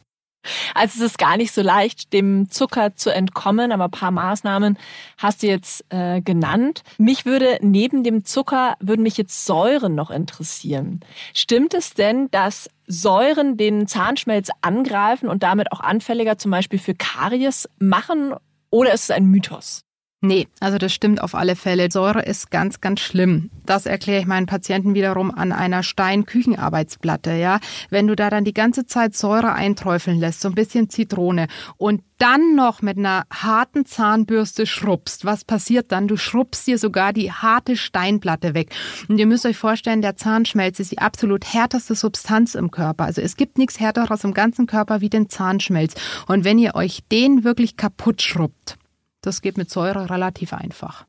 Also 0.74 1.02
es 1.02 1.12
ist 1.12 1.18
gar 1.18 1.36
nicht 1.36 1.52
so 1.52 1.62
leicht, 1.62 2.12
dem 2.12 2.48
Zucker 2.50 2.94
zu 2.94 3.12
entkommen, 3.12 3.72
aber 3.72 3.84
ein 3.84 3.90
paar 3.90 4.10
Maßnahmen 4.10 4.78
hast 5.18 5.42
du 5.42 5.48
jetzt 5.48 5.84
äh, 5.90 6.20
genannt. 6.20 6.82
Mich 6.98 7.24
würde 7.26 7.58
neben 7.62 8.04
dem 8.04 8.24
Zucker, 8.24 8.76
würden 8.80 9.02
mich 9.02 9.16
jetzt 9.16 9.44
Säuren 9.44 9.94
noch 9.94 10.10
interessieren. 10.10 11.00
Stimmt 11.34 11.74
es 11.74 11.94
denn, 11.94 12.30
dass 12.30 12.70
Säuren 12.86 13.56
den 13.56 13.86
Zahnschmelz 13.86 14.50
angreifen 14.60 15.28
und 15.28 15.42
damit 15.42 15.72
auch 15.72 15.80
anfälliger 15.80 16.38
zum 16.38 16.50
Beispiel 16.50 16.78
für 16.78 16.94
Karies 16.94 17.68
machen 17.78 18.34
oder 18.70 18.92
ist 18.92 19.04
es 19.04 19.10
ein 19.10 19.26
Mythos? 19.26 19.85
Nee, 20.22 20.48
also 20.60 20.78
das 20.78 20.94
stimmt 20.94 21.20
auf 21.20 21.34
alle 21.34 21.56
Fälle. 21.56 21.90
Säure 21.90 22.22
ist 22.22 22.50
ganz, 22.50 22.80
ganz 22.80 23.00
schlimm. 23.00 23.50
Das 23.66 23.84
erkläre 23.84 24.20
ich 24.20 24.26
meinen 24.26 24.46
Patienten 24.46 24.94
wiederum 24.94 25.30
an 25.30 25.52
einer 25.52 25.82
Stein-Küchenarbeitsplatte, 25.82 27.34
ja. 27.34 27.60
Wenn 27.90 28.06
du 28.06 28.16
da 28.16 28.30
dann 28.30 28.44
die 28.44 28.54
ganze 28.54 28.86
Zeit 28.86 29.14
Säure 29.14 29.52
einträufeln 29.52 30.18
lässt, 30.18 30.40
so 30.40 30.48
ein 30.48 30.54
bisschen 30.54 30.88
Zitrone 30.88 31.48
und 31.76 32.02
dann 32.16 32.54
noch 32.54 32.80
mit 32.80 32.96
einer 32.96 33.24
harten 33.30 33.84
Zahnbürste 33.84 34.64
schrubbst, 34.64 35.26
was 35.26 35.44
passiert 35.44 35.92
dann? 35.92 36.08
Du 36.08 36.16
schrubbst 36.16 36.66
dir 36.66 36.78
sogar 36.78 37.12
die 37.12 37.30
harte 37.30 37.76
Steinplatte 37.76 38.54
weg. 38.54 38.74
Und 39.08 39.18
ihr 39.18 39.26
müsst 39.26 39.44
euch 39.44 39.58
vorstellen, 39.58 40.00
der 40.00 40.16
Zahnschmelz 40.16 40.80
ist 40.80 40.92
die 40.92 40.98
absolut 40.98 41.44
härteste 41.44 41.94
Substanz 41.94 42.54
im 42.54 42.70
Körper. 42.70 43.04
Also 43.04 43.20
es 43.20 43.36
gibt 43.36 43.58
nichts 43.58 43.80
härteres 43.80 44.24
im 44.24 44.32
ganzen 44.32 44.66
Körper 44.66 45.02
wie 45.02 45.10
den 45.10 45.28
Zahnschmelz. 45.28 45.94
Und 46.26 46.44
wenn 46.44 46.58
ihr 46.58 46.74
euch 46.74 47.02
den 47.12 47.44
wirklich 47.44 47.76
kaputt 47.76 48.22
schrubbt, 48.22 48.78
das 49.26 49.42
geht 49.42 49.58
mit 49.58 49.70
Säure 49.70 50.10
relativ 50.10 50.52
einfach. 50.52 51.06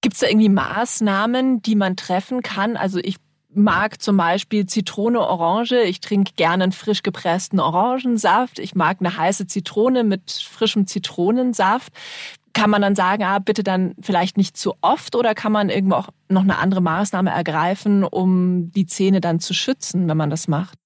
Gibt 0.00 0.14
es 0.14 0.20
da 0.20 0.28
irgendwie 0.28 0.48
Maßnahmen, 0.48 1.62
die 1.62 1.74
man 1.74 1.96
treffen 1.96 2.42
kann? 2.42 2.76
Also 2.76 2.98
ich 2.98 3.16
mag 3.52 4.00
zum 4.00 4.16
Beispiel 4.16 4.66
Zitrone, 4.66 5.20
Orange. 5.20 5.82
Ich 5.82 6.00
trinke 6.00 6.32
gerne 6.36 6.64
einen 6.64 6.72
frisch 6.72 7.02
gepressten 7.02 7.60
Orangensaft. 7.60 8.58
Ich 8.58 8.74
mag 8.74 8.98
eine 9.00 9.16
heiße 9.16 9.46
Zitrone 9.46 10.04
mit 10.04 10.30
frischem 10.30 10.86
Zitronensaft. 10.86 11.92
Kann 12.52 12.70
man 12.70 12.82
dann 12.82 12.96
sagen, 12.96 13.24
ah, 13.24 13.38
bitte 13.38 13.62
dann 13.62 13.94
vielleicht 14.00 14.36
nicht 14.36 14.56
zu 14.56 14.74
oft 14.80 15.14
oder 15.14 15.34
kann 15.34 15.52
man 15.52 15.68
irgendwo 15.68 15.96
auch 15.96 16.08
noch 16.28 16.42
eine 16.42 16.58
andere 16.58 16.80
Maßnahme 16.80 17.30
ergreifen, 17.30 18.04
um 18.04 18.70
die 18.72 18.86
Zähne 18.86 19.20
dann 19.20 19.40
zu 19.40 19.54
schützen, 19.54 20.08
wenn 20.08 20.16
man 20.16 20.30
das 20.30 20.48
macht? 20.48 20.78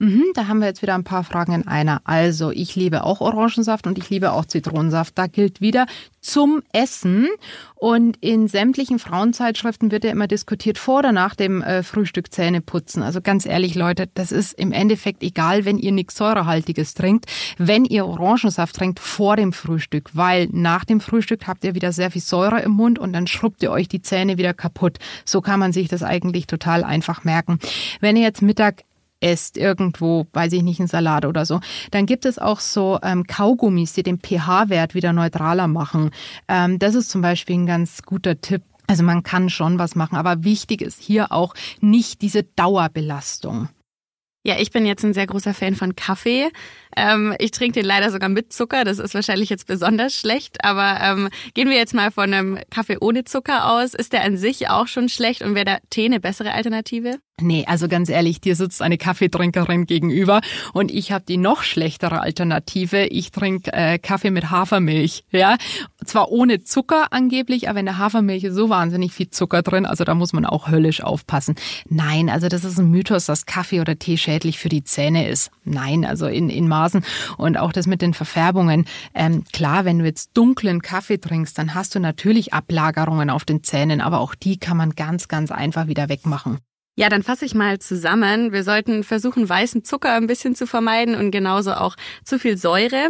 Mhm, 0.00 0.24
da 0.34 0.48
haben 0.48 0.58
wir 0.58 0.66
jetzt 0.66 0.82
wieder 0.82 0.96
ein 0.96 1.04
paar 1.04 1.22
Fragen 1.22 1.52
in 1.52 1.68
einer. 1.68 2.00
Also, 2.02 2.50
ich 2.50 2.74
liebe 2.74 3.04
auch 3.04 3.20
Orangensaft 3.20 3.86
und 3.86 3.96
ich 3.96 4.10
liebe 4.10 4.32
auch 4.32 4.44
Zitronensaft. 4.44 5.16
Da 5.16 5.28
gilt 5.28 5.60
wieder 5.60 5.86
zum 6.20 6.62
Essen. 6.72 7.28
Und 7.76 8.16
in 8.20 8.48
sämtlichen 8.48 8.98
Frauenzeitschriften 8.98 9.92
wird 9.92 10.02
ja 10.02 10.10
immer 10.10 10.26
diskutiert 10.26 10.78
vor 10.78 11.00
oder 11.00 11.12
nach 11.12 11.36
dem 11.36 11.62
äh, 11.62 11.84
Frühstück 11.84 12.32
Zähne 12.32 12.60
putzen. 12.60 13.04
Also 13.04 13.20
ganz 13.20 13.46
ehrlich, 13.46 13.76
Leute, 13.76 14.08
das 14.14 14.32
ist 14.32 14.54
im 14.54 14.72
Endeffekt 14.72 15.22
egal, 15.22 15.64
wenn 15.64 15.78
ihr 15.78 15.92
nichts 15.92 16.16
Säurehaltiges 16.16 16.94
trinkt, 16.94 17.26
wenn 17.58 17.84
ihr 17.84 18.06
Orangensaft 18.06 18.74
trinkt 18.74 18.98
vor 18.98 19.36
dem 19.36 19.52
Frühstück, 19.52 20.10
weil 20.14 20.48
nach 20.50 20.84
dem 20.84 21.00
Frühstück 21.00 21.46
habt 21.46 21.62
ihr 21.62 21.74
wieder 21.74 21.92
sehr 21.92 22.10
viel 22.10 22.22
Säure 22.22 22.62
im 22.62 22.72
Mund 22.72 22.98
und 22.98 23.12
dann 23.12 23.26
schrubbt 23.26 23.62
ihr 23.62 23.70
euch 23.70 23.86
die 23.86 24.02
Zähne 24.02 24.38
wieder 24.38 24.54
kaputt. 24.54 24.98
So 25.24 25.40
kann 25.40 25.60
man 25.60 25.72
sich 25.72 25.88
das 25.88 26.02
eigentlich 26.02 26.46
total 26.46 26.82
einfach 26.82 27.22
merken. 27.22 27.58
Wenn 28.00 28.16
ihr 28.16 28.22
jetzt 28.22 28.42
Mittag 28.42 28.82
esst, 29.24 29.56
irgendwo, 29.56 30.26
weiß 30.32 30.52
ich 30.52 30.62
nicht, 30.62 30.80
ein 30.80 30.86
Salat 30.86 31.24
oder 31.24 31.46
so, 31.46 31.60
dann 31.90 32.06
gibt 32.06 32.26
es 32.26 32.38
auch 32.38 32.60
so 32.60 32.98
ähm, 33.02 33.26
Kaugummis, 33.26 33.94
die 33.94 34.02
den 34.02 34.20
pH-Wert 34.20 34.94
wieder 34.94 35.12
neutraler 35.12 35.66
machen. 35.66 36.10
Ähm, 36.46 36.78
das 36.78 36.94
ist 36.94 37.10
zum 37.10 37.22
Beispiel 37.22 37.56
ein 37.56 37.66
ganz 37.66 38.02
guter 38.02 38.40
Tipp. 38.40 38.62
Also 38.86 39.02
man 39.02 39.22
kann 39.22 39.48
schon 39.48 39.78
was 39.78 39.96
machen, 39.96 40.16
aber 40.16 40.44
wichtig 40.44 40.82
ist 40.82 41.00
hier 41.00 41.32
auch 41.32 41.54
nicht 41.80 42.20
diese 42.20 42.42
Dauerbelastung. 42.42 43.70
Ja, 44.46 44.56
ich 44.58 44.70
bin 44.70 44.84
jetzt 44.84 45.02
ein 45.02 45.14
sehr 45.14 45.26
großer 45.26 45.54
Fan 45.54 45.74
von 45.74 45.96
Kaffee. 45.96 46.50
Ähm, 46.94 47.34
ich 47.38 47.50
trinke 47.50 47.80
den 47.80 47.86
leider 47.86 48.10
sogar 48.10 48.28
mit 48.28 48.52
Zucker. 48.52 48.84
Das 48.84 48.98
ist 48.98 49.14
wahrscheinlich 49.14 49.48
jetzt 49.48 49.66
besonders 49.66 50.12
schlecht. 50.12 50.62
Aber 50.62 50.98
ähm, 51.00 51.30
gehen 51.54 51.70
wir 51.70 51.78
jetzt 51.78 51.94
mal 51.94 52.10
von 52.10 52.34
einem 52.34 52.58
Kaffee 52.70 52.98
ohne 53.00 53.24
Zucker 53.24 53.70
aus. 53.72 53.94
Ist 53.94 54.12
der 54.12 54.22
an 54.22 54.36
sich 54.36 54.68
auch 54.68 54.86
schon 54.86 55.08
schlecht 55.08 55.40
und 55.40 55.54
wäre 55.54 55.64
der 55.64 55.80
Tee 55.88 56.04
eine 56.04 56.20
bessere 56.20 56.52
Alternative? 56.52 57.20
Nee, 57.40 57.64
also 57.66 57.88
ganz 57.88 58.10
ehrlich, 58.10 58.40
dir 58.40 58.54
sitzt 58.54 58.80
eine 58.80 58.96
Kaffeetrinkerin 58.96 59.86
gegenüber 59.86 60.40
und 60.72 60.92
ich 60.92 61.10
habe 61.10 61.24
die 61.26 61.36
noch 61.36 61.64
schlechtere 61.64 62.20
Alternative. 62.20 63.06
Ich 63.06 63.32
trinke 63.32 63.72
äh, 63.72 63.98
Kaffee 63.98 64.30
mit 64.30 64.52
Hafermilch, 64.52 65.24
ja. 65.32 65.56
Zwar 66.04 66.30
ohne 66.30 66.62
Zucker 66.62 67.08
angeblich, 67.10 67.68
aber 67.68 67.80
in 67.80 67.86
der 67.86 67.98
Hafermilch 67.98 68.44
ist 68.44 68.54
so 68.54 68.68
wahnsinnig 68.68 69.12
viel 69.12 69.30
Zucker 69.30 69.62
drin, 69.62 69.84
also 69.84 70.04
da 70.04 70.14
muss 70.14 70.32
man 70.32 70.46
auch 70.46 70.68
höllisch 70.68 71.02
aufpassen. 71.02 71.56
Nein, 71.88 72.30
also 72.30 72.46
das 72.46 72.64
ist 72.64 72.78
ein 72.78 72.88
Mythos, 72.88 73.26
dass 73.26 73.46
Kaffee 73.46 73.80
oder 73.80 73.98
Tee 73.98 74.16
schädlich 74.16 74.60
für 74.60 74.68
die 74.68 74.84
Zähne 74.84 75.28
ist. 75.28 75.50
Nein, 75.64 76.04
also 76.04 76.28
in, 76.28 76.50
in 76.50 76.68
Maßen 76.68 77.04
und 77.36 77.58
auch 77.58 77.72
das 77.72 77.88
mit 77.88 78.00
den 78.00 78.14
Verfärbungen. 78.14 78.84
Ähm, 79.12 79.42
klar, 79.52 79.84
wenn 79.84 79.98
du 79.98 80.04
jetzt 80.04 80.30
dunklen 80.34 80.82
Kaffee 80.82 81.18
trinkst, 81.18 81.58
dann 81.58 81.74
hast 81.74 81.96
du 81.96 81.98
natürlich 81.98 82.54
Ablagerungen 82.54 83.28
auf 83.28 83.44
den 83.44 83.64
Zähnen, 83.64 84.00
aber 84.00 84.20
auch 84.20 84.36
die 84.36 84.56
kann 84.56 84.76
man 84.76 84.90
ganz, 84.90 85.26
ganz 85.26 85.50
einfach 85.50 85.88
wieder 85.88 86.08
wegmachen. 86.08 86.60
Ja, 86.96 87.08
dann 87.08 87.24
fasse 87.24 87.44
ich 87.44 87.54
mal 87.54 87.80
zusammen. 87.80 88.52
Wir 88.52 88.62
sollten 88.62 89.02
versuchen, 89.02 89.48
weißen 89.48 89.84
Zucker 89.84 90.12
ein 90.14 90.28
bisschen 90.28 90.54
zu 90.54 90.66
vermeiden 90.66 91.16
und 91.16 91.32
genauso 91.32 91.72
auch 91.72 91.96
zu 92.24 92.38
viel 92.38 92.56
Säure. 92.56 93.08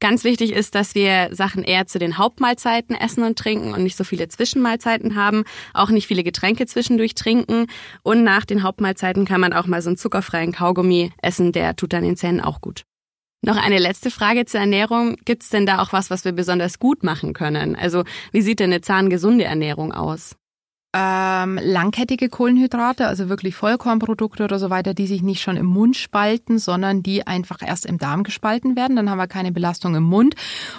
Ganz 0.00 0.24
wichtig 0.24 0.52
ist, 0.52 0.74
dass 0.74 0.96
wir 0.96 1.28
Sachen 1.30 1.62
eher 1.62 1.86
zu 1.86 2.00
den 2.00 2.18
Hauptmahlzeiten 2.18 2.96
essen 2.96 3.22
und 3.22 3.38
trinken 3.38 3.72
und 3.72 3.84
nicht 3.84 3.96
so 3.96 4.02
viele 4.02 4.26
Zwischenmahlzeiten 4.26 5.14
haben, 5.14 5.44
auch 5.74 5.90
nicht 5.90 6.08
viele 6.08 6.24
Getränke 6.24 6.66
zwischendurch 6.66 7.14
trinken. 7.14 7.66
Und 8.02 8.24
nach 8.24 8.44
den 8.44 8.64
Hauptmahlzeiten 8.64 9.26
kann 9.26 9.40
man 9.40 9.52
auch 9.52 9.66
mal 9.66 9.80
so 9.80 9.90
einen 9.90 9.96
zuckerfreien 9.96 10.50
Kaugummi 10.50 11.12
essen, 11.22 11.52
der 11.52 11.76
tut 11.76 11.92
dann 11.92 12.02
den 12.02 12.16
Zähnen 12.16 12.40
auch 12.40 12.60
gut. 12.60 12.82
Noch 13.44 13.56
eine 13.56 13.78
letzte 13.78 14.10
Frage 14.10 14.44
zur 14.44 14.60
Ernährung. 14.60 15.16
Gibt 15.24 15.44
es 15.44 15.50
denn 15.50 15.66
da 15.66 15.80
auch 15.80 15.92
was, 15.92 16.10
was 16.10 16.24
wir 16.24 16.32
besonders 16.32 16.80
gut 16.80 17.04
machen 17.04 17.32
können? 17.32 17.76
Also 17.76 18.02
wie 18.32 18.42
sieht 18.42 18.58
denn 18.58 18.72
eine 18.72 18.80
zahngesunde 18.80 19.44
Ernährung 19.44 19.92
aus? 19.92 20.34
Ähm, 20.94 21.58
langkettige 21.62 22.28
Kohlenhydrate, 22.28 23.06
also 23.06 23.28
wirklich 23.28 23.54
Vollkornprodukte 23.54 24.44
oder 24.44 24.58
so 24.58 24.68
weiter, 24.68 24.92
die 24.92 25.06
sich 25.06 25.22
nicht 25.22 25.40
schon 25.40 25.56
im 25.56 25.66
Mund 25.66 25.96
spalten, 25.96 26.58
sondern 26.58 27.02
die 27.02 27.26
einfach 27.26 27.58
erst 27.62 27.86
im 27.86 27.98
Darm 27.98 28.24
gespalten 28.24 28.76
werden. 28.76 28.96
Dann 28.96 29.08
haben 29.08 29.18
wir 29.18 29.26
keine 29.26 29.52
Belastung 29.52 29.94
im 29.94 30.02
Mund. 30.02 30.34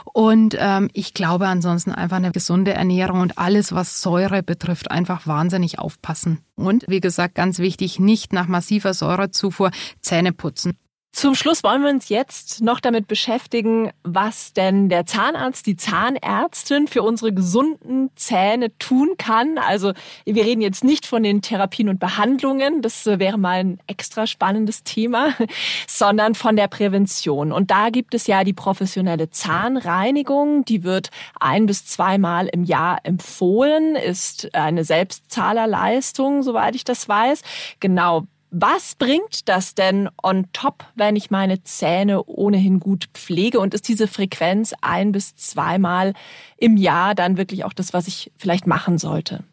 Und 0.06 0.56
ähm, 0.60 0.90
ich 0.94 1.14
glaube 1.14 1.48
ansonsten 1.48 1.92
einfach 1.92 2.18
eine 2.18 2.32
gesunde 2.32 2.74
Ernährung 2.74 3.22
und 3.22 3.38
alles, 3.38 3.74
was 3.74 4.02
Säure 4.02 4.44
betrifft, 4.44 4.92
einfach 4.92 5.26
wahnsinnig 5.26 5.80
aufpassen. 5.80 6.40
Und 6.56 6.86
wie 6.88 7.00
gesagt, 7.00 7.34
ganz 7.34 7.58
wichtig, 7.58 8.00
nicht 8.00 8.34
nach 8.34 8.48
massiver 8.48 8.94
Säurezufuhr 8.94 9.72
Zähne 10.02 10.32
putzen. 10.32 10.78
Zum 11.14 11.36
Schluss 11.36 11.64
wollen 11.64 11.84
wir 11.84 11.92
uns 11.92 12.10
jetzt 12.10 12.64
noch 12.64 12.80
damit 12.80 13.08
beschäftigen, 13.08 13.92
was 14.02 14.54
denn 14.54 14.90
der 14.90 15.06
Zahnarzt, 15.06 15.68
die 15.68 15.78
Zahnärztin 15.78 16.88
für 16.88 17.04
unsere 17.04 17.32
gesunden 17.32 18.10
Zähne 18.16 18.76
tun 18.80 19.12
kann. 19.20 19.60
Also 19.60 19.94
wir 20.26 20.44
reden 20.44 20.62
jetzt 20.62 20.84
nicht 20.84 21.06
von 21.06 21.22
den 21.22 21.44
Therapien 21.44 21.88
und 21.90 22.00
Behandlungen, 22.00 22.82
das 22.82 23.06
wäre 23.06 23.38
mal 23.38 23.60
ein 23.60 23.80
extra 23.86 24.26
spannendes 24.26 24.82
Thema, 24.84 25.36
sondern 25.88 26.34
von 26.34 26.56
der 26.56 26.68
Prävention. 26.68 27.52
Und 27.52 27.70
da 27.70 27.92
gibt 27.92 28.16
es 28.16 28.26
ja 28.26 28.44
die 28.44 28.54
professionelle 28.54 29.30
Zahnreinigung, 29.30 30.66
die 30.66 30.84
wird 30.84 31.12
ein 31.40 31.68
bis 31.68 31.86
zweimal 31.86 32.48
im 32.48 32.64
Jahr 32.64 32.98
empfohlen, 33.04 33.96
ist 33.96 34.56
eine 34.56 34.84
Selbstzahlerleistung, 34.84 36.42
soweit 36.42 36.74
ich 36.74 36.86
das 36.86 37.08
weiß. 37.08 37.44
Genau 37.80 38.24
Was 38.56 38.94
bringt 38.94 39.50
das 39.50 39.74
denn 39.74 40.10
on 40.22 40.46
top, 40.54 40.86
wenn 40.94 41.16
ich 41.16 41.32
meine 41.32 41.64
Zähne 41.64 42.24
ohnehin 42.26 42.80
gut 42.80 43.10
pflege? 43.16 43.60
Und 43.60 43.74
ist 43.74 43.88
diese 43.88 44.08
Frequenz 44.08 44.76
ein 44.80 45.12
bis 45.12 45.36
zweimal 45.36 46.14
im 46.58 46.78
Jahr 46.78 47.16
dann 47.16 47.38
wirklich 47.38 47.64
auch 47.64 47.74
das, 47.74 47.94
was 47.94 48.08
ich 48.08 48.32
vielleicht 48.38 48.68
machen 48.68 49.00
sollte? 49.00 49.44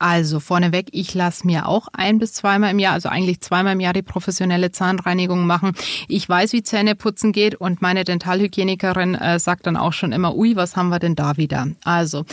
Also 0.00 0.38
vorneweg, 0.38 0.90
ich 0.92 1.12
lasse 1.14 1.44
mir 1.44 1.66
auch 1.66 1.88
ein 1.92 2.20
bis 2.20 2.32
zweimal 2.32 2.70
im 2.70 2.78
Jahr, 2.78 2.92
also 2.92 3.08
eigentlich 3.08 3.40
zweimal 3.40 3.72
im 3.72 3.80
Jahr 3.80 3.92
die 3.92 4.02
professionelle 4.02 4.70
Zahnreinigung 4.70 5.44
machen. 5.44 5.72
Ich 6.06 6.28
weiß, 6.28 6.52
wie 6.52 6.62
Zähneputzen 6.62 7.32
geht 7.32 7.56
und 7.56 7.82
meine 7.82 8.04
Dentalhygienikerin 8.04 9.16
äh, 9.16 9.40
sagt 9.40 9.66
dann 9.66 9.76
auch 9.76 9.92
schon 9.92 10.12
immer, 10.12 10.36
ui, 10.36 10.54
was 10.54 10.76
haben 10.76 10.90
wir 10.90 11.00
denn 11.00 11.16
da 11.16 11.36
wieder? 11.36 11.66
Also 11.82 12.24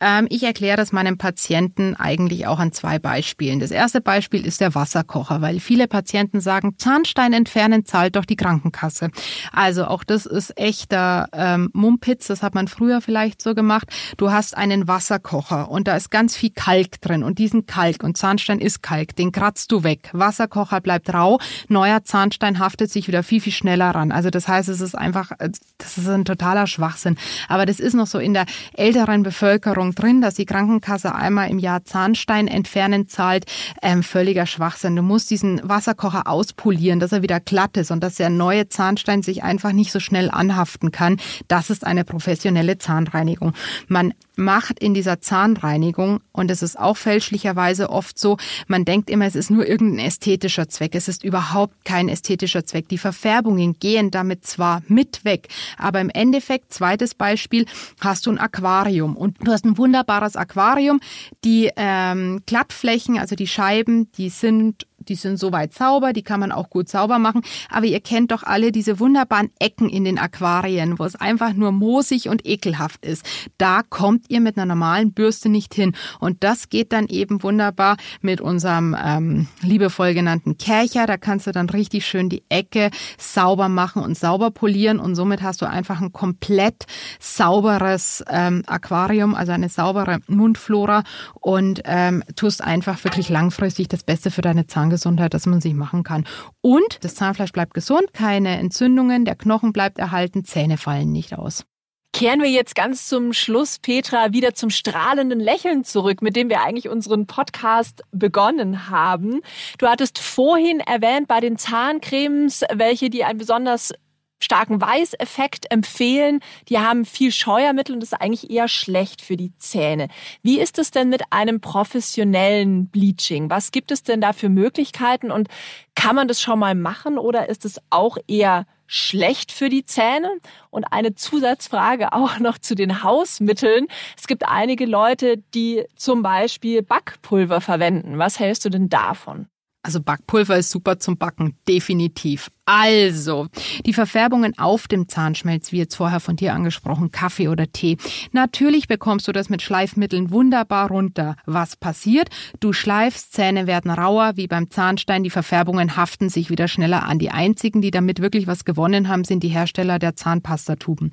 ähm, 0.00 0.28
ich 0.30 0.44
erkläre 0.44 0.78
das 0.78 0.92
meinem 0.92 1.18
Patienten 1.18 1.94
eigentlich 1.94 2.46
auch 2.46 2.58
an 2.58 2.72
zwei 2.72 2.98
Beispielen. 2.98 3.60
Das 3.60 3.70
erste 3.70 4.00
Beispiel 4.00 4.46
ist 4.46 4.62
der 4.62 4.74
Wasserkocher, 4.74 5.42
weil 5.42 5.60
viele 5.60 5.88
Patienten 5.88 6.40
sagen, 6.40 6.76
Zahnstein 6.78 7.34
entfernen 7.34 7.84
zahlt 7.84 8.16
doch 8.16 8.24
die 8.24 8.36
Krankenkasse. 8.36 9.10
Also 9.52 9.84
auch 9.84 10.04
das 10.04 10.24
ist 10.24 10.58
echter 10.58 11.28
ähm, 11.34 11.68
Mumpitz, 11.74 12.28
das 12.28 12.42
hat 12.42 12.54
man 12.54 12.66
früher 12.66 13.02
vielleicht 13.02 13.42
so 13.42 13.54
gemacht. 13.54 13.88
Du 14.16 14.30
hast 14.30 14.56
einen 14.56 14.88
Wasserkocher 14.88 15.70
und 15.70 15.86
da 15.86 15.96
ist 15.96 16.10
ganz 16.10 16.34
viel 16.34 16.50
Kalk 16.50 16.98
drin 17.02 17.09
drin 17.10 17.22
und 17.22 17.38
diesen 17.38 17.66
Kalk 17.66 18.02
und 18.02 18.16
Zahnstein 18.16 18.60
ist 18.60 18.82
Kalk, 18.82 19.16
den 19.16 19.32
kratzt 19.32 19.72
du 19.72 19.82
weg. 19.82 20.10
Wasserkocher 20.12 20.80
bleibt 20.80 21.12
rau, 21.12 21.38
neuer 21.68 22.04
Zahnstein 22.04 22.58
haftet 22.58 22.90
sich 22.90 23.08
wieder 23.08 23.22
viel, 23.22 23.40
viel 23.40 23.52
schneller 23.52 23.90
ran. 23.90 24.12
Also 24.12 24.30
das 24.30 24.48
heißt, 24.48 24.68
es 24.68 24.80
ist 24.80 24.94
einfach, 24.96 25.32
das 25.38 25.98
ist 25.98 26.08
ein 26.08 26.24
totaler 26.24 26.66
Schwachsinn. 26.66 27.16
Aber 27.48 27.66
das 27.66 27.80
ist 27.80 27.94
noch 27.94 28.06
so 28.06 28.18
in 28.18 28.34
der 28.34 28.46
älteren 28.74 29.22
Bevölkerung 29.22 29.94
drin, 29.94 30.20
dass 30.20 30.34
die 30.34 30.46
Krankenkasse 30.46 31.14
einmal 31.14 31.50
im 31.50 31.58
Jahr 31.58 31.84
Zahnstein 31.84 32.48
entfernen 32.48 33.08
zahlt. 33.08 33.44
Ähm, 33.82 34.02
völliger 34.02 34.46
Schwachsinn. 34.46 34.96
Du 34.96 35.02
musst 35.02 35.30
diesen 35.30 35.60
Wasserkocher 35.64 36.26
auspolieren, 36.26 37.00
dass 37.00 37.12
er 37.12 37.22
wieder 37.22 37.40
glatt 37.40 37.76
ist 37.76 37.90
und 37.90 38.02
dass 38.02 38.14
der 38.14 38.30
neue 38.30 38.68
Zahnstein 38.68 39.22
sich 39.22 39.42
einfach 39.42 39.72
nicht 39.72 39.92
so 39.92 40.00
schnell 40.00 40.30
anhaften 40.30 40.92
kann. 40.92 41.18
Das 41.48 41.70
ist 41.70 41.86
eine 41.86 42.04
professionelle 42.04 42.78
Zahnreinigung. 42.78 43.54
Man 43.88 44.14
macht 44.40 44.80
in 44.80 44.94
dieser 44.94 45.20
Zahnreinigung, 45.20 46.20
und 46.32 46.50
es 46.50 46.62
ist 46.62 46.78
auch 46.78 46.96
fälschlicherweise 46.96 47.90
oft 47.90 48.18
so, 48.18 48.36
man 48.66 48.84
denkt 48.84 49.10
immer, 49.10 49.26
es 49.26 49.36
ist 49.36 49.50
nur 49.50 49.66
irgendein 49.66 50.06
ästhetischer 50.06 50.68
Zweck. 50.68 50.94
Es 50.94 51.06
ist 51.06 51.22
überhaupt 51.22 51.84
kein 51.84 52.08
ästhetischer 52.08 52.64
Zweck. 52.64 52.88
Die 52.88 52.98
Verfärbungen 52.98 53.74
gehen 53.78 54.10
damit 54.10 54.46
zwar 54.46 54.82
mit 54.88 55.24
weg, 55.24 55.48
aber 55.76 56.00
im 56.00 56.10
Endeffekt, 56.10 56.72
zweites 56.72 57.14
Beispiel, 57.14 57.66
hast 58.00 58.26
du 58.26 58.30
ein 58.30 58.38
Aquarium 58.38 59.16
und 59.16 59.36
du 59.46 59.52
hast 59.52 59.64
ein 59.64 59.78
wunderbares 59.78 60.34
Aquarium. 60.36 61.00
Die 61.44 61.70
ähm, 61.76 62.42
Glattflächen, 62.46 63.18
also 63.18 63.36
die 63.36 63.46
Scheiben, 63.46 64.10
die 64.12 64.30
sind 64.30 64.86
die 65.10 65.16
sind 65.16 65.38
soweit 65.38 65.74
sauber, 65.74 66.12
die 66.12 66.22
kann 66.22 66.40
man 66.40 66.52
auch 66.52 66.70
gut 66.70 66.88
sauber 66.88 67.18
machen. 67.18 67.42
Aber 67.68 67.86
ihr 67.86 68.00
kennt 68.00 68.30
doch 68.30 68.44
alle 68.44 68.72
diese 68.72 69.00
wunderbaren 69.00 69.50
Ecken 69.58 69.90
in 69.90 70.04
den 70.04 70.18
Aquarien, 70.18 70.98
wo 70.98 71.04
es 71.04 71.16
einfach 71.16 71.52
nur 71.52 71.72
moosig 71.72 72.28
und 72.28 72.46
ekelhaft 72.46 73.04
ist. 73.04 73.26
Da 73.58 73.82
kommt 73.82 74.26
ihr 74.28 74.40
mit 74.40 74.56
einer 74.56 74.66
normalen 74.66 75.12
Bürste 75.12 75.48
nicht 75.48 75.74
hin. 75.74 75.94
Und 76.20 76.44
das 76.44 76.68
geht 76.68 76.92
dann 76.92 77.08
eben 77.08 77.42
wunderbar 77.42 77.96
mit 78.20 78.40
unserem 78.40 78.96
ähm, 79.04 79.48
liebevoll 79.62 80.14
genannten 80.14 80.56
Kercher. 80.56 81.06
Da 81.06 81.16
kannst 81.16 81.48
du 81.48 81.52
dann 81.52 81.68
richtig 81.68 82.06
schön 82.06 82.28
die 82.28 82.44
Ecke 82.48 82.90
sauber 83.18 83.68
machen 83.68 84.02
und 84.02 84.16
sauber 84.16 84.52
polieren. 84.52 85.00
Und 85.00 85.16
somit 85.16 85.42
hast 85.42 85.60
du 85.60 85.68
einfach 85.68 86.00
ein 86.00 86.12
komplett 86.12 86.86
sauberes 87.18 88.22
ähm, 88.30 88.62
Aquarium, 88.66 89.34
also 89.34 89.50
eine 89.50 89.68
saubere 89.68 90.20
Mundflora 90.28 91.02
und 91.34 91.82
ähm, 91.84 92.22
tust 92.36 92.62
einfach 92.62 93.02
wirklich 93.02 93.28
langfristig 93.28 93.88
das 93.88 94.04
Beste 94.04 94.30
für 94.30 94.42
deine 94.42 94.68
Zahn 94.68 94.90
Zahngesundheit, 95.00 95.34
das 95.34 95.46
man 95.46 95.60
sich 95.60 95.74
machen 95.74 96.02
kann. 96.02 96.26
Und 96.60 96.98
das 97.02 97.14
Zahnfleisch 97.14 97.52
bleibt 97.52 97.74
gesund, 97.74 98.12
keine 98.12 98.58
Entzündungen, 98.58 99.24
der 99.24 99.36
Knochen 99.36 99.72
bleibt 99.72 99.98
erhalten, 99.98 100.44
Zähne 100.44 100.76
fallen 100.76 101.10
nicht 101.12 101.36
aus. 101.36 101.64
Kehren 102.12 102.42
wir 102.42 102.50
jetzt 102.50 102.74
ganz 102.74 103.06
zum 103.06 103.32
Schluss, 103.32 103.78
Petra, 103.78 104.32
wieder 104.32 104.52
zum 104.52 104.70
strahlenden 104.70 105.38
Lächeln 105.38 105.84
zurück, 105.84 106.22
mit 106.22 106.34
dem 106.34 106.48
wir 106.48 106.62
eigentlich 106.62 106.88
unseren 106.88 107.26
Podcast 107.26 108.02
begonnen 108.10 108.90
haben. 108.90 109.40
Du 109.78 109.86
hattest 109.86 110.18
vorhin 110.18 110.80
erwähnt 110.80 111.28
bei 111.28 111.38
den 111.38 111.56
Zahncremes, 111.56 112.64
welche 112.74 113.10
die 113.10 113.22
ein 113.22 113.38
besonders 113.38 113.92
starken 114.40 114.80
Weißeffekt 114.80 115.70
empfehlen. 115.70 116.40
Die 116.68 116.78
haben 116.78 117.04
viel 117.04 117.32
Scheuermittel 117.32 117.94
und 117.94 118.00
das 118.00 118.12
ist 118.12 118.20
eigentlich 118.20 118.50
eher 118.50 118.68
schlecht 118.68 119.22
für 119.22 119.36
die 119.36 119.54
Zähne. 119.56 120.08
Wie 120.42 120.58
ist 120.58 120.78
es 120.78 120.90
denn 120.90 121.08
mit 121.08 121.22
einem 121.30 121.60
professionellen 121.60 122.88
Bleaching? 122.88 123.50
Was 123.50 123.70
gibt 123.70 123.90
es 123.90 124.02
denn 124.02 124.20
da 124.20 124.32
für 124.32 124.48
Möglichkeiten 124.48 125.30
und 125.30 125.48
kann 125.94 126.16
man 126.16 126.28
das 126.28 126.40
schon 126.40 126.58
mal 126.58 126.74
machen 126.74 127.18
oder 127.18 127.48
ist 127.48 127.64
es 127.64 127.80
auch 127.90 128.16
eher 128.26 128.66
schlecht 128.86 129.52
für 129.52 129.68
die 129.68 129.84
Zähne? 129.84 130.30
Und 130.70 130.84
eine 130.84 131.14
Zusatzfrage 131.14 132.12
auch 132.12 132.38
noch 132.38 132.58
zu 132.58 132.74
den 132.74 133.02
Hausmitteln. 133.02 133.86
Es 134.16 134.26
gibt 134.26 134.48
einige 134.48 134.86
Leute, 134.86 135.36
die 135.54 135.84
zum 135.94 136.22
Beispiel 136.22 136.82
Backpulver 136.82 137.60
verwenden. 137.60 138.18
Was 138.18 138.38
hältst 138.38 138.64
du 138.64 138.70
denn 138.70 138.88
davon? 138.88 139.46
Also 139.82 140.00
Backpulver 140.02 140.58
ist 140.58 140.70
super 140.70 140.98
zum 140.98 141.16
Backen, 141.16 141.56
definitiv. 141.66 142.50
Also, 142.66 143.48
die 143.86 143.94
Verfärbungen 143.94 144.58
auf 144.58 144.86
dem 144.88 145.08
Zahnschmelz, 145.08 145.72
wie 145.72 145.78
jetzt 145.78 145.94
vorher 145.94 146.20
von 146.20 146.36
dir 146.36 146.52
angesprochen, 146.52 147.10
Kaffee 147.10 147.48
oder 147.48 147.72
Tee. 147.72 147.96
Natürlich 148.32 148.88
bekommst 148.88 149.26
du 149.26 149.32
das 149.32 149.48
mit 149.48 149.62
Schleifmitteln 149.62 150.30
wunderbar 150.30 150.88
runter. 150.88 151.36
Was 151.46 151.76
passiert? 151.76 152.28
Du 152.60 152.74
schleifst, 152.74 153.32
Zähne 153.32 153.66
werden 153.66 153.90
rauer, 153.90 154.32
wie 154.36 154.46
beim 154.46 154.70
Zahnstein, 154.70 155.24
die 155.24 155.30
Verfärbungen 155.30 155.96
haften 155.96 156.28
sich 156.28 156.50
wieder 156.50 156.68
schneller 156.68 157.04
an. 157.04 157.18
Die 157.18 157.30
einzigen, 157.30 157.80
die 157.80 157.90
damit 157.90 158.20
wirklich 158.20 158.46
was 158.46 158.66
gewonnen 158.66 159.08
haben, 159.08 159.24
sind 159.24 159.42
die 159.42 159.48
Hersteller 159.48 159.98
der 159.98 160.14
Zahnpastatuben. 160.14 161.10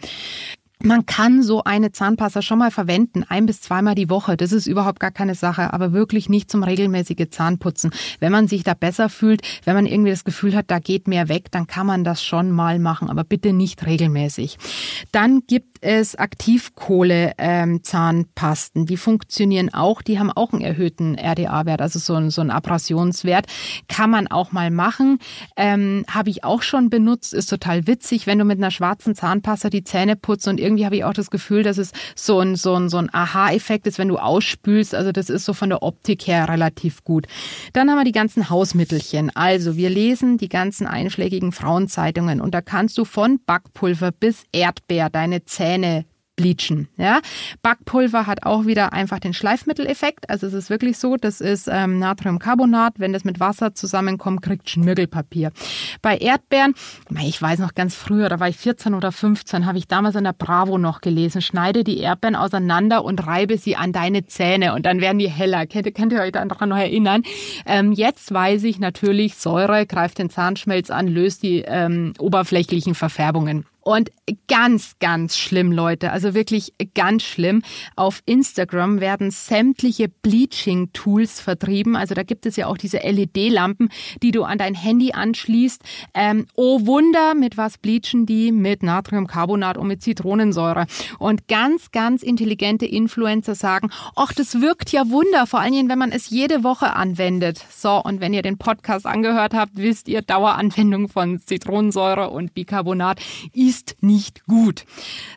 Man 0.83 1.07
kann 1.07 1.41
so 1.41 1.63
eine 1.63 1.91
Zahnpasta 1.91 2.43
schon 2.43 2.59
mal 2.59 2.69
verwenden, 2.69 3.25
ein 3.27 3.47
bis 3.47 3.61
zweimal 3.61 3.95
die 3.95 4.11
Woche. 4.11 4.37
Das 4.37 4.51
ist 4.51 4.67
überhaupt 4.67 4.99
gar 4.99 5.09
keine 5.09 5.33
Sache, 5.33 5.73
aber 5.73 5.91
wirklich 5.91 6.29
nicht 6.29 6.51
zum 6.51 6.61
regelmäßigen 6.61 7.31
Zahnputzen. 7.31 7.89
Wenn 8.19 8.31
man 8.31 8.47
sich 8.47 8.63
da 8.63 8.75
besser 8.75 9.09
fühlt, 9.09 9.41
wenn 9.65 9.73
man 9.73 9.87
irgendwie 9.87 10.11
das 10.11 10.23
Gefühl 10.23 10.55
hat, 10.55 10.69
da 10.69 10.77
geht 10.77 11.07
mehr 11.07 11.29
weg, 11.29 11.49
dann 11.49 11.65
kann 11.65 11.87
man 11.87 12.03
das 12.03 12.23
schon 12.23 12.51
mal 12.51 12.77
machen, 12.77 13.09
aber 13.09 13.23
bitte 13.23 13.53
nicht 13.53 13.87
regelmäßig. 13.87 14.59
Dann 15.11 15.41
gibt 15.47 15.76
es 15.81 16.15
Aktivkohle-Zahnpasten. 16.15 18.81
Ähm, 18.81 18.85
die 18.85 18.97
funktionieren 18.97 19.73
auch, 19.73 20.01
die 20.01 20.19
haben 20.19 20.31
auch 20.31 20.51
einen 20.53 20.61
erhöhten 20.61 21.15
RDA-Wert, 21.15 21.81
also 21.81 21.99
so 21.99 22.15
ein, 22.15 22.29
so 22.29 22.41
ein 22.41 22.51
Abrasionswert. 22.51 23.47
Kann 23.87 24.09
man 24.09 24.27
auch 24.27 24.51
mal 24.51 24.71
machen. 24.71 25.19
Ähm, 25.55 26.03
Habe 26.09 26.29
ich 26.29 26.43
auch 26.43 26.61
schon 26.61 26.89
benutzt, 26.89 27.33
ist 27.33 27.49
total 27.49 27.87
witzig, 27.87 28.27
wenn 28.27 28.39
du 28.39 28.45
mit 28.45 28.57
einer 28.57 28.71
schwarzen 28.71 29.15
Zahnpasta 29.15 29.69
die 29.69 29.83
Zähne 29.83 30.15
putzt 30.15 30.47
und 30.47 30.59
irgendwie 30.59 30.85
habe 30.85 30.95
ich 30.95 31.03
auch 31.03 31.13
das 31.13 31.29
Gefühl, 31.29 31.63
dass 31.63 31.77
es 31.77 31.91
so 32.15 32.39
ein, 32.39 32.55
so 32.55 32.75
ein, 32.75 32.89
so 32.89 32.97
ein 32.97 33.13
Aha-Effekt 33.13 33.87
ist, 33.87 33.99
wenn 33.99 34.07
du 34.07 34.17
ausspülst. 34.17 34.95
Also 34.95 35.11
das 35.11 35.29
ist 35.29 35.45
so 35.45 35.53
von 35.53 35.69
der 35.69 35.83
Optik 35.83 36.27
her 36.27 36.49
relativ 36.49 37.03
gut. 37.03 37.27
Dann 37.73 37.89
haben 37.89 37.97
wir 37.97 38.05
die 38.05 38.11
ganzen 38.11 38.49
Hausmittelchen. 38.49 39.35
Also 39.35 39.75
wir 39.75 39.89
lesen 39.89 40.37
die 40.37 40.49
ganzen 40.49 40.87
einschlägigen 40.87 41.51
Frauenzeitungen 41.51 42.41
und 42.41 42.53
da 42.53 42.61
kannst 42.61 42.97
du 42.97 43.05
von 43.05 43.39
Backpulver 43.45 44.11
bis 44.11 44.43
Erdbeer 44.51 45.09
deine 45.09 45.45
Zähne 45.45 45.66
bleachen. 46.37 46.87
Ja? 46.95 47.19
Backpulver 47.61 48.25
hat 48.25 48.43
auch 48.43 48.65
wieder 48.65 48.93
einfach 48.93 49.19
den 49.19 49.33
Schleifmitteleffekt. 49.33 50.29
Also 50.29 50.47
es 50.47 50.53
ist 50.53 50.69
wirklich 50.69 50.97
so, 50.97 51.17
das 51.17 51.41
ist 51.41 51.67
ähm, 51.69 51.99
Natriumcarbonat. 51.99 52.93
Wenn 52.99 53.11
das 53.11 53.25
mit 53.25 53.41
Wasser 53.41 53.73
zusammenkommt, 53.73 54.41
kriegt 54.41 54.69
Schmirgelpapier. 54.69 55.51
Bei 56.01 56.17
Erdbeeren, 56.17 56.75
ich 57.21 57.41
weiß 57.41 57.59
noch 57.59 57.73
ganz 57.73 57.95
früher, 57.95 58.29
da 58.29 58.39
war 58.39 58.47
ich 58.47 58.57
14 58.57 58.93
oder 58.93 59.11
15, 59.11 59.65
habe 59.65 59.79
ich 59.79 59.87
damals 59.87 60.15
in 60.15 60.23
der 60.23 60.33
Bravo 60.33 60.77
noch 60.77 61.01
gelesen, 61.01 61.41
schneide 61.41 61.83
die 61.83 61.97
Erdbeeren 61.97 62.35
auseinander 62.35 63.03
und 63.03 63.25
reibe 63.25 63.57
sie 63.57 63.75
an 63.75 63.91
deine 63.91 64.27
Zähne 64.27 64.73
und 64.73 64.85
dann 64.85 65.01
werden 65.01 65.17
die 65.17 65.29
heller. 65.29 65.65
Könnt, 65.65 65.93
könnt 65.95 66.13
ihr 66.13 66.21
euch 66.21 66.31
daran 66.31 66.69
noch 66.69 66.77
erinnern? 66.77 67.23
Ähm, 67.65 67.91
jetzt 67.91 68.31
weiß 68.31 68.63
ich 68.63 68.77
natürlich, 68.77 69.35
Säure 69.35 69.87
greift 69.87 70.19
den 70.19 70.29
Zahnschmelz 70.29 70.91
an, 70.91 71.07
löst 71.07 71.41
die 71.41 71.63
ähm, 71.65 72.13
oberflächlichen 72.19 72.93
Verfärbungen. 72.93 73.65
Und 73.87 74.11
ganz, 74.49 74.99
ganz 74.99 75.37
schlimm, 75.37 75.71
Leute, 75.71 76.11
also 76.11 76.33
wirklich 76.33 76.73
ganz 76.93 77.23
schlimm. 77.23 77.61
Auf 77.95 78.21
Instagram 78.25 78.99
werden 78.99 79.31
sämtliche 79.31 80.09
Bleaching-Tools 80.09 81.39
vertrieben. 81.39 81.95
Also 81.95 82.13
da 82.13 82.23
gibt 82.23 82.45
es 82.45 82.57
ja 82.57 82.67
auch 82.67 82.77
diese 82.77 82.97
LED-Lampen, 82.97 83.87
die 84.21 84.31
du 84.31 84.43
an 84.43 84.57
dein 84.57 84.75
Handy 84.75 85.13
anschließt. 85.13 85.81
Ähm, 86.13 86.47
oh 86.55 86.85
Wunder, 86.85 87.33
mit 87.33 87.55
was 87.55 87.77
bleachen 87.77 88.25
die? 88.25 88.51
Mit 88.51 88.83
Natriumcarbonat 88.83 89.77
und 89.77 89.87
mit 89.87 90.03
Zitronensäure. 90.03 90.85
Und 91.17 91.47
ganz, 91.47 91.91
ganz 91.91 92.23
intelligente 92.23 92.85
Influencer 92.85 93.55
sagen, 93.55 93.89
ach, 94.17 94.33
das 94.33 94.59
wirkt 94.59 94.91
ja 94.91 95.09
Wunder, 95.09 95.47
vor 95.47 95.61
allen 95.61 95.71
Dingen, 95.71 95.87
wenn 95.87 95.97
man 95.97 96.11
es 96.11 96.29
jede 96.29 96.65
Woche 96.65 96.93
anwendet. 96.93 97.63
So, 97.73 98.03
und 98.03 98.19
wenn 98.19 98.33
ihr 98.33 98.41
den 98.41 98.57
Podcast 98.57 99.05
angehört 99.05 99.53
habt, 99.53 99.77
wisst 99.77 100.09
ihr, 100.09 100.23
Daueranwendung 100.23 101.07
von 101.07 101.39
Zitronensäure 101.39 102.31
und 102.31 102.53
Bicarbonat 102.53 103.21
ist 103.53 103.76
ist 103.77 103.95
nicht 104.01 104.45
gut. 104.45 104.85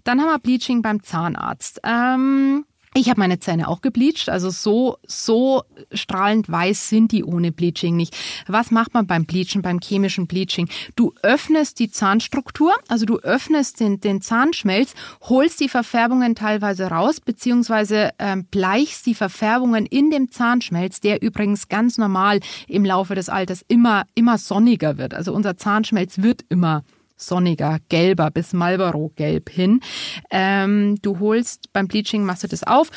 Dann 0.05 0.21
haben 0.21 0.29
wir 0.29 0.39
Bleaching 0.39 0.83
beim 0.83 1.03
Zahnarzt. 1.03 1.81
Ähm, 1.85 2.65
Ich 2.95 3.09
habe 3.09 3.21
meine 3.21 3.39
Zähne 3.39 3.69
auch 3.69 3.83
gebleached, 3.83 4.29
also 4.29 4.51
so 4.51 4.97
so 5.07 5.63
strahlend 5.93 6.51
weiß 6.51 6.89
sind 6.89 7.13
die 7.13 7.23
ohne 7.23 7.53
Bleaching 7.53 7.95
nicht. 7.95 8.17
Was 8.49 8.73
macht 8.73 8.95
man 8.95 9.07
beim 9.07 9.27
Bleachen, 9.27 9.63
beim 9.63 9.79
chemischen 9.79 10.27
Bleaching? 10.27 10.69
Du 10.97 11.13
öffnest 11.23 11.79
die 11.79 11.93
Zahnstruktur, 11.93 12.73
also 12.89 13.07
du 13.07 13.19
öffnest 13.19 13.79
den, 13.79 14.01
den 14.01 14.21
Zahnschmelz, 14.23 14.95
holst 15.21 15.61
die 15.61 15.69
Verfärbungen 15.69 16.35
teilweise 16.35 16.87
raus, 16.87 17.21
beziehungsweise 17.21 18.11
ähm, 18.19 18.47
bleichst 18.51 19.07
die 19.07 19.15
Verfärbungen 19.15 19.87
in 19.87 20.11
dem 20.11 20.33
Zahnschmelz, 20.33 20.99
der 20.99 21.23
übrigens 21.23 21.69
ganz 21.69 21.97
normal 21.97 22.41
im 22.67 22.85
Laufe 22.85 23.15
des 23.15 23.29
Alters 23.29 23.65
immer 23.69 24.05
immer 24.17 24.37
sonniger 24.37 24.99
wird. 24.99 25.15
Also 25.15 25.33
unser 25.33 25.57
Zahnschmelz 25.57 26.19
wird 26.23 26.45
immer 26.49 26.83
sonniger, 27.21 27.79
gelber 27.89 28.31
bis 28.31 28.53
Marlboro-gelb 28.53 29.51
hin. 29.51 29.81
Ähm, 30.31 30.97
du 31.03 31.19
holst 31.21 31.73
beim 31.73 31.89
Bleaching, 31.89 32.25
machst 32.25 32.43
du 32.43 32.49
das 32.49 32.65
auf, 32.65 32.91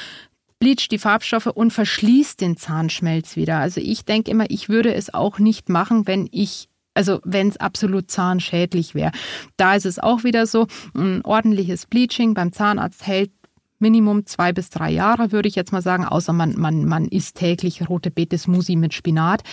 bleach 0.59 0.87
die 0.87 0.97
Farbstoffe 0.97 1.47
und 1.47 1.71
verschließt 1.71 2.39
den 2.39 2.57
Zahnschmelz 2.57 3.35
wieder. 3.35 3.57
Also 3.57 3.81
ich 3.81 4.05
denke 4.05 4.31
immer, 4.31 4.45
ich 4.49 4.69
würde 4.69 4.93
es 4.93 5.13
auch 5.13 5.39
nicht 5.39 5.69
machen, 5.69 6.07
wenn 6.07 6.27
ich 6.31 6.69
also 6.95 7.19
wenn 7.23 7.49
es 7.49 7.57
absolut 7.57 8.11
zahnschädlich 8.11 8.93
wäre. 8.93 9.11
Da 9.57 9.75
ist 9.75 9.87
es 9.87 9.97
auch 9.97 10.23
wieder 10.23 10.45
so, 10.45 10.67
ein 10.95 11.25
ordentliches 11.25 11.87
Bleaching 11.87 12.35
beim 12.35 12.53
Zahnarzt 12.53 13.07
hält 13.07 13.31
Minimum 13.79 14.25
zwei 14.25 14.53
bis 14.53 14.69
drei 14.69 14.91
Jahre, 14.91 15.31
würde 15.31 15.49
ich 15.49 15.55
jetzt 15.55 15.71
mal 15.71 15.81
sagen, 15.81 16.05
außer 16.05 16.33
man, 16.33 16.57
man, 16.57 16.85
man 16.85 17.05
isst 17.07 17.35
täglich 17.35 17.87
rote 17.89 18.11
Beete 18.11 18.37
Smoothie 18.37 18.77
mit 18.77 18.93
Spinat. 18.93 19.43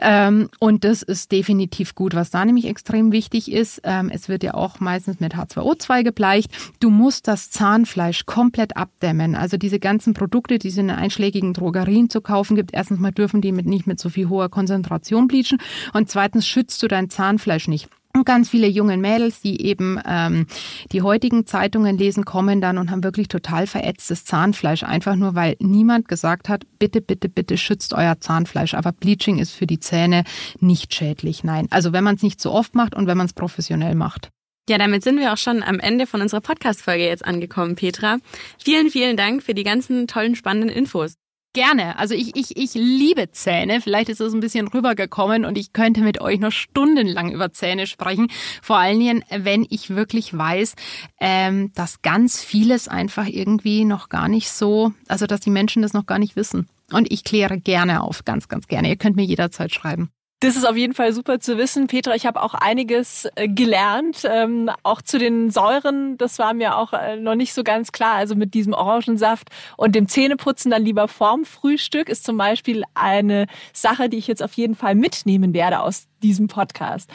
Ähm, 0.00 0.48
und 0.58 0.84
das 0.84 1.02
ist 1.02 1.32
definitiv 1.32 1.94
gut. 1.94 2.14
Was 2.14 2.30
da 2.30 2.44
nämlich 2.44 2.66
extrem 2.66 3.12
wichtig 3.12 3.50
ist, 3.50 3.80
ähm, 3.84 4.10
es 4.12 4.28
wird 4.28 4.42
ja 4.42 4.54
auch 4.54 4.80
meistens 4.80 5.20
mit 5.20 5.34
H2O2 5.34 6.04
gebleicht. 6.04 6.50
Du 6.80 6.90
musst 6.90 7.28
das 7.28 7.50
Zahnfleisch 7.50 8.26
komplett 8.26 8.76
abdämmen. 8.76 9.34
Also 9.34 9.56
diese 9.56 9.78
ganzen 9.78 10.14
Produkte, 10.14 10.58
die 10.58 10.68
es 10.68 10.76
in 10.76 10.88
den 10.88 10.96
einschlägigen 10.96 11.52
Drogerien 11.52 12.10
zu 12.10 12.20
kaufen 12.20 12.56
gibt, 12.56 12.72
erstens 12.72 13.00
mal 13.00 13.12
dürfen 13.12 13.40
die 13.40 13.52
mit 13.52 13.66
nicht 13.66 13.86
mit 13.86 14.00
so 14.00 14.08
viel 14.08 14.28
hoher 14.28 14.48
Konzentration 14.48 15.28
bleachen 15.28 15.58
und 15.92 16.10
zweitens 16.10 16.46
schützt 16.46 16.82
du 16.82 16.88
dein 16.88 17.10
Zahnfleisch 17.10 17.68
nicht. 17.68 17.88
Und 18.14 18.24
ganz 18.24 18.48
viele 18.48 18.66
junge 18.66 18.96
Mädels, 18.96 19.40
die 19.40 19.64
eben 19.64 20.00
ähm, 20.06 20.46
die 20.92 21.02
heutigen 21.02 21.46
Zeitungen 21.46 21.98
lesen, 21.98 22.24
kommen 22.24 22.60
dann 22.60 22.78
und 22.78 22.90
haben 22.90 23.04
wirklich 23.04 23.28
total 23.28 23.66
verätztes 23.66 24.24
Zahnfleisch, 24.24 24.82
einfach 24.82 25.14
nur 25.14 25.34
weil 25.34 25.56
niemand 25.60 26.08
gesagt 26.08 26.48
hat, 26.48 26.64
bitte, 26.78 27.00
bitte, 27.00 27.28
bitte 27.28 27.58
schützt 27.58 27.92
euer 27.92 28.18
Zahnfleisch. 28.18 28.74
Aber 28.74 28.92
Bleaching 28.92 29.38
ist 29.38 29.52
für 29.52 29.66
die 29.66 29.78
Zähne 29.78 30.24
nicht 30.58 30.94
schädlich. 30.94 31.44
Nein. 31.44 31.68
Also 31.70 31.92
wenn 31.92 32.02
man 32.02 32.16
es 32.16 32.22
nicht 32.22 32.40
so 32.40 32.50
oft 32.50 32.74
macht 32.74 32.94
und 32.94 33.06
wenn 33.06 33.18
man 33.18 33.26
es 33.26 33.34
professionell 33.34 33.94
macht. 33.94 34.30
Ja, 34.68 34.76
damit 34.76 35.02
sind 35.02 35.18
wir 35.18 35.32
auch 35.32 35.38
schon 35.38 35.62
am 35.62 35.80
Ende 35.80 36.06
von 36.06 36.20
unserer 36.20 36.42
Podcast-Folge 36.42 37.06
jetzt 37.06 37.24
angekommen, 37.24 37.74
Petra. 37.74 38.18
Vielen, 38.62 38.90
vielen 38.90 39.16
Dank 39.16 39.42
für 39.42 39.54
die 39.54 39.64
ganzen 39.64 40.06
tollen, 40.06 40.34
spannenden 40.34 40.68
Infos. 40.68 41.14
Gerne. 41.54 41.98
Also 41.98 42.14
ich, 42.14 42.36
ich, 42.36 42.56
ich 42.56 42.74
liebe 42.74 43.30
Zähne. 43.30 43.80
Vielleicht 43.80 44.10
ist 44.10 44.20
es 44.20 44.34
ein 44.34 44.40
bisschen 44.40 44.68
rübergekommen 44.68 45.44
und 45.44 45.56
ich 45.56 45.72
könnte 45.72 46.02
mit 46.02 46.20
euch 46.20 46.38
noch 46.40 46.52
stundenlang 46.52 47.32
über 47.32 47.52
Zähne 47.52 47.86
sprechen. 47.86 48.28
Vor 48.62 48.76
allen 48.76 48.98
Dingen, 48.98 49.24
wenn 49.30 49.66
ich 49.68 49.90
wirklich 49.90 50.36
weiß, 50.36 50.74
ähm, 51.20 51.72
dass 51.74 52.02
ganz 52.02 52.42
vieles 52.42 52.86
einfach 52.88 53.26
irgendwie 53.26 53.84
noch 53.84 54.08
gar 54.10 54.28
nicht 54.28 54.50
so, 54.50 54.92
also 55.08 55.26
dass 55.26 55.40
die 55.40 55.50
Menschen 55.50 55.82
das 55.82 55.94
noch 55.94 56.06
gar 56.06 56.18
nicht 56.18 56.36
wissen. 56.36 56.68
Und 56.92 57.10
ich 57.10 57.24
kläre 57.24 57.58
gerne 57.58 58.02
auf, 58.02 58.24
ganz, 58.24 58.48
ganz 58.48 58.66
gerne. 58.66 58.88
Ihr 58.88 58.96
könnt 58.96 59.16
mir 59.16 59.24
jederzeit 59.24 59.72
schreiben. 59.72 60.10
Das 60.40 60.54
ist 60.54 60.64
auf 60.64 60.76
jeden 60.76 60.94
Fall 60.94 61.12
super 61.12 61.40
zu 61.40 61.58
wissen. 61.58 61.88
Petra, 61.88 62.14
ich 62.14 62.24
habe 62.24 62.40
auch 62.40 62.54
einiges 62.54 63.28
äh, 63.34 63.48
gelernt, 63.48 64.22
ähm, 64.24 64.70
auch 64.84 65.02
zu 65.02 65.18
den 65.18 65.50
Säuren. 65.50 66.16
Das 66.16 66.38
war 66.38 66.54
mir 66.54 66.76
auch 66.76 66.92
äh, 66.92 67.16
noch 67.16 67.34
nicht 67.34 67.52
so 67.52 67.64
ganz 67.64 67.90
klar. 67.90 68.14
Also 68.14 68.36
mit 68.36 68.54
diesem 68.54 68.72
Orangensaft 68.72 69.48
und 69.76 69.96
dem 69.96 70.06
Zähneputzen 70.06 70.70
dann 70.70 70.84
lieber 70.84 71.08
vorm 71.08 71.44
Frühstück 71.44 72.08
ist 72.08 72.24
zum 72.24 72.36
Beispiel 72.36 72.84
eine 72.94 73.46
Sache, 73.72 74.08
die 74.08 74.18
ich 74.18 74.28
jetzt 74.28 74.42
auf 74.42 74.52
jeden 74.52 74.76
Fall 74.76 74.94
mitnehmen 74.94 75.54
werde 75.54 75.80
aus 75.80 76.07
diesem 76.22 76.48
Podcast. 76.48 77.10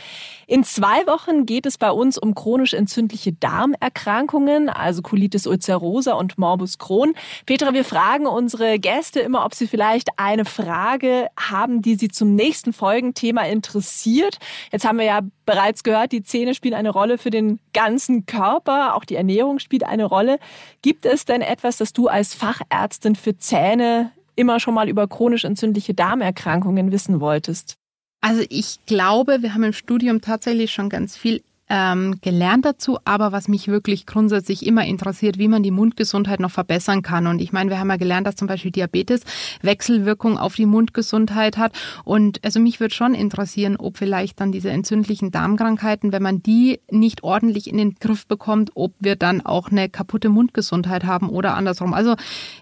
In 0.47 0.63
zwei 0.63 1.05
Wochen 1.07 1.45
geht 1.45 1.65
es 1.65 1.77
bei 1.77 1.91
uns 1.91 2.17
um 2.17 2.35
chronisch 2.35 2.73
entzündliche 2.73 3.33
Darmerkrankungen, 3.33 4.69
also 4.69 5.01
Colitis 5.01 5.47
ulcerosa 5.47 6.13
und 6.13 6.37
Morbus 6.37 6.77
Crohn. 6.77 7.13
Petra, 7.45 7.73
wir 7.73 7.85
fragen 7.85 8.27
unsere 8.27 8.79
Gäste 8.79 9.19
immer, 9.19 9.45
ob 9.45 9.53
sie 9.53 9.67
vielleicht 9.67 10.09
eine 10.17 10.45
Frage 10.45 11.27
haben, 11.39 11.81
die 11.81 11.95
sie 11.95 12.07
zum 12.07 12.35
nächsten 12.35 12.73
Folgenthema 12.73 13.43
interessiert. 13.43 14.37
Jetzt 14.71 14.85
haben 14.85 14.97
wir 14.97 15.05
ja 15.05 15.21
bereits 15.45 15.83
gehört, 15.83 16.11
die 16.11 16.23
Zähne 16.23 16.55
spielen 16.55 16.73
eine 16.73 16.89
Rolle 16.89 17.17
für 17.17 17.29
den 17.29 17.59
ganzen 17.73 18.25
Körper, 18.25 18.95
auch 18.95 19.05
die 19.05 19.15
Ernährung 19.15 19.59
spielt 19.59 19.83
eine 19.83 20.05
Rolle. 20.05 20.39
Gibt 20.81 21.05
es 21.05 21.25
denn 21.25 21.41
etwas, 21.41 21.77
das 21.77 21.93
du 21.93 22.07
als 22.07 22.33
Fachärztin 22.33 23.15
für 23.15 23.37
Zähne 23.37 24.11
immer 24.35 24.59
schon 24.59 24.73
mal 24.73 24.89
über 24.89 25.07
chronisch 25.07 25.45
entzündliche 25.45 25.93
Darmerkrankungen 25.93 26.91
wissen 26.91 27.19
wolltest? 27.19 27.77
Also 28.23 28.41
ich 28.47 28.77
glaube, 28.85 29.41
wir 29.41 29.53
haben 29.53 29.63
im 29.63 29.73
Studium 29.73 30.21
tatsächlich 30.21 30.71
schon 30.71 30.87
ganz 30.87 31.17
viel 31.17 31.43
ähm, 31.67 32.19
gelernt 32.21 32.63
dazu, 32.63 32.97
aber 33.03 33.33
was 33.33 33.49
mich 33.49 33.67
wirklich 33.67 34.05
grundsätzlich 34.05 34.65
immer 34.65 34.85
interessiert, 34.85 35.37
wie 35.39 35.49
man 35.49 35.61
die 35.61 35.71
Mundgesundheit 35.71 36.39
noch 36.39 36.51
verbessern 36.51 37.01
kann. 37.01 37.27
Und 37.27 37.41
ich 37.41 37.51
meine, 37.51 37.69
wir 37.69 37.79
haben 37.79 37.89
ja 37.89 37.97
gelernt, 37.97 38.25
dass 38.25 38.37
zum 38.37 38.47
Beispiel 38.47 38.71
Diabetes 38.71 39.23
Wechselwirkung 39.61 40.37
auf 40.37 40.55
die 40.55 40.65
Mundgesundheit 40.65 41.57
hat. 41.57 41.73
Und 42.05 42.39
also 42.45 42.61
mich 42.61 42.79
würde 42.79 42.95
schon 42.95 43.13
interessieren, 43.13 43.75
ob 43.75 43.97
vielleicht 43.97 44.39
dann 44.39 44.53
diese 44.53 44.69
entzündlichen 44.69 45.31
Darmkrankheiten, 45.31 46.13
wenn 46.13 46.23
man 46.23 46.41
die 46.41 46.79
nicht 46.89 47.23
ordentlich 47.23 47.69
in 47.69 47.75
den 47.75 47.95
Griff 47.95 48.25
bekommt, 48.25 48.71
ob 48.75 48.93
wir 48.99 49.17
dann 49.17 49.45
auch 49.45 49.69
eine 49.69 49.89
kaputte 49.89 50.29
Mundgesundheit 50.29 51.03
haben 51.03 51.27
oder 51.27 51.55
andersrum. 51.55 51.93
Also 51.93 52.15